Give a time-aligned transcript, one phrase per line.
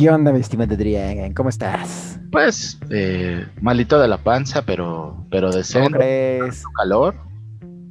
[0.00, 1.34] ¿Qué onda, mi estimado Adrián?
[1.34, 2.18] ¿Cómo estás?
[2.32, 5.90] Pues, eh, malito de la panza, pero, pero ¿Cómo decente.
[5.98, 6.64] crees?
[6.74, 7.16] calor.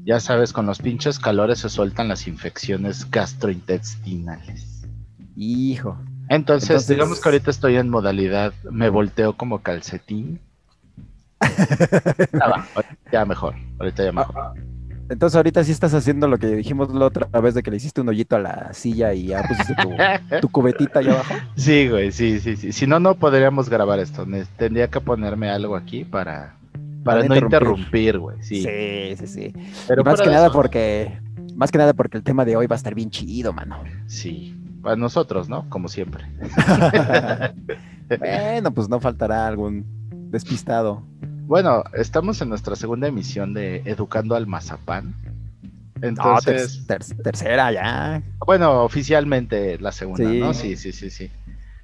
[0.05, 4.87] Ya sabes, con los pinches calores se sueltan las infecciones gastrointestinales.
[5.35, 5.99] Hijo.
[6.29, 10.39] Entonces, Entonces- digamos que ahorita estoy en modalidad, me volteo como calcetín.
[11.39, 11.39] Ya
[12.49, 12.65] va,
[13.11, 14.53] ya mejor, ahorita ya mejor.
[15.09, 18.01] Entonces ahorita sí estás haciendo lo que dijimos la otra vez de que le hiciste
[18.01, 19.89] un hoyito a la silla y ya pusiste tu,
[20.41, 21.33] tu cubetita allá abajo.
[21.55, 22.71] Sí, güey, sí, sí, sí.
[22.71, 24.25] Si no, no podríamos grabar esto.
[24.57, 26.57] Tendría que ponerme algo aquí para,
[27.03, 28.19] para Para no interrumpir.
[28.19, 28.37] güey.
[28.43, 28.63] Sí.
[28.63, 29.27] sí, sí.
[29.27, 29.53] sí.
[29.87, 31.19] Pero Y más que nada porque,
[31.55, 33.77] más que nada porque el tema de hoy va a estar bien chido, mano.
[34.05, 35.67] Sí, para nosotros, ¿no?
[35.69, 36.23] Como siempre.
[38.19, 39.85] bueno, pues no faltará algún
[40.31, 41.03] despistado.
[41.49, 45.15] Bueno, estamos en nuestra segunda emisión de Educando al Mazapán.
[45.99, 48.21] No, Entonces, ter- ter- tercera ya.
[48.45, 50.39] bueno, oficialmente la segunda, Sí.
[50.39, 50.53] ¿no?
[50.53, 51.31] Sí, sí, sí, sí.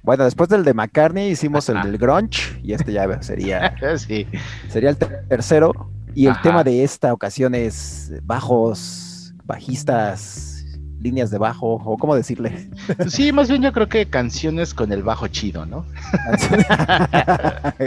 [0.04, 4.28] Bueno, después del de McCartney hicimos el del grunge y este ya sería, Sí,
[4.68, 5.72] sería el ter- tercero.
[6.14, 6.42] Y el Ajá.
[6.42, 10.55] tema de esta ocasión es bajos, bajistas,
[11.00, 12.70] líneas de bajo, o cómo decirle.
[13.08, 15.84] sí, más bien yo creo que canciones con el bajo chido, ¿no?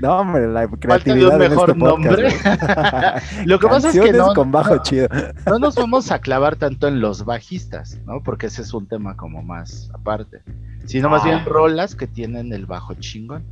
[0.00, 2.28] no, hombre, la Falta de creatividad un en mejor este podcast, nombre.
[3.46, 5.08] Lo que pasa es que no, con bajo chido.
[5.46, 8.22] no nos vamos a clavar tanto en los bajistas, ¿no?
[8.22, 10.42] Porque ese es un tema como más aparte.
[10.86, 11.26] Sino más Ah.
[11.28, 13.42] bien rolas que tienen el bajo chingón.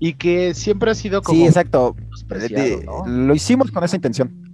[0.00, 1.96] Y que siempre ha sido como Sí, exacto.
[3.06, 4.47] Lo hicimos con esa intención.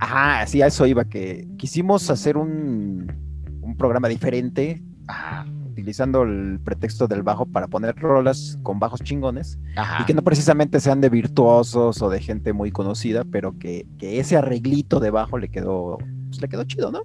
[0.00, 3.12] Ajá, sí, a eso iba, que quisimos hacer un,
[3.60, 9.58] un programa diferente, Ajá, utilizando el pretexto del bajo para poner rolas con bajos chingones,
[9.76, 10.02] ajá.
[10.02, 14.20] y que no precisamente sean de virtuosos o de gente muy conocida, pero que, que
[14.20, 17.02] ese arreglito de bajo le quedó, pues le quedó chido, ¿no?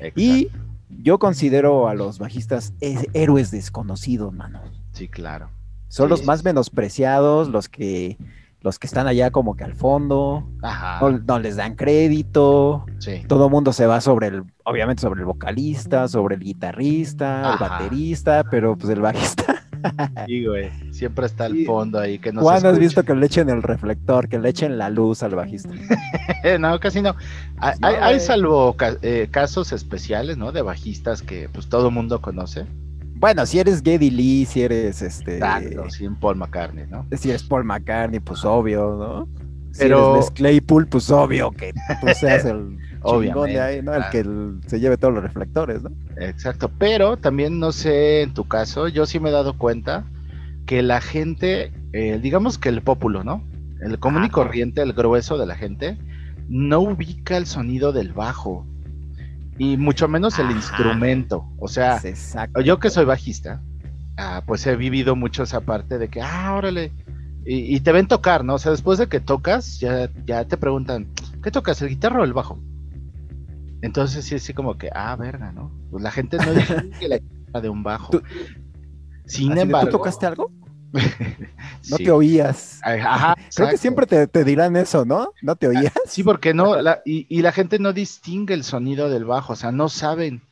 [0.00, 0.20] Exacto.
[0.20, 0.48] Y
[0.88, 4.60] yo considero a los bajistas héroes desconocidos, mano.
[4.92, 5.50] Sí, claro.
[5.88, 8.16] Son Sí, los más menospreciados, los que,
[8.64, 10.98] los que están allá como que al fondo, Ajá.
[11.00, 13.22] no, no les dan crédito, Sí.
[13.28, 18.42] todo mundo se va sobre el, obviamente sobre el vocalista, sobre el guitarrista, el baterista,
[18.50, 19.44] pero pues el bajista.
[20.26, 20.70] Sí, güey.
[20.94, 23.62] Siempre está al fondo ahí que no se ¿Cuándo has visto que le echen el
[23.62, 25.68] reflector, que le echen la luz al bajista?
[26.58, 27.14] no, casi no.
[27.58, 30.52] Hay, No, hay- salvo eh, casos especiales, ¿no?
[30.52, 32.64] De bajistas que pues todo mundo conoce.
[33.24, 37.06] Bueno, si eres Geddy Lee, si eres este, Exacto, sin Paul McCartney, ¿no?
[37.12, 39.28] si eres Paul McCartney, pues obvio, ¿no?
[39.72, 43.94] Si eres Les Claypool, pues obvio que tú seas el chingón de ahí, ¿no?
[43.94, 44.60] El claro.
[44.60, 45.90] que se lleve todos los reflectores, ¿no?
[46.18, 46.70] Exacto.
[46.78, 50.04] Pero también no sé en tu caso, yo sí me he dado cuenta
[50.66, 53.42] que la gente, eh, digamos que el pópulo, ¿no?
[53.80, 55.96] El común y corriente, el grueso de la gente,
[56.50, 58.66] no ubica el sonido del bajo.
[59.58, 60.54] Y mucho menos el Ajá.
[60.54, 61.46] instrumento.
[61.58, 62.00] O sea,
[62.64, 63.62] yo que soy bajista,
[64.16, 66.92] ah, pues he vivido mucho esa parte de que, ah, órale,
[67.46, 68.54] y, y te ven tocar, ¿no?
[68.54, 71.06] O sea, después de que tocas, ya, ya te preguntan,
[71.42, 72.58] ¿qué tocas, el guitarra o el bajo?
[73.82, 75.70] Entonces sí, sí como que, ah, verga, ¿no?
[75.90, 78.10] Pues la gente no distingue la guitarra de un bajo.
[78.12, 78.22] Tú-
[79.26, 80.50] Sin embargo, ¿Tú tocaste algo?
[81.86, 82.04] No sí.
[82.04, 82.80] te oías.
[82.82, 85.32] Ajá, Creo que siempre te, te dirán eso, ¿no?
[85.40, 85.92] ¿No te oías?
[86.06, 89.56] Sí, porque no, la- y, y la gente no distingue el sonido del bajo, o
[89.56, 90.42] sea, no saben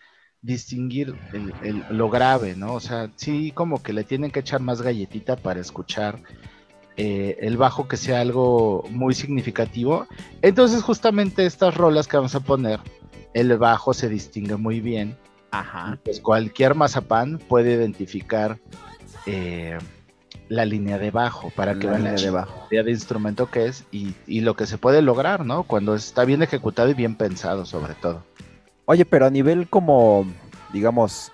[0.41, 2.75] distinguir el- el- lo grave, ¿no?
[2.75, 6.21] O sea, sí como que le tienen que echar más galletita para escuchar
[6.97, 10.07] eh, el bajo que sea algo muy significativo.
[10.43, 12.81] Entonces, justamente estas rolas que vamos a poner,
[13.35, 15.17] el bajo se distingue muy bien.
[15.51, 15.99] Ajá.
[16.05, 18.59] Pues cualquier mazapán puede identificar
[19.27, 19.79] eh,
[20.53, 22.69] la línea de bajo para que La vean la línea de bajo.
[22.71, 25.63] de instrumento que es y, y lo que se puede lograr, ¿no?
[25.63, 28.23] Cuando está bien ejecutado y bien pensado, sobre todo.
[28.85, 30.27] Oye, pero a nivel como,
[30.71, 31.33] digamos,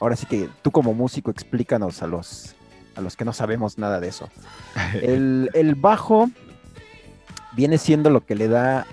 [0.00, 2.56] ahora sí que tú como músico explícanos a los,
[2.94, 4.28] a los que no sabemos nada de eso.
[5.02, 6.28] El, el bajo
[7.52, 8.86] viene siendo lo que le da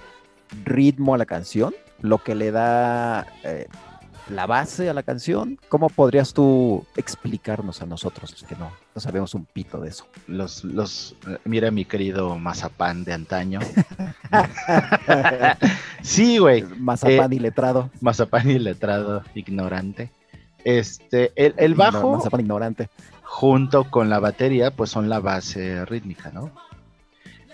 [0.63, 3.67] ritmo a la canción, lo que le da eh,
[4.29, 5.59] la base a la canción.
[5.69, 10.07] ¿Cómo podrías tú explicarnos a nosotros que no, no sabemos un pito de eso?
[10.27, 13.59] Los, los, eh, mira mi querido mazapán de antaño.
[16.01, 16.63] sí, güey.
[16.77, 17.89] Mazapán Eh, y letrado.
[18.01, 20.11] Mazapán y letrado ignorante.
[20.63, 22.89] Este, el, el bajo Mazapán ignorante.
[23.23, 26.51] junto con la batería, pues son la base rítmica, ¿no?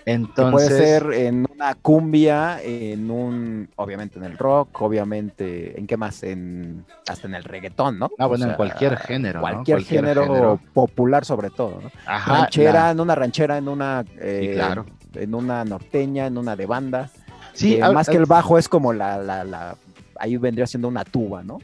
[0.04, 5.96] Entonces, puede ser en una cumbia, en un, obviamente en el rock, obviamente, ¿en qué
[5.96, 6.22] más?
[6.22, 8.10] En, hasta en el reggaetón, ¿no?
[8.18, 9.40] Ah, O bueno, en cualquier género, ¿no?
[9.42, 10.60] Cualquier, Cualquier género, género.
[10.74, 11.90] popular sobre todo, ¿no?
[12.06, 14.86] ajá, ranchera, la- en una ranchera, en una, eh, Sí, claro.
[15.14, 17.08] en una norteña, en una de banda.
[17.52, 19.76] sí, Eh, a- más a- que el bajo es como la, la, la
[20.18, 21.58] ahí vendría siendo una tuba, ¿no?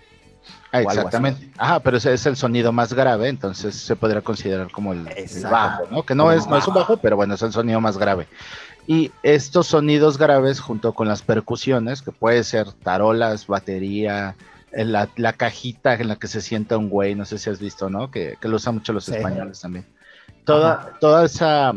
[0.73, 1.50] Ah, exactamente.
[1.56, 5.09] Ajá, pero ese es el sonido más grave, entonces se podría considerar como el,
[5.50, 6.03] bajo, ¿no?
[6.03, 8.26] Que no es, no es un bajo, pero bueno, es el sonido más grave.
[8.87, 14.37] Y estos sonidos graves junto con las percusiones, que puede ser tarolas, batería,
[14.73, 17.88] la, la, cajita en la que se sienta un güey, no sé si has visto,
[17.88, 18.11] ¿no?
[18.11, 19.87] Que, lo usan mucho los españoles también.
[20.44, 21.75] Toda, toda esa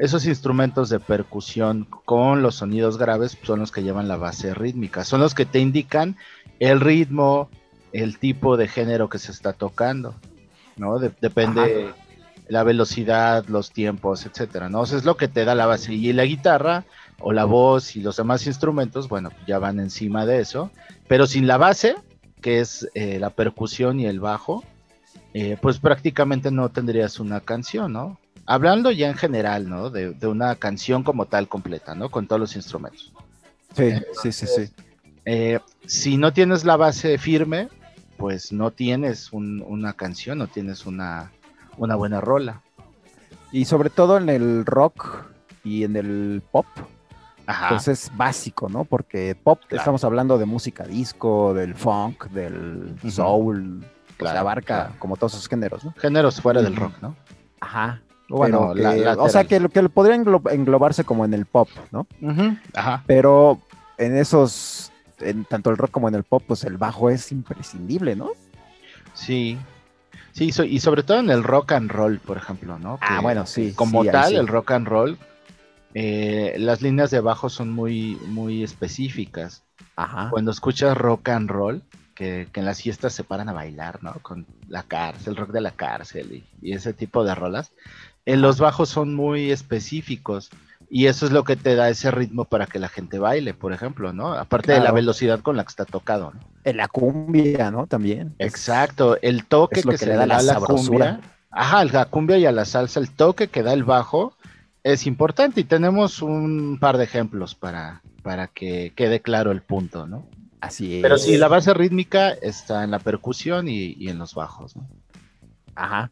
[0.00, 5.04] esos instrumentos de percusión con los sonidos graves son los que llevan la base rítmica,
[5.04, 6.16] son los que te indican
[6.58, 7.50] el ritmo,
[7.92, 10.14] el tipo de género que se está tocando,
[10.76, 10.98] ¿no?
[10.98, 11.92] depende
[12.48, 14.82] la velocidad, los tiempos, etcétera, ¿no?
[14.82, 15.94] es lo que te da la base.
[15.94, 16.84] Y la guitarra
[17.20, 20.70] o la voz y los demás instrumentos, bueno, ya van encima de eso,
[21.06, 21.94] pero sin la base,
[22.40, 24.64] que es eh, la percusión y el bajo,
[25.32, 28.18] eh, pues prácticamente no tendrías una canción, ¿no?
[28.50, 29.90] hablando ya en general, ¿no?
[29.90, 32.10] De, una canción como tal completa, ¿no?
[32.10, 33.12] Con todos los instrumentos.
[33.76, 34.72] Sí, sí, sí, sí.
[35.24, 37.68] Eh, si no tienes la base firme,
[38.20, 41.32] pues no tienes una canción, no tienes una,
[41.78, 42.60] una buena rola.
[43.50, 45.24] Y sobre todo en el rock
[45.64, 46.66] y en el pop,
[47.46, 47.70] Ajá.
[47.70, 48.84] pues es básico, ¿no?
[48.84, 53.82] Porque pop, estamos hablando de música disco, del funk, del soul,
[54.18, 55.94] pues abarca como todos esos géneros, ¿no?
[55.96, 57.16] Géneros fuera del rock, ¿no?
[57.60, 58.02] Ajá.
[58.28, 58.74] Bueno,
[59.18, 62.06] o sea, que, que podría englobarse como en el pop, ¿no?
[62.74, 63.02] Ajá.
[63.06, 63.58] Pero
[63.96, 64.89] en esos,
[65.20, 68.30] en tanto el rock como en el pop, pues el bajo es imprescindible, ¿no?
[69.14, 69.58] Sí.
[70.32, 72.98] Sí, y sobre todo en el rock and roll, por ejemplo, ¿no?
[73.00, 73.72] ah, bueno, sí.
[73.74, 75.18] Como tal, el rock and roll,
[75.94, 79.64] eh, las líneas de bajo son muy, muy específicas.
[79.96, 80.28] Ajá.
[80.30, 81.82] Cuando escuchas rock and roll,
[82.14, 84.14] que, en las fiestas se paran a bailar, ¿no?
[84.22, 87.72] Con la cárcel, el rock de la cárcel y ese tipo de rolas
[88.36, 90.50] los bajos son muy específicos
[90.92, 93.72] y eso es lo que te da ese ritmo para que la gente baile, por
[93.72, 94.32] ejemplo, ¿no?
[94.32, 96.40] Aparte de la velocidad con la que está tocado, ¿no?
[96.64, 97.86] En la cumbia, ¿no?
[97.86, 98.34] También.
[98.40, 101.20] Exacto, el toque que, se le da a la, cumbia.
[101.50, 104.34] Ajá, la cumbia y a la salsa, el toque que da el bajo
[104.82, 110.08] es importante y tenemos un par de ejemplos para, para que quede claro el punto,
[110.08, 110.26] ¿no?
[110.60, 111.02] Así es.
[111.02, 114.88] Pero sí, la base rítmica está en la percusión y, y en los bajos, ¿no?
[115.76, 116.10] Ajá.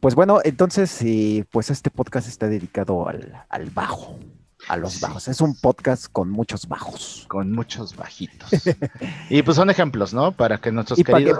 [0.00, 1.04] Pues bueno, entonces,
[1.50, 4.18] pues este podcast está dedicado al, bajo,
[4.66, 5.28] a los bajos.
[5.28, 7.26] Es un podcast con muchos bajos.
[7.28, 8.48] Con muchos bajitos.
[9.30, 10.32] y pues son ejemplos, ¿no?
[10.32, 11.38] Para que nuestros queridos...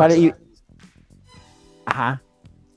[1.86, 2.22] Ajá.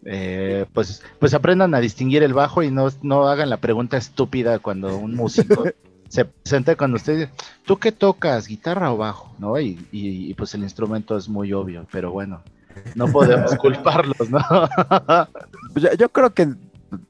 [0.05, 4.59] Eh, pues, pues aprendan a distinguir el bajo y no, no hagan la pregunta estúpida
[4.59, 5.65] cuando un músico
[6.07, 7.29] se presenta con usted.
[7.65, 9.35] ¿Tú qué tocas, guitarra o bajo?
[9.37, 9.59] ¿No?
[9.59, 12.41] Y, y pues el instrumento es muy obvio, pero bueno,
[12.95, 14.39] no podemos culparlos, ¿no?
[15.73, 16.53] Pues yo, creo que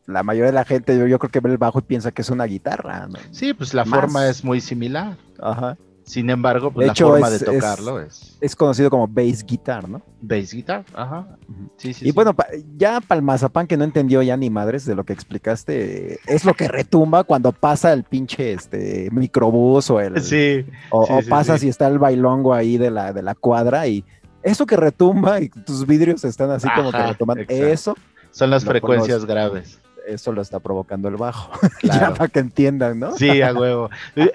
[0.06, 2.30] la mayoría de la gente, yo, creo que ve el bajo y piensa que es
[2.30, 3.10] una guitarra.
[3.32, 5.18] Sí, pues la forma es muy similar.
[5.42, 5.76] Ajá.
[6.06, 10.02] Sin embargo, pues la forma de tocarlo es, es, conocido como bass guitar, ¿no?
[10.22, 11.38] Bass guitar, ajá.
[11.78, 12.36] Sí, sí, y bueno,
[12.76, 16.68] ya Palmazapán, que no entendió ya ni madres de lo que explicaste, es lo que
[16.68, 20.22] retumba cuando pasa el pinche este microbús o el.
[20.22, 20.66] Sí.
[20.90, 24.04] O, o pasa si está el bailongo ahí de la, de la cuadra y
[24.44, 27.96] eso que retumba y tus vidrios están así como que retumban, eso.
[28.32, 29.80] Son las frecuencias graves.
[30.06, 31.52] Eso lo está provocando el bajo.
[31.84, 33.16] ya para que entiendan, ¿no?
[33.16, 33.90] Sí, a huevo.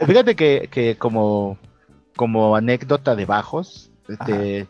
[0.07, 1.59] Fíjate que, como,
[2.17, 3.91] como anécdota de bajos,
[4.25, 4.67] te,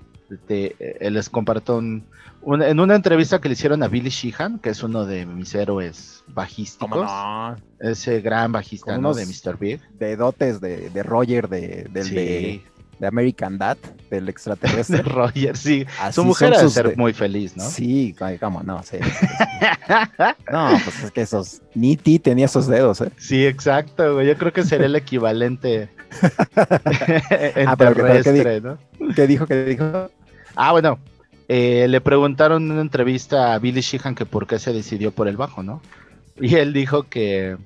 [0.49, 5.05] eh, les comparto en una entrevista que le hicieron a Billy Sheehan, que es uno
[5.05, 7.09] de mis héroes bajísticos.
[7.79, 9.15] Ese gran bajista, ¿no?
[9.15, 9.57] De Mr.
[9.57, 9.81] Big.
[9.99, 12.63] De dotes de, de Roger, de, del de
[12.99, 13.79] de American Dad,
[14.11, 15.03] del extraterrestre.
[15.03, 15.87] Roger, sí.
[16.13, 17.65] Su mujer debe ser muy feliz, ¿no?
[17.65, 18.99] Sí, cómo no, sí.
[20.53, 21.63] no, pues es que esos.
[21.75, 23.11] Niti tenía esos dedos, ¿eh?
[23.17, 24.27] Sí, exacto, güey.
[24.27, 25.89] Yo creo que sería el equivalente
[27.55, 28.79] en ah, terrestre, ¿no?
[29.15, 29.47] ¿Qué dijo?
[29.47, 30.11] ¿Qué dijo?
[30.55, 30.99] Ah, bueno.
[31.51, 35.29] Eh, le preguntaron en una entrevista a Billy Sheehan que por qué se decidió por
[35.29, 35.81] el bajo, ¿no?
[36.39, 37.57] Y él dijo que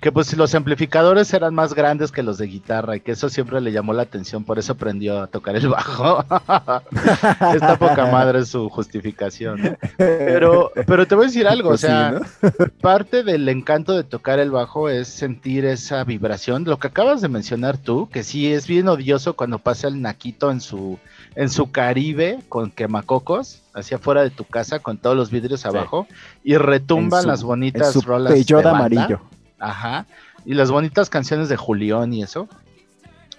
[0.00, 3.60] que pues los amplificadores eran más grandes que los de guitarra y que eso siempre
[3.60, 6.24] le llamó la atención, por eso aprendió a tocar el bajo.
[7.54, 9.76] Esta poca madre es su justificación.
[9.98, 12.20] Pero, pero te voy a decir algo, pues o sea,
[12.80, 17.28] parte del encanto de tocar el bajo es sentir esa vibración, lo que acabas de
[17.28, 20.98] mencionar tú, que sí es bien odioso cuando pasa el naquito en su
[21.36, 26.06] en su Caribe con quemacocos hacia afuera de tu casa con todos los vidrios abajo
[26.42, 29.20] y retumban las bonitas rolas de amarillo.
[29.60, 30.06] Ajá.
[30.44, 32.48] Y las bonitas canciones de Julián y eso.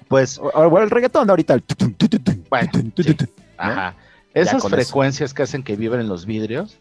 [0.07, 0.39] Pues.
[0.39, 1.57] O, el reggaetón ahorita.
[3.57, 3.95] Ajá.
[4.33, 6.77] Esas frecuencias que hacen que vibren los vidrios.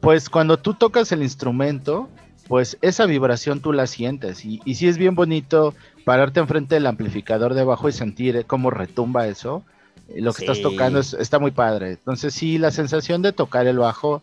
[0.00, 2.08] Pues cuando tú tocas el instrumento,
[2.48, 4.44] pues esa vibración tú la sientes.
[4.44, 8.70] Y, y sí es bien bonito pararte enfrente del amplificador de abajo y sentir cómo
[8.70, 9.62] retumba eso.
[10.16, 11.90] lo que estás tocando es- está muy padre.
[11.92, 14.22] Entonces sí, la sensación de tocar el bajo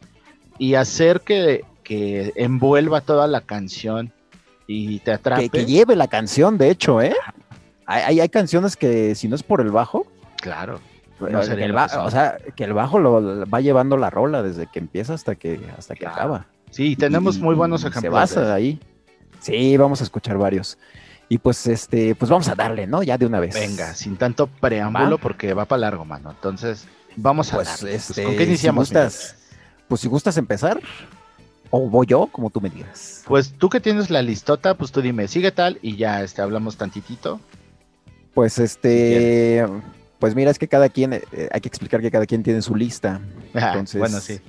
[0.59, 4.11] y hacer que, que envuelva toda la canción
[4.67, 5.49] y te atrape.
[5.49, 7.15] Que, que lleve la canción, de hecho, ¿eh?
[7.85, 10.05] Hay, hay, hay canciones que si no es por el bajo,
[10.41, 10.75] Claro.
[11.21, 14.43] eh, No que el ba- o sea, que el bajo lo, va llevando la rola
[14.43, 16.15] desde que empieza hasta que, hasta que Claro.
[16.15, 16.45] acaba.
[16.69, 18.01] Sí, tenemos Y- muy buenos ejemplos.
[18.01, 18.53] Se de basa eso.
[18.53, 18.79] ahí.
[19.39, 20.77] Sí, vamos a escuchar varios.
[21.29, 23.03] Y pues este, pues vamos a darle, ¿no?
[23.03, 23.53] Ya de una vez.
[23.53, 25.21] Venga, sin tanto preámbulo Va.
[25.21, 26.31] porque va para largo, mano.
[26.31, 27.91] Entonces, vamos a Pues, darle.
[27.91, 28.89] Pues, este, ¿Con qué iniciamos?
[28.89, 29.35] si gustas,
[29.87, 30.79] pues si gustas empezar,
[31.69, 33.23] o voy yo, como tú me digas.
[33.25, 36.77] Pues tú que tienes la listota, pues tú dime, sigue tal y ya este, hablamos
[36.77, 37.39] tantitito.
[38.33, 39.65] Pues este,
[40.19, 42.75] pues mira, es que cada quien, eh, hay que explicar que cada quien tiene su
[42.75, 43.19] lista.
[43.53, 44.39] Ah, Entonces, bueno, sí.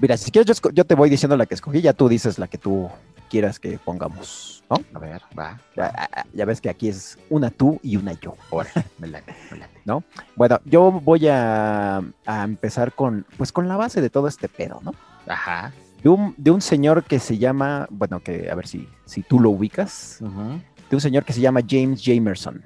[0.00, 2.56] Mira, si quieres, yo, te voy diciendo la que escogí, ya tú dices la que
[2.56, 2.88] tú
[3.28, 4.78] quieras que pongamos, ¿no?
[4.94, 5.60] A ver, va.
[5.76, 8.34] Ya, ya ves que aquí es una tú y una yo.
[8.50, 9.80] Ahora, me late, me late.
[10.36, 14.80] Bueno, yo voy a, a empezar con, pues con la base de todo este pedo,
[14.82, 14.94] ¿no?
[15.26, 15.72] Ajá.
[16.02, 19.38] De un, de un señor que se llama, bueno, que a ver si, si tú
[19.38, 22.62] lo ubicas, de un señor que se llama James Jamerson.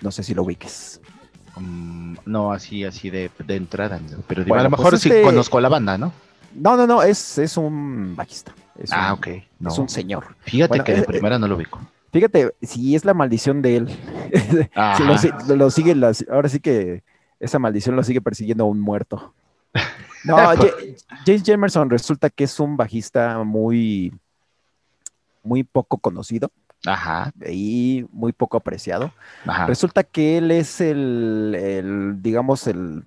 [0.00, 1.00] No sé si lo ubiques.
[1.56, 4.00] Mm, no, así, así de, de entrada.
[4.00, 6.12] no, Pero Bueno, a lo pues mejor este- sí conozco a la banda, ¿no?
[6.54, 8.52] No, no, no, es, es un bajista.
[8.78, 9.28] Es Ah, un- ok.
[9.60, 9.70] No.
[9.70, 10.34] Es un señor.
[10.40, 11.80] Fíjate Bueno, que de eh, primera no lo ubico.
[12.12, 13.88] Fíjate, si es la maldición de él.
[14.96, 15.04] Si
[15.48, 17.02] lo, lo sigue, las- ahora sí que
[17.38, 19.34] esa maldición lo sigue persiguiendo a un muerto.
[20.24, 20.56] No, Ja-
[21.26, 24.12] James Jamerson resulta que es un bajista muy,
[25.42, 26.50] muy poco conocido
[26.86, 29.12] Ajá, y muy poco apreciado.
[29.46, 29.66] ajá.
[29.66, 33.04] Resulta que él es el, el, digamos, el,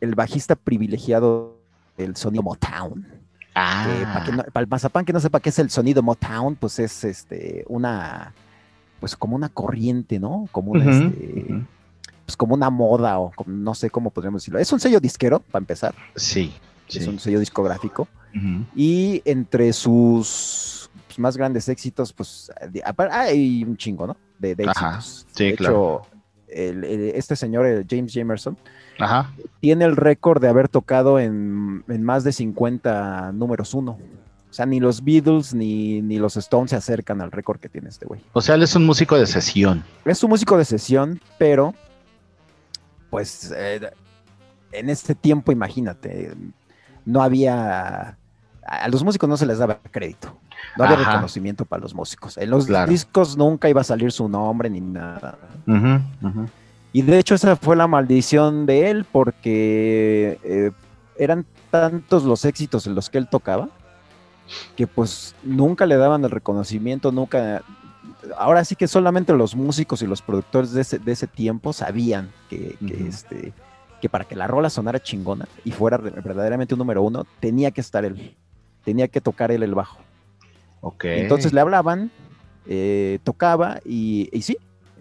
[0.00, 1.56] el bajista privilegiado
[1.96, 3.06] del sonido Motown.
[3.56, 7.64] Ah, para el mazapán que no sepa qué es el sonido Motown, pues es este
[7.68, 8.32] una
[8.98, 10.48] pues como una corriente, ¿no?
[10.50, 11.62] Como una, este.
[12.26, 14.58] Pues como una moda o como- no sé cómo podríamos decirlo.
[14.58, 16.52] Es un sello disquero, para empezar, Sí,
[16.88, 17.08] es sí.
[17.08, 18.08] un sello discográfico.
[18.74, 22.50] Y entre sus pues, más grandes éxitos, pues
[23.10, 24.16] hay un chingo, ¿no?
[24.38, 25.26] De, de Ajá, éxitos.
[25.34, 26.02] sí, de claro.
[26.02, 26.10] hecho,
[26.48, 28.56] el- el- este señor, el James Jamerson,
[28.98, 29.32] Ajá.
[29.60, 33.92] tiene el récord de haber tocado en, en más de 50 números uno.
[34.50, 37.88] O sea, ni los Beatles ni, ni los Stones se acercan al récord que tiene
[37.88, 38.20] este güey.
[38.32, 39.82] O sea, él es un músico de sesión.
[40.04, 41.74] Es un músico de sesión, pero
[43.14, 43.92] pues eh,
[44.72, 46.34] en este tiempo, imagínate,
[47.04, 48.18] no había...
[48.66, 50.36] A los músicos no se les daba crédito.
[50.76, 51.10] No había Ajá.
[51.12, 52.36] reconocimiento para los músicos.
[52.38, 52.90] En los Claro.
[52.90, 55.38] discos nunca iba a salir su nombre ni nada.
[56.92, 60.72] Y de hecho esa fue la maldición de él porque eh,
[61.16, 63.68] eran tantos los éxitos en los que él tocaba
[64.74, 67.62] que pues nunca le daban el reconocimiento, nunca...
[68.36, 72.30] Ahora sí que solamente los músicos y los productores de ese, de ese tiempo sabían
[72.50, 73.52] que, este,
[74.00, 77.80] que para que la rola sonara chingona y fuera verdaderamente un número uno, tenía que
[77.80, 78.36] estar él,
[78.84, 79.98] tenía que tocar él el bajo.
[80.80, 81.04] Ok.
[81.04, 82.10] Entonces le hablaban,
[82.66, 84.56] eh, tocaba y, y sí,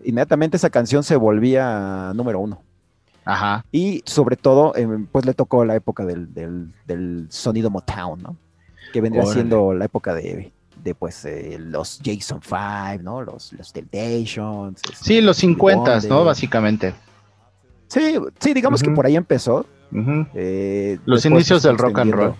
[0.05, 2.61] inmediatamente esa canción se volvía número uno.
[3.25, 3.65] Ajá.
[3.71, 8.37] Y sobre todo, eh, pues le tocó la época del, del- del sonido Motown, ¿no?
[8.91, 9.33] Que vendría Órale.
[9.33, 10.51] siendo la época de,
[10.83, 13.21] de pues, eh, los Jason 5, ¿no?
[13.21, 14.81] Los, los Temptations.
[14.91, 16.23] este, Sí, los 50, ¿no?
[16.25, 16.93] Básicamente.
[17.87, 19.65] Sí, sí, digamos que por ahí empezó.
[20.33, 22.35] Eh, Los inicios del rock and roll.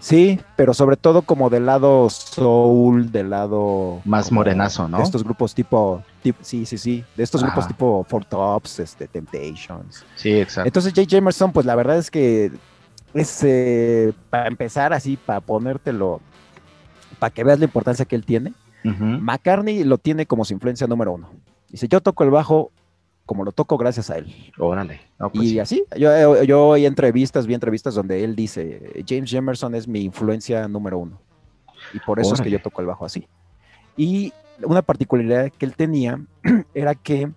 [0.00, 4.02] Sí, pero sobre todo como del lado soul, del lado...
[4.04, 4.98] Más morenazo, ¿no?
[4.98, 9.08] De estos grupos tipo, tip- sí, sí, sí, de estos grupos tipo Four Tops, este,
[9.08, 10.04] Temptations.
[10.16, 10.68] Sí, exacto.
[10.68, 12.52] Entonces Jay Jamerson, pues la verdad es que
[13.14, 16.20] es eh, para empezar así, para ponértelo,
[17.24, 18.52] para que veas la importancia que él tiene.
[18.84, 19.02] Ujú.
[19.02, 21.30] McCartney lo tiene como su influencia número uno.
[21.70, 22.70] Dice, yo toco el bajo
[23.24, 24.52] como lo toco gracias a él.
[24.58, 25.00] Órale.
[25.18, 25.58] No, pues y sí.
[25.58, 30.68] así, yo, yo oí entrevistas, vi entrevistas donde él dice, James Jamerson es mi influencia
[30.68, 31.18] número uno.
[31.94, 32.58] Y por eso es que Órale.
[32.58, 33.26] yo toco el bajo así.
[33.96, 36.20] Y una particularidad que él tenía
[36.74, 37.30] era que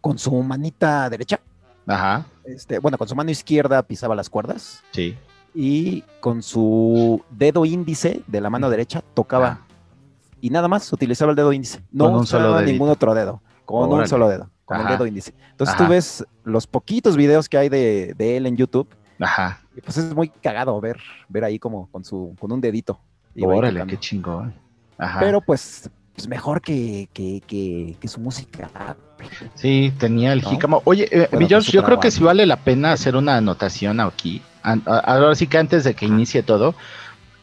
[0.00, 1.40] con su manita derecha,
[1.84, 2.26] Ajá.
[2.44, 5.16] este, bueno, con su mano izquierda pisaba las cuerdas Sí.
[5.54, 9.60] Y con su dedo índice de la mano derecha tocaba.
[9.60, 9.66] Ah.
[10.40, 11.82] Y nada más utilizaba el dedo índice.
[11.90, 13.42] No usaba ningún otro dedo.
[13.64, 14.50] Con un solo dedo.
[14.64, 14.88] Con Ajá.
[14.90, 15.34] el dedo índice.
[15.50, 15.84] Entonces Ajá.
[15.84, 18.88] tú ves los poquitos videos que hay de, de él en YouTube.
[19.20, 19.60] Ajá.
[19.76, 23.00] Y pues es muy cagado ver, ver ahí como con su, con un dedito.
[23.40, 24.54] Órale, qué chingón.
[24.96, 25.20] Ajá.
[25.20, 28.68] Pero pues, pues mejor que, que, que, que su música.
[29.54, 30.42] Sí, tenía el ¿No?
[30.42, 30.82] jícamo.
[30.84, 33.36] Oye, eh, Bueno, mi George, pues, yo creo que sí vale la pena hacer una
[33.36, 34.42] anotación aquí.
[34.62, 36.74] Ahora sí que antes de que inicie todo,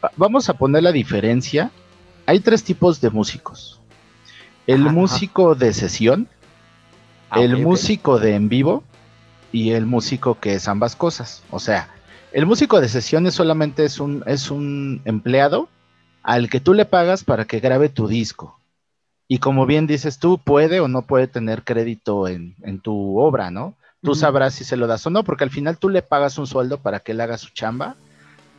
[0.04, 1.72] va- vamos a poner la diferencia.
[2.26, 3.82] Hay tres tipos de músicos.
[4.68, 6.30] El Ajá, músico de sesión,
[7.30, 8.84] Ah, el músico de en vivo
[9.52, 11.44] y el músico que es ambas cosas.
[11.50, 11.90] O sea,
[12.32, 15.70] el músico de sesiones solamente es un, es un empleado
[16.24, 18.62] al que tú le pagas para que grabe tu disco.
[19.28, 23.50] Y como bien dices tú, puede o no puede tener crédito en, en tu obra,
[23.52, 23.76] ¿no?
[24.02, 26.46] Tú sabrás si se lo das o no, porque al final tú le pagas un
[26.46, 27.96] sueldo para que él haga su chamba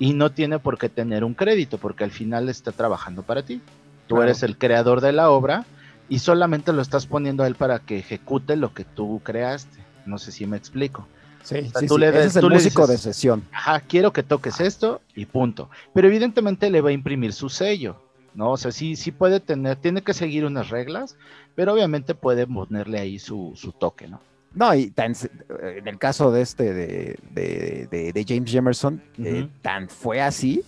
[0.00, 3.60] y no tiene por qué tener un crédito, porque al final está trabajando para ti.
[4.08, 4.24] Tú Claro.
[4.24, 5.64] eres el creador de la obra
[6.08, 9.84] y solamente lo estás poniendo a él para que ejecute lo que tú creaste.
[10.04, 11.06] No sé si me explico.
[11.44, 13.42] Sí, sea, sí, tú sí, le ese des- es el tú músico dices- de sesión.
[13.52, 15.70] Ajá, quiero que toques esto y punto.
[15.94, 18.02] Pero evidentemente le va a imprimir su sello,
[18.36, 18.52] ¿no?
[18.52, 21.16] O sea, sí, sí puede tener, tiene que seguir unas reglas,
[21.54, 24.20] pero obviamente puede ponerle ahí su, su toque, ¿no?
[24.54, 25.12] No, y tan,
[25.60, 30.62] en el caso de este, de, de- de- de James Jamerson, eh, tan fue así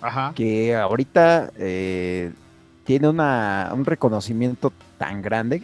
[0.00, 0.32] Ajá.
[0.34, 2.32] que ahorita eh,
[2.84, 5.62] tiene una, un reconocimiento tan grande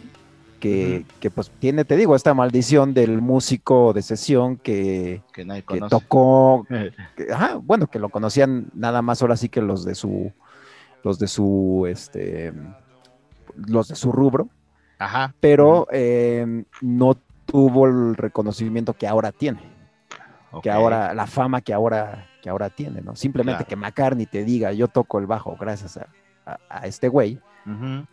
[0.59, 5.63] que, que, pues tiene, te digo, esta maldición del músico de sesión que, Que nadie
[5.63, 6.65] que tocó,
[7.17, 10.31] que- ajá, bueno, que lo conocían nada más ahora sí que los de su,
[11.03, 12.53] los de su, este,
[13.55, 14.49] los de su rubro,
[14.99, 15.33] Ajá.
[15.39, 19.61] pero eh, no tuvo el reconocimiento que ahora tiene,
[20.61, 23.15] que ahora, la fama que ahora, que ahora tiene, ¿no?
[23.15, 23.69] Simplemente Claro.
[23.69, 26.07] que McCartney te diga, yo toco el bajo gracias a,
[26.45, 27.39] a- a este güey,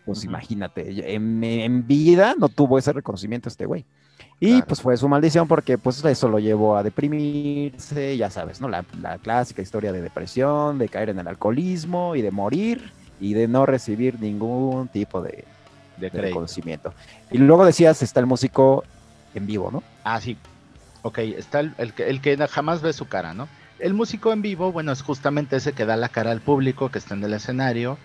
[0.05, 0.27] pues ujú.
[0.29, 3.85] imagínate, en, en vida no tuvo ese reconocimiento este güey.
[4.43, 4.67] Y Claro.
[4.67, 8.69] pues fue su maldición porque pues eso lo llevó a deprimirse, ya sabes, ¿no?
[8.69, 13.35] La, la clásica historia de depresión, de caer en el alcoholismo y de morir y
[13.35, 15.47] de no recibir ningún tipo de,
[15.97, 16.23] De de crédito.
[16.23, 16.95] reconocimiento.
[17.31, 18.89] Y luego decías, está el músico
[19.35, 19.85] en vivo, ¿no?
[20.05, 20.43] Ah, sí.
[21.03, 23.51] Ok, está el, el que, el que jamás ve su cara, ¿no?
[23.79, 26.99] El músico en vivo, bueno, es justamente ese que da la cara al público, que
[26.99, 27.99] está en el escenario,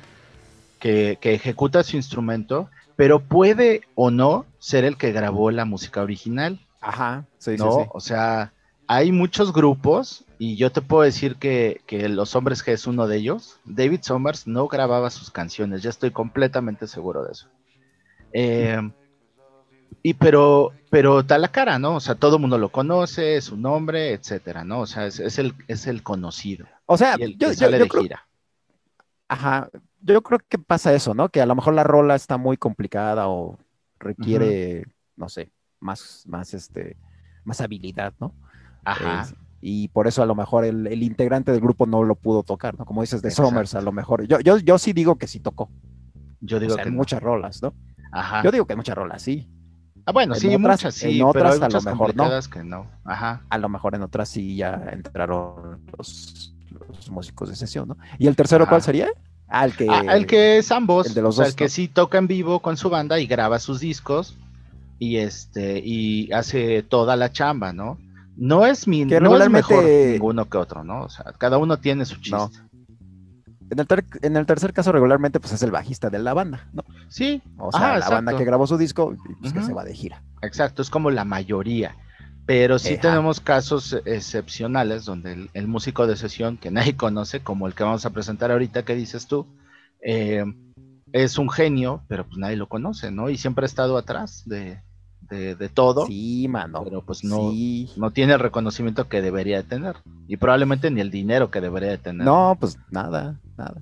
[0.80, 6.02] que, que ejecuta su instrumento, pero puede o no ser el que grabó la música
[6.02, 7.72] original, Ajá, sí, ¿no?
[7.72, 7.90] sí, sí.
[7.94, 8.54] O sea,
[8.88, 13.08] hay muchos grupos y yo te puedo decir que, que Los Hombres G es uno
[13.08, 13.60] de ellos.
[13.66, 17.48] David Summers no grababa sus canciones, ya estoy completamente seguro de eso.
[18.34, 18.80] Eh,
[20.04, 21.96] y pero, pero da la cara, ¿no?
[21.96, 24.82] O sea, todo el mundo lo conoce, su nombre, etcétera, ¿no?
[24.82, 26.68] O sea, es, es el, es el conocido.
[26.86, 28.28] O sea, Y el yo, que yo- sale yo de creo, gira.
[29.28, 29.70] ajá,
[30.14, 31.30] yo creo que pasa eso, ¿no?
[31.30, 33.58] Que a lo mejor la rola está muy complicada o
[34.00, 36.98] requiere, no sé, más, más, este,
[37.44, 38.34] más habilidad, ¿no?
[38.84, 39.22] Ajá.
[39.24, 39.36] Es-
[39.68, 42.78] y por eso a lo mejor el, el integrante del grupo no lo pudo tocar,
[42.78, 42.86] ¿no?
[42.86, 43.50] Como dices de Exacto.
[43.50, 44.28] Somers, a lo mejor.
[44.28, 45.72] Yo, yo, yo sí digo que sí tocó.
[46.40, 47.00] Yo O digo sea, que en no.
[47.00, 47.74] muchas rolas, ¿no?
[48.12, 48.44] Ajá.
[48.44, 49.50] Yo digo que en muchas rolas, sí.
[50.06, 51.98] Ah, bueno, en sí, otras- muchas sí, en pero otras hay a lo mejor no.
[52.24, 52.92] complicadas que no.
[53.06, 53.42] Ajá.
[53.50, 57.98] A lo mejor en otras sí ya entraron los, los músicos de sesión, ¿no?
[58.20, 58.70] ¿Y el tercero Ajá.
[58.70, 59.08] cuál sería?
[59.48, 59.88] Ah, el que...
[59.90, 62.18] Ah, el que es ambos, el de los o sea, dos, el que sí toca
[62.18, 64.36] en vivo con su banda y graba sus discos
[65.00, 67.98] y este y hace toda la chamba, ¿no?
[68.38, 71.04] No es mi Que no es mejor ninguno que otro, ¿no?
[71.04, 72.32] O sea, cada uno tiene su chiste.
[72.32, 72.50] No.
[73.72, 76.68] En el, ter- en el tercer caso regularmente pues es el bajista de la banda,
[76.74, 76.84] ¿no?
[77.10, 79.94] Sí, O sea, la banda que grabó su disco y pues que se va de
[79.96, 80.22] gira.
[80.42, 81.96] exacto, es como la mayoría.
[82.46, 83.02] Pero sí Ejá.
[83.02, 87.84] tenemos casos excepcionales donde el, el músico de sesión que nadie conoce, como el que
[87.84, 89.48] vamos a presentar ahorita, que dices tú,
[90.02, 90.44] eh,
[91.12, 93.30] es un genio, pero pues nadie lo conoce, ¿no?
[93.30, 94.80] Y siempre ha estado atrás de,
[95.22, 96.06] de, de todo.
[96.08, 96.84] Sí, mano.
[96.84, 97.90] Pero, pues, no- Sí.
[97.98, 99.96] no tiene el reconocimiento que debería de tener
[100.28, 102.26] y probablemente ni el dinero que debería de tener.
[102.26, 103.82] No, pues nada, nada.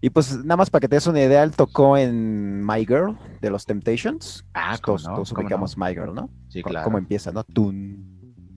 [0.00, 3.18] Y pues nada más para que te des una idea, él tocó en My Girl
[3.42, 4.46] de los Temptations.
[4.54, 5.14] Ah, Pues, ¿cómo todos, no?
[5.16, 6.30] todos ¿Cómo ubicamos My Girl, ¿no?
[6.50, 6.84] Sí, claro.
[6.84, 7.42] ¿Cómo empieza, no?
[7.44, 8.04] Tun,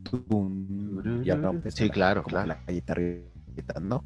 [0.04, 2.60] tun, ya no, empieza Sí, la- claro, como claro.
[2.68, 4.04] La guitarrita, ¿no?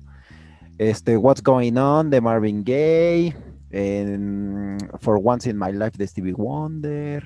[0.77, 3.35] Este, What's Going On de Marvin Gaye,
[3.71, 7.23] en For Once in My Life de Stevie Wonder,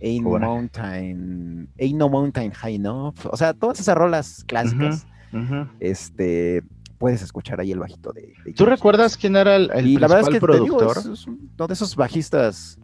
[0.00, 0.46] Ain't Bueno.
[0.46, 5.06] Mountain, Ain't No Mountain High Enough, o sea, todas esas rolas clásicas,
[5.80, 6.62] este,
[6.98, 10.06] puedes escuchar ahí el bajito de, de ¿Tú recuerdas quién era el, el y la
[10.08, 10.98] verdad es que digo, productor?
[10.98, 12.78] es, es uno de esos bajistas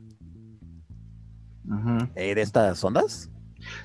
[2.14, 3.30] Eh, de estas ondas.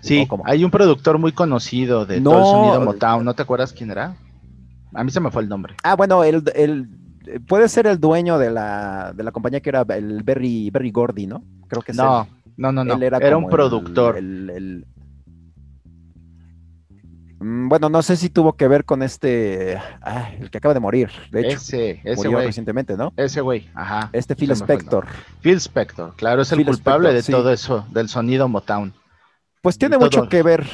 [0.02, 3.24] Sí, hay un productor muy conocido de No, todo el sonido Motown.
[3.24, 4.16] ¿No te acuerdas quién era?
[4.94, 5.76] A mí se me fue el nombre.
[5.84, 6.90] Ah, bueno, el, el-
[7.48, 11.28] puede ser el dueño de la, de la compañía que era el Berry, Berry Gordy,
[11.28, 11.44] ¿no?
[11.68, 12.52] Creo que es No, él.
[12.58, 12.96] no, no, no.
[12.96, 14.18] Él Era, era, un el- productor.
[14.18, 14.86] el- el-
[17.42, 21.10] Bueno, no sé si tuvo que ver con este, ah, el que acaba de morir,
[21.32, 23.14] de hecho, ese, ese murió recientemente, ¿no?
[23.16, 24.10] Ese güey, ajá.
[24.12, 25.06] Este Phil fue Spector.
[25.42, 27.32] Phil Spector, claro, es el Phil culpable Spector, de sí.
[27.32, 28.94] todo eso, del sonido Motown.
[29.62, 30.06] Pues tiene todo.
[30.06, 30.66] mucho que ver,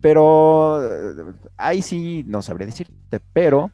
[0.00, 3.70] pero eh, ahí sí no sabría decirte, pero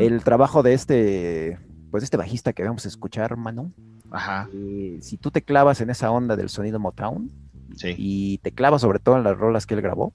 [0.00, 1.58] el trabajo de este,
[1.90, 3.72] pues de este bajista que vamos a escuchar, mano,
[4.10, 4.48] Ajá.
[4.52, 7.30] eh, si tú te clavas en esa onda del sonido Motown,
[7.76, 7.94] Sí.
[7.96, 10.12] y te clavas sobre todo en las rolas que él grabó,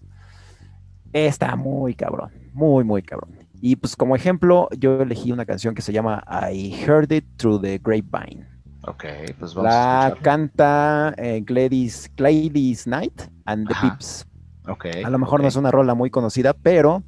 [1.16, 3.32] está muy cabrón, muy, muy cabrón.
[3.62, 7.62] Y pues como ejemplo, yo elegí una canción que se llama I Heard It Through
[7.62, 8.46] the Grapevine.
[8.82, 9.06] Ok,
[9.40, 13.92] pues vamos La a canta eh, Gladys, Gladys Knight and the Ajá.
[13.92, 14.28] Pips.
[14.68, 14.88] Ok.
[15.04, 17.02] A lo mejor no es una rola muy conocida, pero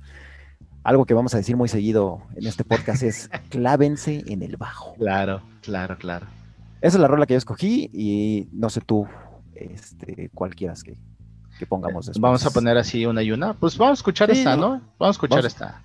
[0.83, 4.93] algo que vamos a decir muy seguido en este podcast es clávense en el bajo.
[4.95, 6.25] Claro, claro, claro.
[6.79, 9.05] Esa es la rola que yo escogí y no sé tú
[9.53, 10.97] este, cuál quieras que,
[11.57, 12.21] que pongamos después.
[12.21, 13.53] Vamos a poner así una y una.
[13.53, 14.81] Pues vamos a escuchar Sí, esta, ¿no?
[14.99, 15.81] Vamos a escuchar vamos- esta.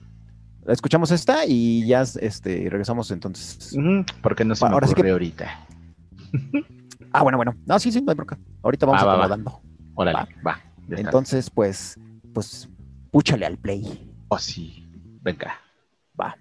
[0.67, 3.75] Escuchamos esta y ya este, regresamos entonces.
[4.23, 5.67] Porque no se Pa- me ahora sí que- ocurrió ahorita.
[7.15, 7.55] Ah, bueno, bueno.
[7.67, 8.39] No, sí, sí, no hay bronca.
[8.63, 9.25] Ahorita vamos Va, va, va.
[9.27, 9.61] acomodando.
[9.95, 10.59] Órale, Va.
[10.89, 11.99] Entonces, pues,
[12.33, 12.71] pues,
[13.11, 14.11] púchale al play.
[14.29, 14.89] Oh, sí.
[15.21, 15.53] Venga.
[16.19, 16.35] Va.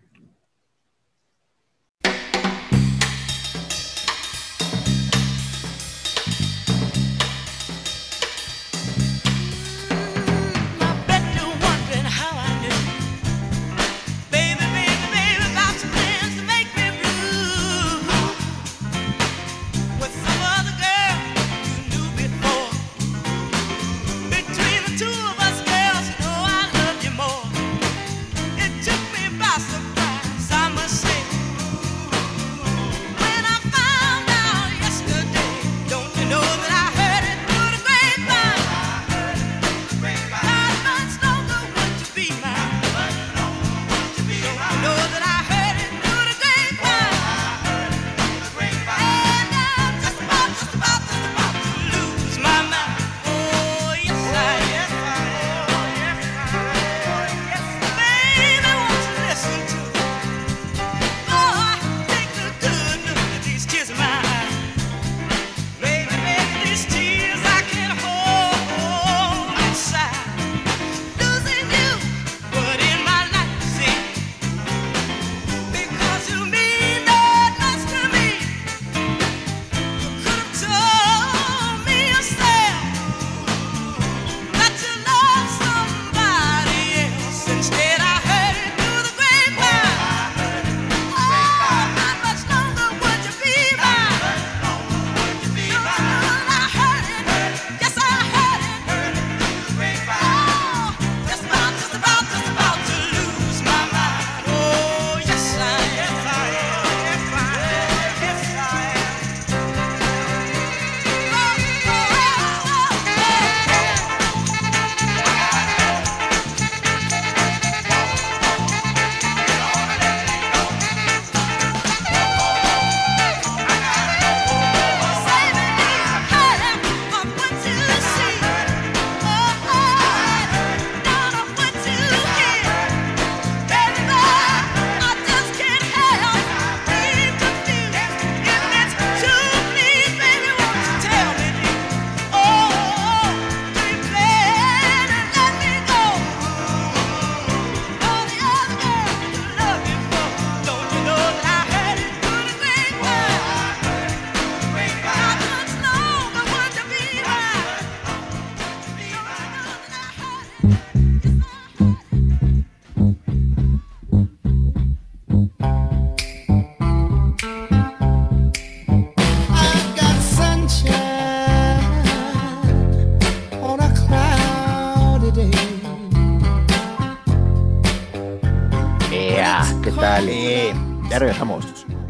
[181.11, 181.65] Ya regresamos.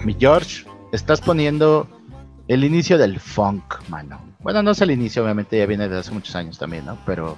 [0.05, 1.87] Mi George, estás poniendo
[2.47, 4.21] el inicio del funk, mano.
[4.41, 6.97] Bueno, no es el inicio, obviamente ya viene de hace muchos años también, ¿no?
[7.05, 7.35] Pero,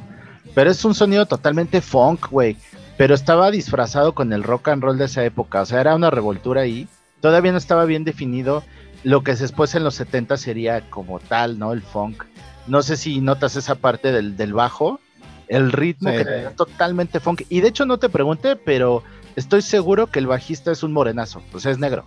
[0.53, 2.57] pero es un sonido totalmente funk, güey.
[2.97, 6.09] Pero estaba disfrazado con el rock and roll de esa época, o sea, era una
[6.09, 6.87] revoltura ahí.
[7.21, 8.63] Todavía no estaba bien definido
[9.03, 11.71] lo que después en los 70 sería como tal, ¿no?
[11.73, 12.23] El funk.
[12.67, 14.99] No sé si notas esa parte del, del bajo,
[15.47, 16.17] el ritmo Sí.
[16.17, 17.43] que te da totalmente funk.
[17.49, 19.03] Y de hecho no te pregunté, pero
[19.35, 22.05] estoy seguro que el bajista es un morenazo, o sea, es negro.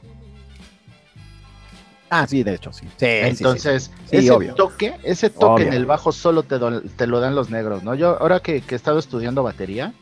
[2.09, 2.87] Ah, sí, de hecho, sí.
[2.87, 3.27] Sí, sí, sí.
[3.29, 4.55] Entonces, ese obvio.
[4.55, 5.67] toque, ese toque Obvio.
[5.69, 7.95] en el bajo solo te, do- te lo dan los negros, ¿no?
[7.97, 9.93] Yo ahora que, que he estado estudiando batería,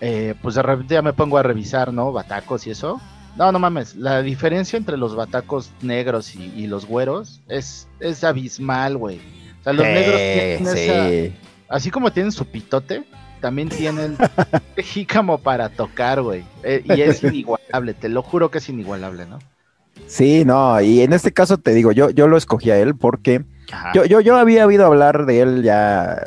[0.00, 2.10] eh, pues de repente ya me pongo a revisar, ¿no?
[2.12, 3.00] Batacos y eso.
[3.36, 8.24] No, no mames, la diferencia entre los batacos negros y, y los güeros es, es
[8.24, 9.20] abismal, güey.
[9.60, 11.32] O sea, los negros tienen esa, sí.
[11.68, 13.04] así como tienen su pitote,
[13.40, 14.16] también tienen
[14.76, 16.44] jícamo para tocar, güey.
[16.62, 19.38] Eh, y es inigualable, te lo juro que es inigualable, ¿no?
[20.06, 23.44] Sí, no, y en este caso te digo, yo, yo lo escogí a él porque.
[23.94, 26.24] Yo, yo, yo había oído hablar de él ya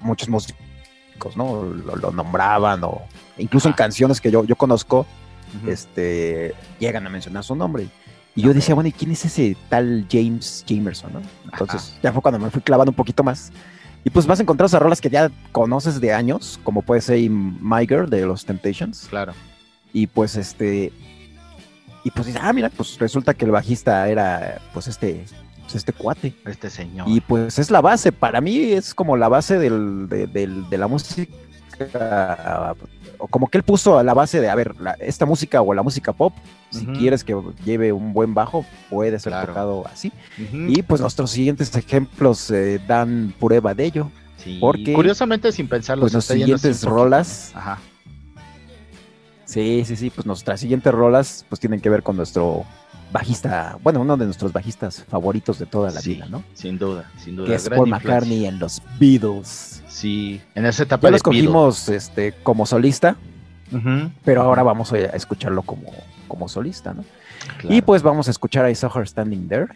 [0.00, 1.62] muchos músicos, ¿no?
[1.62, 3.02] Lo, lo nombraban o
[3.38, 5.06] incluso en canciones que yo, yo conozco,
[5.66, 7.88] este, llegan a mencionar su nombre.
[8.34, 11.22] Y yo decía, bueno, ¿y quién es ese tal James Jamerson, no?
[11.44, 13.50] Entonces, ya fue cuando me fui clavando un poquito más.
[14.06, 17.18] Y pues vas a encontrar esas rolas que ya conoces de años, como puede ser
[17.28, 19.08] My Girl de los Temptations.
[19.10, 19.32] Claro.
[19.92, 20.92] Y pues este.
[22.04, 25.24] Y pues dices, ah, mira, pues resulta que el bajista era pues este.
[25.62, 26.32] Pues este cuate.
[26.46, 27.08] Este señor.
[27.08, 28.12] Y pues es la base.
[28.12, 31.34] Para mí es como la base del, de, del- de la música.
[33.18, 35.74] O como que él puso a la base de, a ver, la- esta música o
[35.74, 36.32] la música pop,
[36.70, 39.48] si quieres que lleve un buen bajo, puede ser Claro.
[39.48, 40.12] tocado así.
[40.38, 44.10] Y pues nuestros siguientes ejemplos eh, dan prueba de ello.
[44.36, 47.78] Sí, porque- Curiosamente, sin pensarlo, Pues así siguientes rolas, Ajá.
[49.44, 52.64] sí, sí, sí, pues nuestras siguientes rolas pues tienen que ver con nuestro
[53.12, 56.42] bajista, bueno, uno de nuestros bajistas favoritos de toda la Sí, vida, ¿no?
[56.54, 57.46] Sin duda, sin duda.
[57.46, 58.10] Que es Paul influencia.
[58.10, 59.82] McCartney en los Beatles.
[59.88, 63.16] Sí, en esa etapa Ya lo escogimos este, como solista,
[64.24, 65.92] pero ahora vamos a escucharlo como,
[66.26, 67.04] como solista, ¿no?
[67.58, 67.74] claro.
[67.74, 69.66] Y pues vamos a escuchar a I Saw Her Standing There,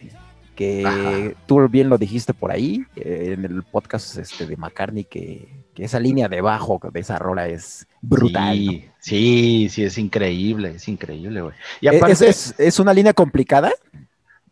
[0.55, 1.41] que Ajá.
[1.47, 5.85] tú bien lo dijiste por ahí, eh, en el podcast este, de McCartney, que, que
[5.85, 8.65] esa línea de bajo de esa rola es brutal.
[8.65, 8.71] ¿no?
[8.99, 11.55] Sí, sí, es increíble, es increíble, güey.
[11.79, 13.71] Y ¿Es- aparte, ¿Es, es una línea complicada?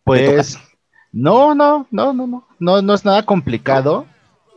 [0.03, 0.57] pues,
[1.11, 4.05] no, no, no, no, no, no, no es nada complicado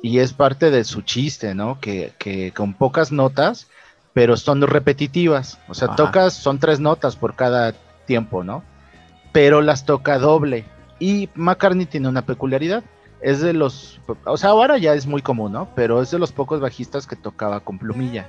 [0.02, 1.78] y es parte de su chiste, ¿no?
[1.80, 3.68] Que, que con pocas notas,
[4.12, 5.58] pero son repetitivas.
[5.68, 5.96] O sea, Ajá.
[5.96, 7.72] tocas, son tres notas por cada
[8.06, 8.62] tiempo, ¿no?
[9.32, 10.64] Pero las toca doble.
[10.98, 12.84] Y McCartney tiene una peculiaridad.
[13.20, 15.68] Es de los, o sea, ahora ya es muy común, ¿no?
[15.74, 18.26] Pero es de los pocos bajistas que tocaba con plumilla.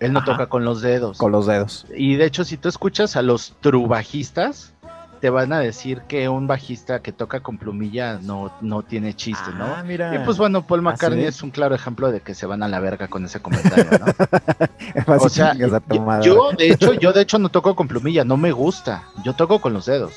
[0.00, 0.32] Él no Ajá.
[0.32, 1.18] toca con los dedos.
[1.18, 1.86] Con los dedos.
[1.94, 4.72] Y de hecho, si tú escuchas a los trubajistas,
[5.20, 9.50] te van a decir que un bajista que toca con plumilla no, no tiene chiste,
[9.56, 9.64] ¿no?
[9.64, 10.14] Ah, mira.
[10.14, 12.68] Y pues bueno, Paul ¿Ah, McCartney es un claro ejemplo de que se van a
[12.68, 14.06] la verga con ese comentario, ¿no?
[15.18, 15.54] O sea,
[16.22, 19.04] yo, de hecho, yo de hecho no toco con plumilla, no me gusta.
[19.24, 20.14] Yo toco con los dedos.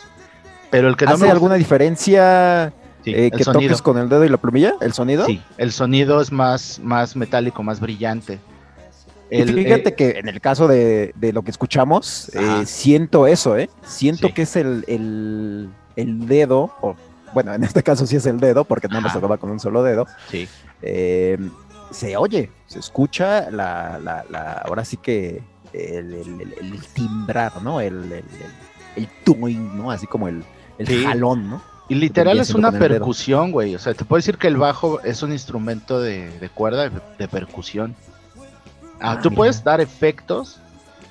[0.70, 2.72] Pero el que no ¿Hace me alguna diferencia
[3.04, 3.70] Sí, eh, que sonido.
[3.70, 4.76] toques con el dedo y la plumilla?
[4.80, 5.26] ¿El sonido?
[5.26, 8.40] Sí, el sonido es más, más metálico, más brillante.
[9.32, 13.58] El, fíjate eh, que en el caso de, de lo que escuchamos, eh, siento eso,
[13.58, 13.70] ¿eh?
[13.84, 14.34] Siento Sí.
[14.34, 16.96] que es el, el, el dedo, o
[17.34, 19.84] bueno, en este caso sí es el dedo, porque no nos tocaba con un solo
[19.84, 20.06] dedo.
[20.30, 20.48] sí,
[20.82, 21.38] eh,
[21.92, 25.42] se oye, se escucha la, la, la- ahora sí que
[25.74, 27.82] el, el- timbrar, ¿no?
[27.82, 28.24] El, el,
[28.98, 29.92] el, tuing, ¿no?
[29.92, 30.44] Así como el,
[30.78, 31.04] el Sí.
[31.06, 31.62] jalón, ¿no?
[31.90, 33.76] Y literal es una percusión, güey.
[33.76, 37.00] O sea, te puedo decir que el bajo es un instrumento de, de cuerda, de,
[37.18, 37.96] de percusión.
[39.02, 39.38] Ah, Ah, tú mira.
[39.38, 40.58] puedes dar efectos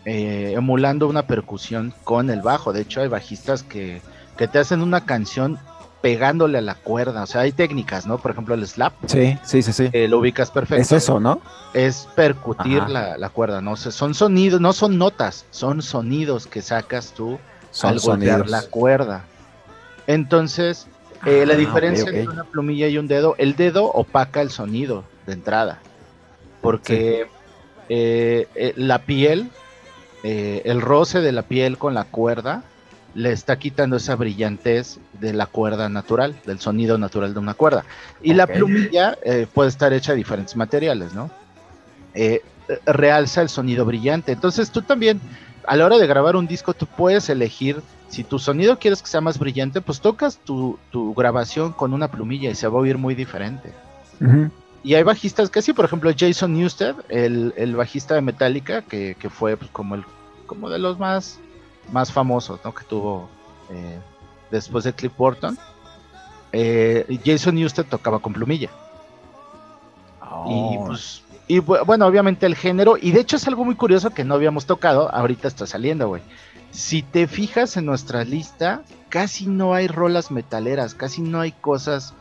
[0.05, 2.73] eh, emulando una percusión con el bajo.
[2.73, 4.01] De hecho, hay bajistas que,
[4.37, 5.59] que te hacen una canción
[6.01, 7.23] pegándole a la cuerda.
[7.25, 8.17] O sea, hay técnicas, ¿no?
[8.17, 9.91] Por ejemplo, el slap, Sí, sí, sí, sí.
[9.93, 10.81] eh, lo ubicas perfecto.
[10.83, 11.43] es eso, ¿no?
[11.75, 13.73] Es percutir la, la cuerda, ¿no?
[13.73, 17.39] O sea, son sonidos, no son notas, son sonidos que sacas tú
[17.71, 19.25] Son al golpear la cuerda.
[20.07, 20.87] Entonces,
[21.27, 25.05] eh, la Ah, diferencia entre una plumilla y un dedo, el dedo opaca el sonido
[25.27, 25.81] de entrada,
[26.63, 27.29] porque
[27.91, 29.51] eh, eh, la piel,
[30.23, 32.63] eh, el roce de la piel con la cuerda,
[33.15, 37.85] le está quitando esa brillantez de la cuerda natural, del sonido natural de una cuerda.
[38.23, 41.31] Y la plumilla eh, puede estar hecha de diferentes materiales, ¿no?
[42.15, 42.43] Eh,
[42.87, 44.31] realza el sonido brillante.
[44.31, 45.21] Entonces tú también,
[45.67, 49.09] a la hora de grabar un disco, tú puedes elegir, si tu sonido quieres que
[49.09, 52.83] sea más brillante, pues tocas tu, tu grabación con una plumilla y se va a
[52.83, 53.73] oír muy diferente.
[54.83, 59.15] Y hay bajistas que sí, por ejemplo, Jason Newsted, el, el bajista de Metallica, que,
[59.19, 60.05] que fue pues, como, el,
[60.47, 61.39] como de los más,
[61.93, 62.75] más famosos ¿no?
[62.75, 63.29] que tuvo
[63.71, 63.99] eh,
[64.51, 65.59] después de Cliff Burton.
[66.53, 68.71] Eh, Jason Newsted tocaba con plumilla.
[70.47, 70.85] Y Oh.
[70.87, 74.25] pues, y bu- bueno, obviamente el género, y de hecho es algo muy curioso que
[74.25, 76.23] no habíamos tocado, ahorita está saliendo, güey.
[76.71, 82.15] Si te fijas en nuestra lista, casi no hay rolas metaleras, casi no hay cosas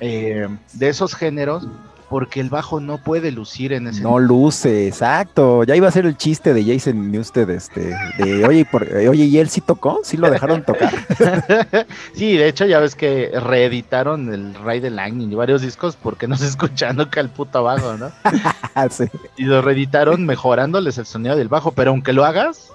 [0.00, 1.68] eh, de esos géneros,
[2.12, 5.64] porque el bajo no puede lucir en ese No luce, exacto.
[5.64, 9.24] Ya iba a ser el chiste de Jason Newsted, este, de oye, por- eh, oye,
[9.24, 10.00] ¿y él sí tocó?
[10.04, 10.92] ¿Sí lo dejaron tocar?
[12.12, 16.28] sí, de hecho ya ves que reeditaron el Ray de Lightning y varios discos porque
[16.28, 18.12] no se escucha nunca el puto bajo, ¿no?
[18.90, 19.04] Sí.
[19.38, 22.72] Y lo reeditaron mejorándoles el sonido del bajo, pero aunque lo hagas,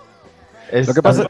[0.72, 1.28] es Lo que pasa,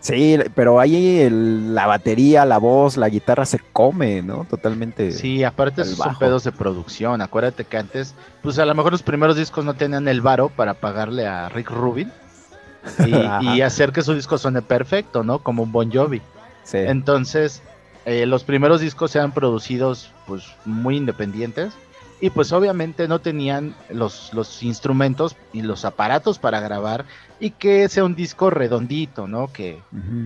[0.00, 4.46] sí, pero ahí el- la batería, la voz, la guitarra se come, ¿no?
[4.48, 5.12] Totalmente.
[5.12, 7.20] Sí, aparte esos son pedos de producción.
[7.20, 10.74] Acuérdate que antes, pues a lo mejor los primeros discos no tenían el varo para
[10.74, 12.12] pagarle a Rick Rubin
[13.42, 15.40] y, hacer que su disco suene perfecto, ¿no?
[15.40, 16.22] Como un Bon Jovi.
[16.64, 16.78] Sí.
[16.78, 17.62] Entonces,
[18.04, 21.74] eh, los primeros discos eran producidos pues muy independientes
[22.20, 27.04] y pues obviamente no tenían los, los instrumentos y los aparatos para grabar
[27.40, 29.52] y que sea un disco redondito, ¿no?
[29.52, 29.80] Que,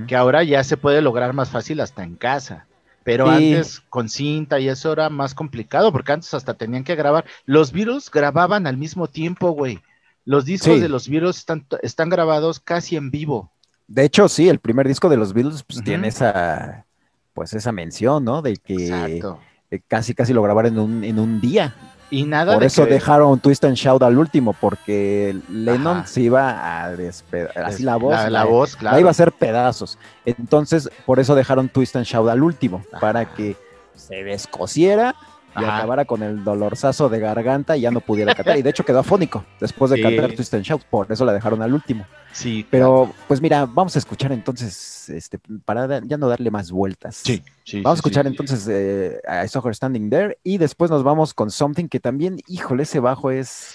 [0.06, 2.66] que ahora ya se puede lograr más fácil hasta en casa.
[3.04, 3.32] Pero Sí.
[3.54, 7.24] antes con cinta y eso era más complicado porque antes hasta tenían que grabar.
[7.46, 9.80] Los virus grababan al mismo tiempo, güey.
[10.24, 10.80] Los discos Sí.
[10.80, 13.50] de los virus están, están grabados casi en vivo.
[13.88, 16.86] De hecho, sí, el primer disco de los Beatles pues, tiene esa,
[17.34, 18.40] pues esa mención, ¿no?
[18.40, 19.40] De que Exacto.
[19.88, 21.74] casi casi lo grabaron en un, en un día.
[22.12, 26.06] Y nada Por de eso que- dejaron Twist and Shout al último, porque Lennon Ajá.
[26.06, 29.00] se iba a despedazar, así la voz, La, la la- voz, la claro.
[29.00, 29.98] iba a hacer pedazos.
[30.26, 33.00] Entonces, por eso dejaron Twist and Shout al último, Ajá.
[33.00, 33.56] para que
[33.94, 35.14] se descosiera
[35.54, 35.76] y Ajá.
[35.78, 38.56] acabara con el dolorzazo de garganta y ya no pudiera cantar.
[38.56, 40.02] Y de hecho quedó afónico después de Sí.
[40.02, 42.06] cantar Twist and Shout, por eso la dejaron al último.
[42.32, 47.16] Sí, Pero, pues mira, vamos a escuchar entonces, este, para ya no darle más vueltas.
[47.16, 48.28] sí, sí, Vamos a escuchar sí.
[48.30, 52.00] entonces eh, a I Saw Her Standing There y después nos vamos con Something que
[52.00, 53.74] también, híjole, ese bajo es,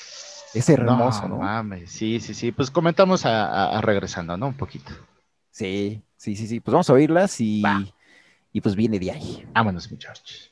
[0.56, 1.38] es hermoso, ¿no?
[1.38, 2.52] mames, sí, sí, sí.
[2.52, 4.48] Pues comentamos a, a- a regresando, ¿no?
[4.48, 4.92] Un poquito.
[5.52, 6.60] Sí, sí, sí, sí.
[6.60, 7.84] Pues vamos a oírlas y, Va.
[8.54, 9.48] y pues viene de ahí.
[9.54, 10.52] Vámonos, muchachos.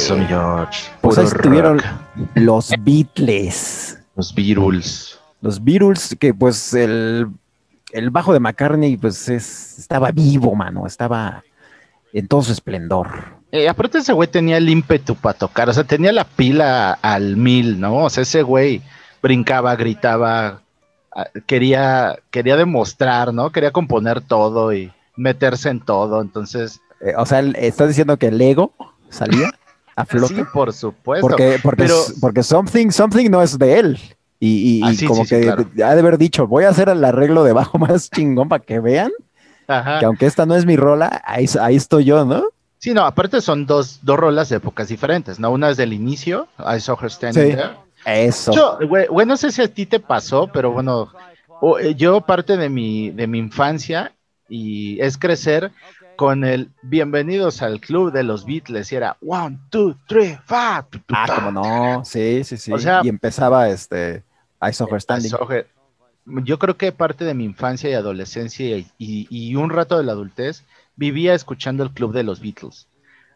[0.00, 0.90] Eso, mi George.
[1.02, 1.80] Pues ahí estuvieron
[2.34, 3.98] los Beatles.
[4.16, 5.18] Los Beatles.
[5.42, 7.28] Los Beatles, que pues el,
[7.92, 11.42] el bajo de McCartney, pues es, estaba vivo, mano, estaba
[12.12, 13.08] en todo su esplendor.
[13.52, 17.36] Eh, aparte ese güey tenía el ímpetu para tocar, o sea, tenía la pila al
[17.36, 18.04] mil, ¿no?
[18.04, 18.80] O sea, ese güey
[19.22, 20.62] brincaba, gritaba,
[21.14, 23.50] ah, quería, quería demostrar, ¿no?
[23.50, 28.26] Quería componer todo y meterse en todo, entonces, Eh, o sea, él- ¿estás diciendo que
[28.28, 28.72] el ego
[29.08, 29.50] salía
[30.08, 31.26] sí, por supuesto.
[31.26, 33.98] porque, porque, pero- porque something, something no es de él.
[34.42, 35.66] Y, Ah, sí, como sí, que claro.
[35.84, 38.80] ha de haber dicho, voy a hacer el arreglo de bajo más chingón para que
[38.80, 39.10] vean
[39.68, 39.98] Ajá.
[39.98, 42.44] que aunque esta no es mi rola, ahí, ahí estoy yo, ¿no?
[42.78, 45.50] Sí, no, aparte son dos, dos rolas de épocas diferentes, ¿no?
[45.50, 47.70] Una es del inicio, I saw her standing there.
[48.06, 48.52] Eso.
[48.52, 51.12] Yo, güey, no sé si a ti te pasó, pero bueno,
[51.82, 54.12] eh, yo parte de mi, de mi infancia
[54.48, 55.70] y es crecer
[56.20, 60.84] con el bienvenidos al club de los Beatles y era one, two, three, five.
[61.08, 62.70] Ah, como no, sí, sí, sí.
[62.74, 64.22] O sea- y empezaba este
[64.60, 65.30] I I Standing.
[66.44, 70.04] Yo creo que parte de mi infancia y adolescencia y, y- y un rato de
[70.04, 70.62] la adultez
[70.94, 72.86] vivía escuchando el club de los Beatles.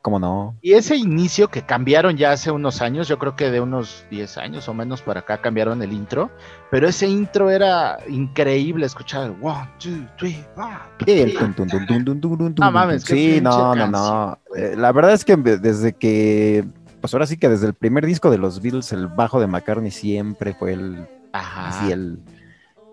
[0.05, 0.55] Como no.
[0.61, 4.37] Y ese inicio que cambiaron ya hace unos años, yo creo que de unos 10
[4.37, 6.31] años o menos para acá cambiaron el intro,
[6.71, 10.69] pero ese intro era increíble escuchar one, two, three, four.
[11.07, 14.39] Sí, el tun, tun, tun, No mames, Sí, no, no, no.
[14.55, 16.67] Eh, la verdad es que desde que,
[17.01, 19.91] pues ahora sí que desde el primer disco de los Beatles, el bajo de McCartney
[19.91, 21.69] siempre fue el, Ajá.
[21.69, 22.19] así el,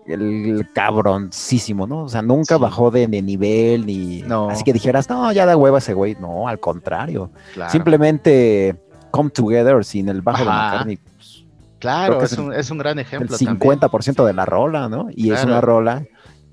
[0.06, 2.04] el cabroncísimo, ¿no?
[2.04, 2.60] O sea, nunca Sí.
[2.62, 4.22] bajó de, de nivel ni.
[4.22, 4.50] No.
[4.50, 6.16] Así que dijeras, no, ya da hueva ese güey.
[6.20, 7.30] No, al contrario.
[7.54, 7.70] claro.
[7.70, 8.76] Simplemente
[9.10, 10.50] Come Together sin el bajo de.
[10.50, 10.96] McCartney.
[10.96, 11.44] pues,
[11.78, 13.36] Claro, es es un, es un gran el ejemplo.
[13.36, 15.08] 50% de la rola, ¿no?
[15.14, 16.04] Y es una rola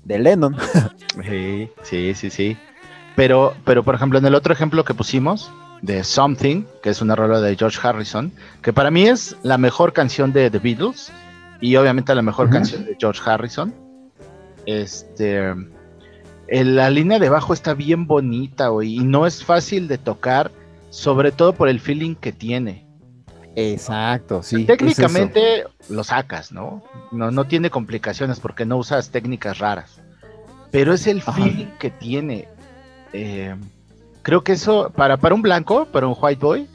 [0.04, 0.56] de Lennon.
[1.28, 2.56] Sí, sí, sí, sí.
[3.16, 5.50] Pero, pero, por ejemplo, en el otro ejemplo que pusimos,
[5.82, 8.32] de Something, que es una rola de George Harrison,
[8.62, 11.10] que para mí es la mejor canción de The Beatles
[11.60, 13.74] y obviamente la mejor canción de George Harrison.
[14.66, 15.54] Este,
[16.48, 20.50] el- la línea de bajo está bien bonita, güey, y no es fácil de tocar,
[20.90, 22.86] sobre todo por el feeling que tiene.
[23.56, 24.62] Exacto, sí.
[24.62, 24.66] es.
[24.66, 26.82] Técnicamente lo sacas, ¿no?
[27.10, 27.30] ¿no?
[27.30, 30.00] No tiene complicaciones porque no usas técnicas raras.
[30.70, 31.32] Pero es el Ajá.
[31.32, 32.46] feeling que tiene.
[33.12, 33.56] Eh,
[34.22, 36.68] creo que eso, para, para un blanco, para un white boy,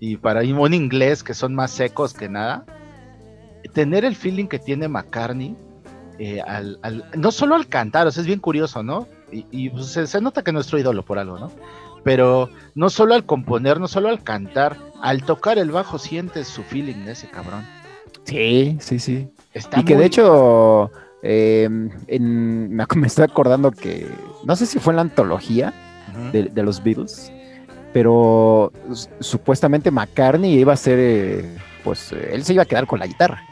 [0.00, 2.64] y para un inglés que son más secos que nada,
[3.74, 5.54] tener el feeling que tiene McCartney,
[6.18, 9.06] eh, al, al- no solo al cantar, o sea, es bien curioso, ¿no?
[9.32, 11.50] Y, y, pues, se, se nota que es nuestro ídolo por algo, ¿no?
[12.04, 16.62] Pero no solo al componer, no solo al cantar, al tocar el bajo sientes su
[16.62, 17.64] feeling de ese cabrón.
[18.24, 19.28] Sí, sí, sí.
[19.52, 20.90] Está y que de hecho,
[21.22, 21.68] eh,
[22.06, 24.06] en- me, me estoy acordando que,
[24.44, 25.72] no sé si fue en la antología
[26.32, 27.32] de, de los Beatles,
[27.92, 28.72] pero
[29.20, 33.06] supuestamente McCartney iba a ser, eh, pues eh, él se iba a quedar con la
[33.06, 33.42] guitarra.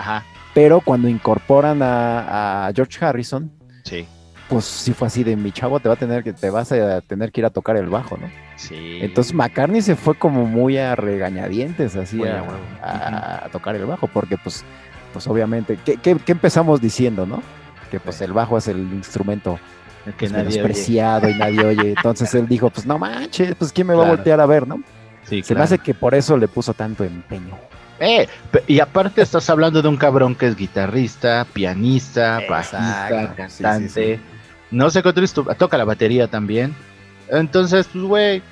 [0.00, 0.24] Ajá,
[0.54, 3.50] Pero cuando incorporan a, a George Harrison,
[3.84, 4.06] sí,
[4.48, 7.00] pues sí fue así de mi chavo, te va a tener que, te vas a
[7.02, 8.28] tener que ir a tocar el bajo, ¿no?
[8.56, 8.98] sí.
[9.00, 14.64] Entonces McCartney se fue como muy a regañadientes así a, tocar el bajo, porque pues,
[15.12, 17.42] pues obviamente, ¿qué, qué- qué empezamos diciendo, no?
[17.90, 18.24] Que pues Sí.
[18.24, 19.58] el bajo es el instrumento
[20.04, 20.62] que pues, nadie oye.
[20.62, 21.88] menospreciado y nadie oye.
[21.96, 24.76] Entonces él dijo, pues no manches, pues quién me va a voltear a ver, ¿no?
[25.24, 25.62] Sí, Se me claro.
[25.64, 27.56] hace que por eso le puso tanto empeño.
[28.00, 28.26] Eh,
[28.66, 33.62] y aparte estás hablando de un cabrón que es guitarrista, pianista, bajista, Exacto, sí, sí,
[33.62, 34.20] cantante.
[34.70, 35.24] No sé qué otro
[35.58, 36.74] toca la batería también.
[37.28, 38.42] Entonces, pues, güey,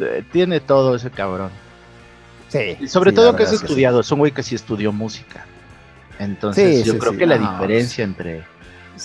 [0.00, 1.50] eh, tiene todo ese cabrón.
[2.48, 2.76] Sí.
[2.80, 5.46] Y sobre todo que es estudiado, es un güey que sí estudió música.
[6.18, 8.42] Entonces, yo creo que la diferencia entre,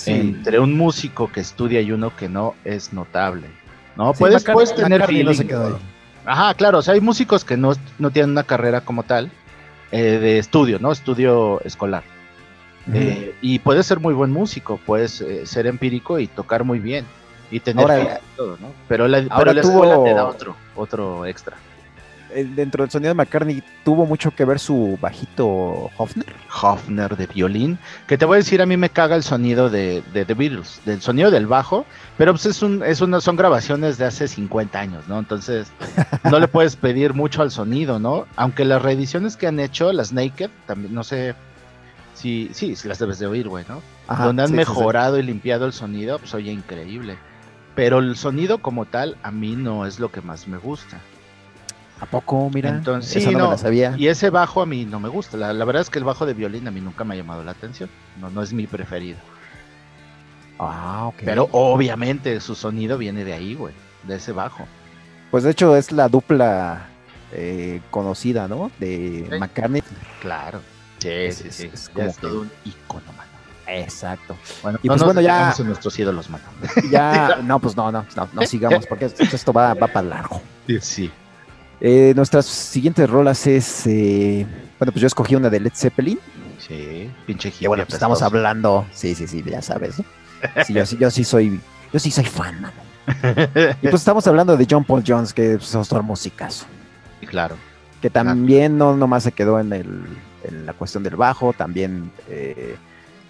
[0.07, 3.47] entre un músico que estudia y uno que no es notable.
[3.95, 5.47] No, puedes, puedes tener McCartney no se feeling.
[5.47, 5.81] quedó ahí.
[6.25, 9.31] Ajá, claro, o sea, hay músicos que no, no tienen una carrera como tal
[9.95, 10.91] eh, de estudio, ¿no?
[10.91, 12.03] Estudio escolar.
[12.93, 17.05] Eh, y puedes ser muy buen músico, puedes eh, ser empírico y tocar muy bien.
[17.51, 18.71] Y tener Ahora- todo, ¿no?
[18.87, 21.55] Pero la, ahora pero la tuvo- escuela te da otro, otro extra.
[22.35, 26.35] Eh, Dentro del sonido de McCartney tuvo mucho que ver su bajito Hofner.
[26.61, 30.03] Hofner de violín, que te voy a decir, a mí me caga el sonido de,
[30.13, 31.85] de The Beatles, del sonido del bajo,
[32.17, 35.17] pero pues es un, es una, son grabaciones de hace 50 años, ¿no?
[35.17, 35.71] Entonces,
[36.29, 38.25] no le puedes pedir mucho al sonido, ¿no?
[38.35, 41.35] Aunque las reediciones que han hecho, las Naked, también, no sé
[42.15, 43.81] si, sí, sí las debes de oír, güey, ¿no?
[44.07, 44.69] Ajá, Donde han sí, sí, sí.
[44.69, 47.17] mejorado y limpiado el sonido, pues oye, increíble.
[47.75, 50.99] Pero el sonido como tal, a mí no es lo que más me gusta.
[51.99, 52.49] ¿A poco?
[52.53, 53.95] Mira, Entonces, esa sí, no, no, me la sabía.
[53.97, 55.37] Y ese bajo a mí no me gusta.
[55.37, 57.43] La, la verdad es que el bajo de violín a mí nunca me ha llamado
[57.43, 57.89] la atención.
[58.19, 59.17] No, no es mi preferido.
[60.59, 61.15] Ah, ok.
[61.25, 63.73] Pero obviamente su sonido viene de ahí, güey.
[64.03, 64.65] De ese bajo.
[65.31, 66.87] Pues de hecho es la dupla
[67.31, 68.71] eh, conocida, ¿no?
[68.79, 69.37] De Sí.
[69.39, 69.83] McCartney.
[70.21, 70.61] Claro.
[70.99, 71.69] Sí, Es- sí, sí.
[71.73, 73.25] es como es que- todo un icono, mano.
[73.67, 74.35] Exacto.
[74.61, 76.43] Bueno, Y no pues bueno, ya- nuestros ídolos, mano.
[76.91, 80.41] Ya, no, pues no, no, no, no sigamos porque esto va, va para largo.
[80.81, 81.11] Sí.
[81.81, 84.45] Eh, nuestras siguientes rolas es, eh,
[84.79, 86.19] bueno, pues yo escogí una de Led Zeppelin.
[86.57, 90.05] Sí, pinche Y bueno, pues estamos hablando, sí, sí, sí, ya sabes, ¿no?
[90.65, 91.59] Sí, yo, sí- yo sí soy,
[91.91, 92.73] yo sí soy fan, mano.
[93.81, 96.65] Y pues estamos hablando de John Paul Jones, que pues, es otro musicazo.
[97.27, 97.55] Claro.
[98.01, 100.05] que también no nomás se quedó en, el,
[100.43, 102.75] en la cuestión del bajo, también eh,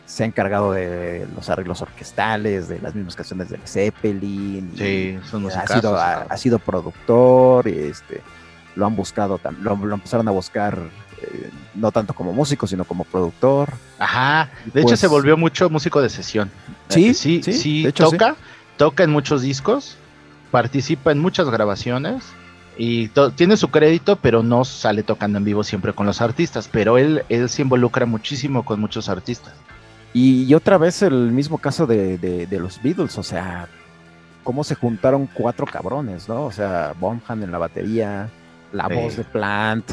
[0.06, 4.72] se ha encargado de los arreglos orquestales, de las mismas canciones de Led Zeppelin.
[4.76, 5.76] y Sí, son ha musicazos.
[5.78, 8.22] sido, ha, ha sido productor, este,
[8.76, 10.78] lo han buscado, lo, lo empezaron a buscar
[11.22, 13.74] eh, no tanto como músico, sino como productor.
[14.00, 14.50] Ajá.
[14.74, 16.52] De hecho, Pues- se volvió mucho músico de sesión.
[16.90, 18.18] Sí, Eh, sí, sí, sí, de hecho, sí.
[18.18, 18.36] toca,
[18.78, 19.98] toca en muchos discos,
[20.52, 22.24] participa en muchas grabaciones
[22.78, 26.68] y tiene su crédito, pero no sale tocando en vivo siempre con los artistas.
[26.72, 29.54] Pero él, él se involucra muchísimo con muchos artistas.
[30.14, 33.68] Y, y otra vez el mismo caso de, de- de los Beatles, o sea,
[34.44, 36.44] cómo se juntaron cuatro cabrones, ¿no?
[36.46, 38.30] O sea, Bonham en la batería,
[38.76, 38.94] la Sí.
[38.96, 39.92] voz de Plant,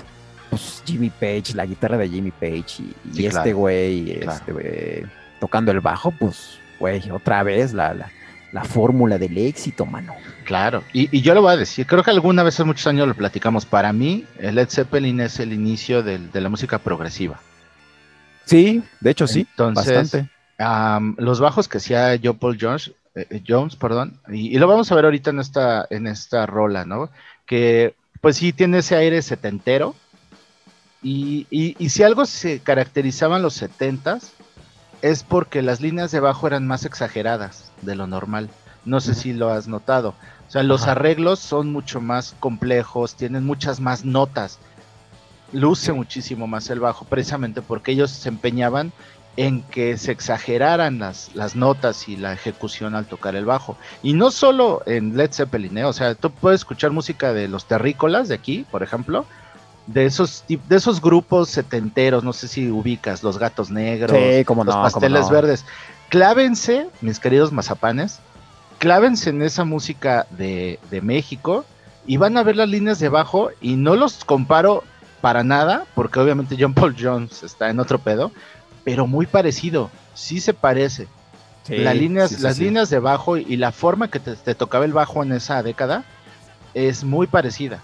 [0.50, 3.56] pues Jimmy Page, la guitarra de Jimmy Page y, y Sí, este claro.
[3.56, 4.32] güey Claro.
[4.38, 5.02] este güey,
[5.40, 8.10] tocando el bajo, pues, güey, otra vez la, la,
[8.52, 10.14] la fórmula del éxito, mano.
[10.44, 13.08] Claro, y, y yo lo voy a decir, creo que alguna vez hace muchos años
[13.08, 13.64] lo platicamos.
[13.64, 17.40] Para mí, Led Zeppelin es el inicio del- de la música progresiva.
[18.44, 20.30] Sí, de hecho sí, Entonces, bastante.
[20.58, 24.66] Am, los bajos que hacía Joe Paul Jones, eh, eh, Jones, perdón, y, y lo
[24.66, 27.10] vamos a ver ahorita en esta, en esta rola, ¿no?
[27.46, 29.94] Que pues sí tiene ese aire setentero.
[31.02, 34.32] Y, y, y si algo se caracterizaban los setentas,
[35.02, 38.48] es porque las líneas de bajo eran más exageradas de lo normal.
[38.84, 40.14] No sé si lo has notado.
[40.48, 40.92] O sea, los Ajá.
[40.92, 44.60] arreglos son mucho más complejos, tienen muchas más notas.
[45.52, 48.92] Luce muchísimo más el bajo, precisamente porque ellos se empeñaban
[49.36, 53.76] en que se exageraran las, las notas y la ejecución al tocar el bajo.
[54.02, 55.84] Y no solo en Led Zeppelin, ¿eh?
[55.84, 59.24] o sea, tú puedes escuchar música de los terrícolas de aquí, por ejemplo,
[59.86, 64.64] de esos, de esos grupos setenteros, no sé si ubicas, los gatos negros, Sí, cómo
[64.64, 65.30] los no, pasteles no.
[65.30, 65.64] verdes.
[66.08, 68.20] Clávense, mis queridos mazapanes,
[68.78, 71.64] clávense en esa música de, de México
[72.06, 74.84] y van a ver las líneas de bajo y no los comparo
[75.22, 78.32] para nada, porque obviamente John Paul Jones está en otro pedo,
[78.84, 81.08] pero muy parecido, sí se parece.
[81.64, 82.64] Sí, Las líneas, sí, sí, las sí.
[82.64, 86.04] líneas de bajo y la forma que te, te tocaba el bajo en esa década
[86.74, 87.80] es muy parecida.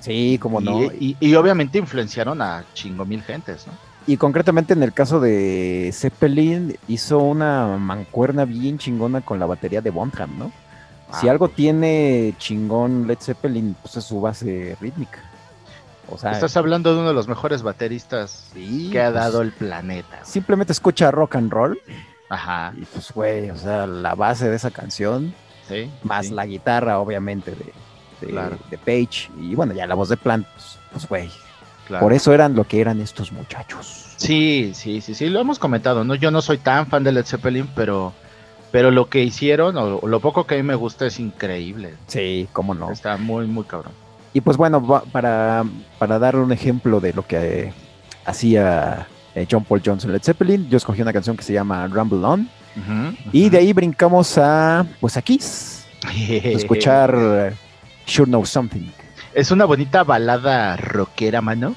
[0.00, 0.92] Sí, cómo no.
[0.92, 3.72] Y, y- y obviamente influenciaron a chingo mil gentes, ¿no?
[4.06, 9.80] Y concretamente en el caso de Zeppelin, hizo una mancuerna bien chingona con la batería
[9.80, 10.52] de Bonham, ¿no?
[11.10, 15.20] Si Ah, algo tiene chingón Led Zeppelin, pues es su base rítmica.
[16.08, 19.42] O sea, Estás hablando de uno de los mejores bateristas sí, que ha pues, dado
[19.42, 20.24] el planeta.
[20.24, 21.80] Simplemente escucha rock and roll
[22.28, 22.72] Ajá.
[22.76, 25.34] y pues, güey, o sea, la base de esa canción,
[25.68, 25.90] Sí.
[26.04, 26.32] más sí.
[26.34, 27.72] la guitarra, obviamente, de,
[28.20, 28.56] de, Claro.
[28.70, 31.30] de Page, y bueno, ya la voz de Plant, pues, pues, güey,
[31.88, 32.04] Claro.
[32.04, 34.14] por eso eran lo que eran estos muchachos.
[34.16, 36.14] Sí, sí, sí, sí, lo hemos comentado, ¿no?
[36.14, 38.12] Yo no soy tan fan de Led Zeppelin, pero,
[38.70, 41.94] pero lo que hicieron, o lo poco que a mí me gusta es increíble.
[42.06, 42.90] Sí, cómo no.
[42.92, 43.92] Está muy, muy cabrón.
[44.36, 45.64] Y pues bueno, para,
[45.98, 47.72] para dar un ejemplo de lo que eh,
[48.26, 52.22] hacía eh, John Paul Johnson Led Zeppelin, yo escogí una canción que se llama Rumble
[52.22, 52.46] On,
[53.32, 55.86] y de ahí brincamos a, pues a Kiss,
[56.28, 57.54] escuchar eh,
[58.04, 58.90] Sure Know Something.
[59.32, 61.74] Es una bonita balada rockera, mano.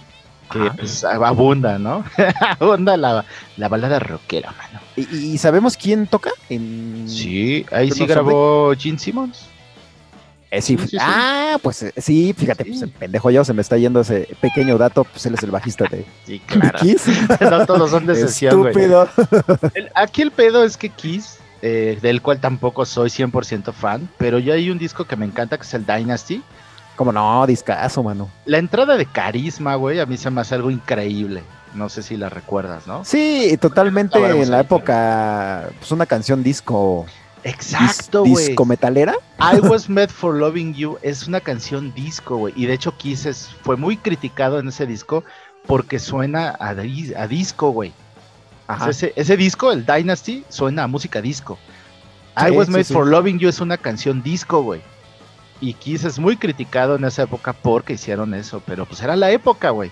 [0.51, 0.73] Que Ajá.
[0.77, 2.03] pues, abunda, ¿no?
[2.59, 3.23] abunda la,
[3.55, 4.81] la balada rockera, mano.
[4.97, 6.31] ¿Y, y sabemos quién toca?
[6.49, 7.05] En...
[7.07, 9.48] Sí, ahí sí grabó Gene Simmons.
[10.51, 10.97] Eh, sí, Sí, sí, sí.
[10.99, 12.69] Ah, pues eh, sí, fíjate, Sí.
[12.71, 15.51] pues el pendejo yo se me está yendo ese pequeño dato, pues él es el
[15.51, 16.79] bajista de, Sí, claro.
[16.79, 17.03] Kiss.
[17.41, 18.67] no todos son de sesión.
[18.67, 19.07] Estúpido.
[19.75, 24.39] El- Aquí el pedo es que Kiss, eh, del cual tampoco soy 100% fan, pero
[24.39, 26.41] ya hay un disco que me encanta que es el Dynasty.
[26.95, 28.29] Como no, discazo, mano.
[28.45, 31.43] La entrada de carisma, güey, a mí se me hace algo increíble.
[31.75, 33.05] No sé si la recuerdas, ¿no?
[33.05, 37.11] Sí, totalmente en la época, pues una canción disco, dis-
[37.43, 38.47] Exacto, güey.
[38.47, 39.13] disco metalera.
[39.39, 42.53] I Was Made for Loving You es una canción disco, güey.
[42.57, 45.23] Y de hecho Kiss es- fue muy criticado en ese disco
[45.65, 47.93] porque suena a, di- a disco, güey.
[48.87, 51.57] Ese, ese disco, el Dynasty, suena a música disco.
[52.37, 52.93] I Was sí, Made sí.
[52.93, 54.81] for Loving You es una canción disco, güey.
[55.61, 59.31] Y Kiss es muy criticado en esa época porque hicieron eso, pero pues era la
[59.31, 59.91] época, güey.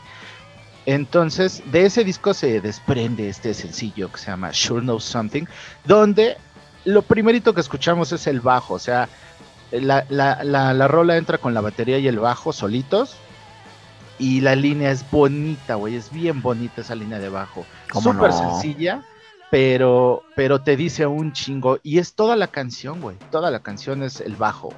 [0.85, 5.43] Entonces, de ese disco se desprende este sencillo que se llama Sure Know Something,
[5.83, 6.37] donde
[6.87, 9.09] lo primerito que escuchamos es el bajo, o sea,
[9.71, 13.17] la, la, la, la rola entra con la batería y el bajo solitos.
[14.19, 17.65] Y la línea es bonita, güey, es bien bonita esa línea de bajo.
[17.91, 18.37] ¿Cómo Súper no?
[18.37, 19.03] sencilla,
[19.51, 21.77] pero, pero te dice un chingo.
[21.83, 23.17] Y es toda la canción, güey.
[23.29, 24.69] Toda la canción es el bajo.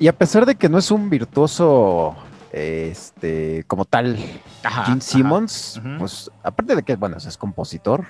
[0.00, 2.16] Y a pesar de que no es un virtuoso,
[2.50, 4.16] este, como tal,
[4.64, 5.00] Ajá, Gene ajá.
[5.00, 8.04] Simmons, pues aparte de que, bueno, es compositor,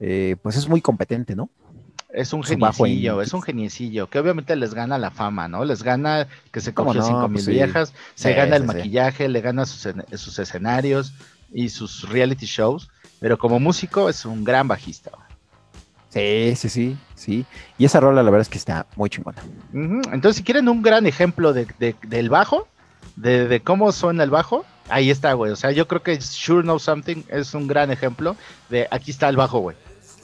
[0.00, 1.48] eh, pues es muy competente, ¿no?
[2.16, 5.66] Es un geniecillo, es un geniecillo, que obviamente les gana la fama, ¿no?
[5.66, 7.06] Les gana que se ¿Cómo cogió no?
[7.08, 7.50] cinco mil Pues sí.
[7.50, 11.12] viejas, se Sí, gana el maquillaje, le gana sus, en- sus escenarios
[11.52, 12.88] y sus reality shows,
[13.20, 15.10] pero como músico es un gran bajista.
[16.08, 17.44] Sí, sí, sí, sí.
[17.76, 19.42] Y esa rola la verdad es que está muy chingona.
[19.74, 22.66] Entonces, si quieren un gran ejemplo de, de- del bajo,
[23.16, 25.52] de, de cómo suena el bajo, ahí está, güey.
[25.52, 28.36] O sea, yo creo que Sure Know Something es un gran ejemplo
[28.70, 29.76] de aquí está el bajo, güey.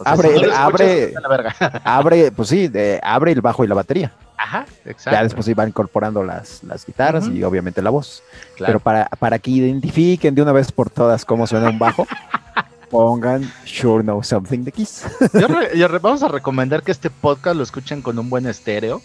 [0.02, 1.54] O sea, Abre- si no lo escuchas, abre- la verga.
[1.84, 4.12] Abre, pues sí, de- abre el bajo y la batería.
[4.36, 5.10] Ajá, exacto.
[5.12, 8.22] Ya después van incorporando las, las guitarras y obviamente la voz.
[8.56, 8.72] Claro.
[8.72, 12.06] Pero para, para que identifiquen de una vez por todas cómo suena un bajo,
[12.90, 15.04] pongan Sure Know Something de Kiss.
[15.32, 18.46] Yo re- yo re- vamos a recomendar que este podcast lo escuchen con un buen
[18.46, 19.00] estéreo.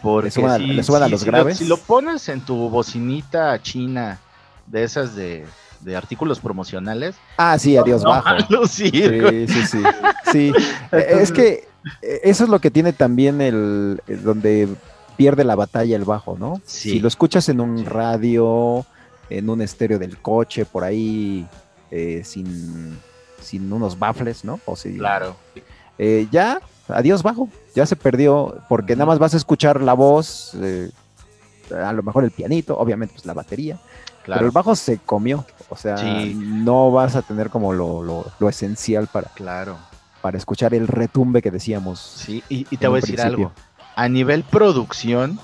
[0.00, 1.58] Porque Le suban- si, le suban a los lo- graves.
[1.58, 4.18] si lo pones en tu bocinita china,
[4.66, 5.44] de esas de,
[5.84, 8.28] de artículos promocionales, Ah, sí, adiós no bajo.
[8.48, 8.66] güey.
[8.68, 8.90] Sí,
[9.48, 9.82] sí, sí.
[10.30, 10.52] Sí,
[10.92, 11.68] Eh, es que
[12.02, 14.68] eh, eso es lo que tiene también el, el donde
[15.16, 16.60] pierde la batalla el bajo, ¿no?
[16.64, 16.90] Sí.
[16.92, 18.86] Si lo escuchas en un radio,
[19.30, 21.46] en un estéreo del coche, por ahí,
[21.90, 22.98] eh, sin,
[23.40, 24.60] sin unos baffles, ¿no?
[24.64, 25.36] O si, Claro.
[25.98, 30.52] eh, ya, adiós bajo, ya se perdió, porque nada más vas a escuchar la voz,
[30.60, 30.90] eh,
[31.74, 33.78] a lo mejor el pianito, obviamente pues la batería,
[34.24, 36.34] pero el bajo se comió, o sea, Sí.
[36.34, 39.76] no vas a tener como lo, lo- lo esencial para, Claro.
[40.20, 41.98] para escuchar el retumbe que decíamos.
[42.00, 43.46] Sí, y, y te voy a decir principio.
[43.48, 43.52] algo.
[43.96, 45.38] A nivel producción,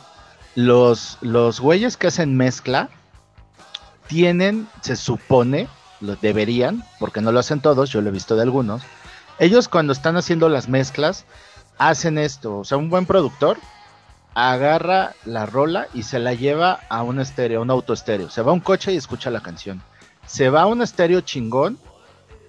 [0.55, 2.89] los, los güeyes que hacen mezcla
[4.07, 5.68] tienen, se supone,
[6.01, 8.83] lo deberían, porque no lo hacen todos, yo lo he visto de algunos.
[9.39, 11.24] Ellos cuando están haciendo las mezclas,
[11.79, 12.59] hacen esto.
[12.59, 13.59] O sea, un buen productor
[14.35, 18.31] agarra la rola y se la lleva a un estéreo, a un auto estéreo.
[18.31, 19.83] Se va a un coche y escucha la canción.
[20.26, 21.79] Se va a un estéreo chingón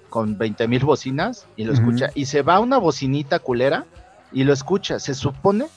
[0.09, 2.09] con 20 mil bocinas y lo escucha.
[2.15, 3.85] Y se va a una bocinita culera
[4.31, 4.99] y lo escucha.
[4.99, 5.67] Se supone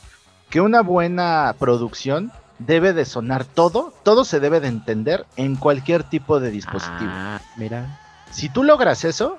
[0.51, 6.05] que una buena producción debe de sonar todo, todo se debe de entender en cualquier
[6.05, 7.11] tipo de dispositivo.
[7.11, 7.99] Ah, mira.
[8.31, 9.39] Si tú logras eso,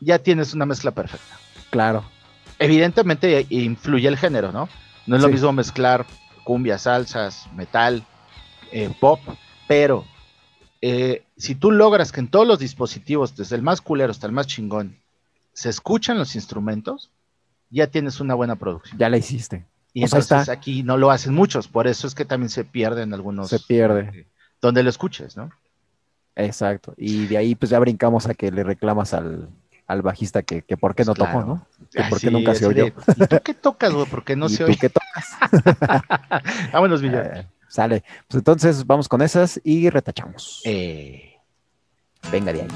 [0.00, 1.36] ya tienes una mezcla perfecta.
[1.70, 2.04] Claro.
[2.58, 4.68] Evidentemente eh, influye el género, ¿no?
[5.06, 6.06] No es lo mismo mezclar
[6.44, 8.04] cumbia, salsas, metal,
[8.70, 9.20] eh, pop,
[9.66, 10.04] pero
[10.80, 14.32] eh, si tú logras que en todos los dispositivos, desde el más culero hasta el
[14.32, 14.96] más chingón,
[15.52, 17.10] se escuchan los instrumentos,
[17.70, 18.98] ya tienes una buena producción.
[18.98, 19.66] Ya la hiciste.
[19.92, 20.52] Y o entonces está...
[20.52, 23.48] aquí no lo hacen muchos, por eso es que también se pierden algunos.
[23.48, 24.10] Se pierde.
[24.14, 24.26] Eh,
[24.60, 25.50] donde lo escuches, ¿no?
[26.36, 26.94] Exacto.
[26.96, 29.48] Y de ahí pues ya brincamos a que le reclamas al,
[29.86, 31.66] al bajista que, que por qué pues no tocó, ¿no?
[31.92, 32.86] Que por qué nunca se oyó.
[32.86, 34.06] ¿Y tú qué tocas, güey?
[34.06, 34.74] ¿Por qué no se oye?
[34.74, 35.36] ¿Tú qué tocas?
[36.72, 37.38] Vámonos, Villar.
[37.38, 38.02] Eh, sale.
[38.28, 40.62] Pues entonces vamos con esas y retachamos.
[40.64, 41.36] Eh.
[42.30, 42.68] Venga de ahí.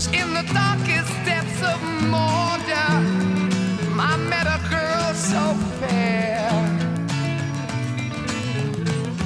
[0.00, 1.78] just in the darkest depths of
[2.12, 3.00] Mordor,
[3.98, 6.48] I met a girl so fair.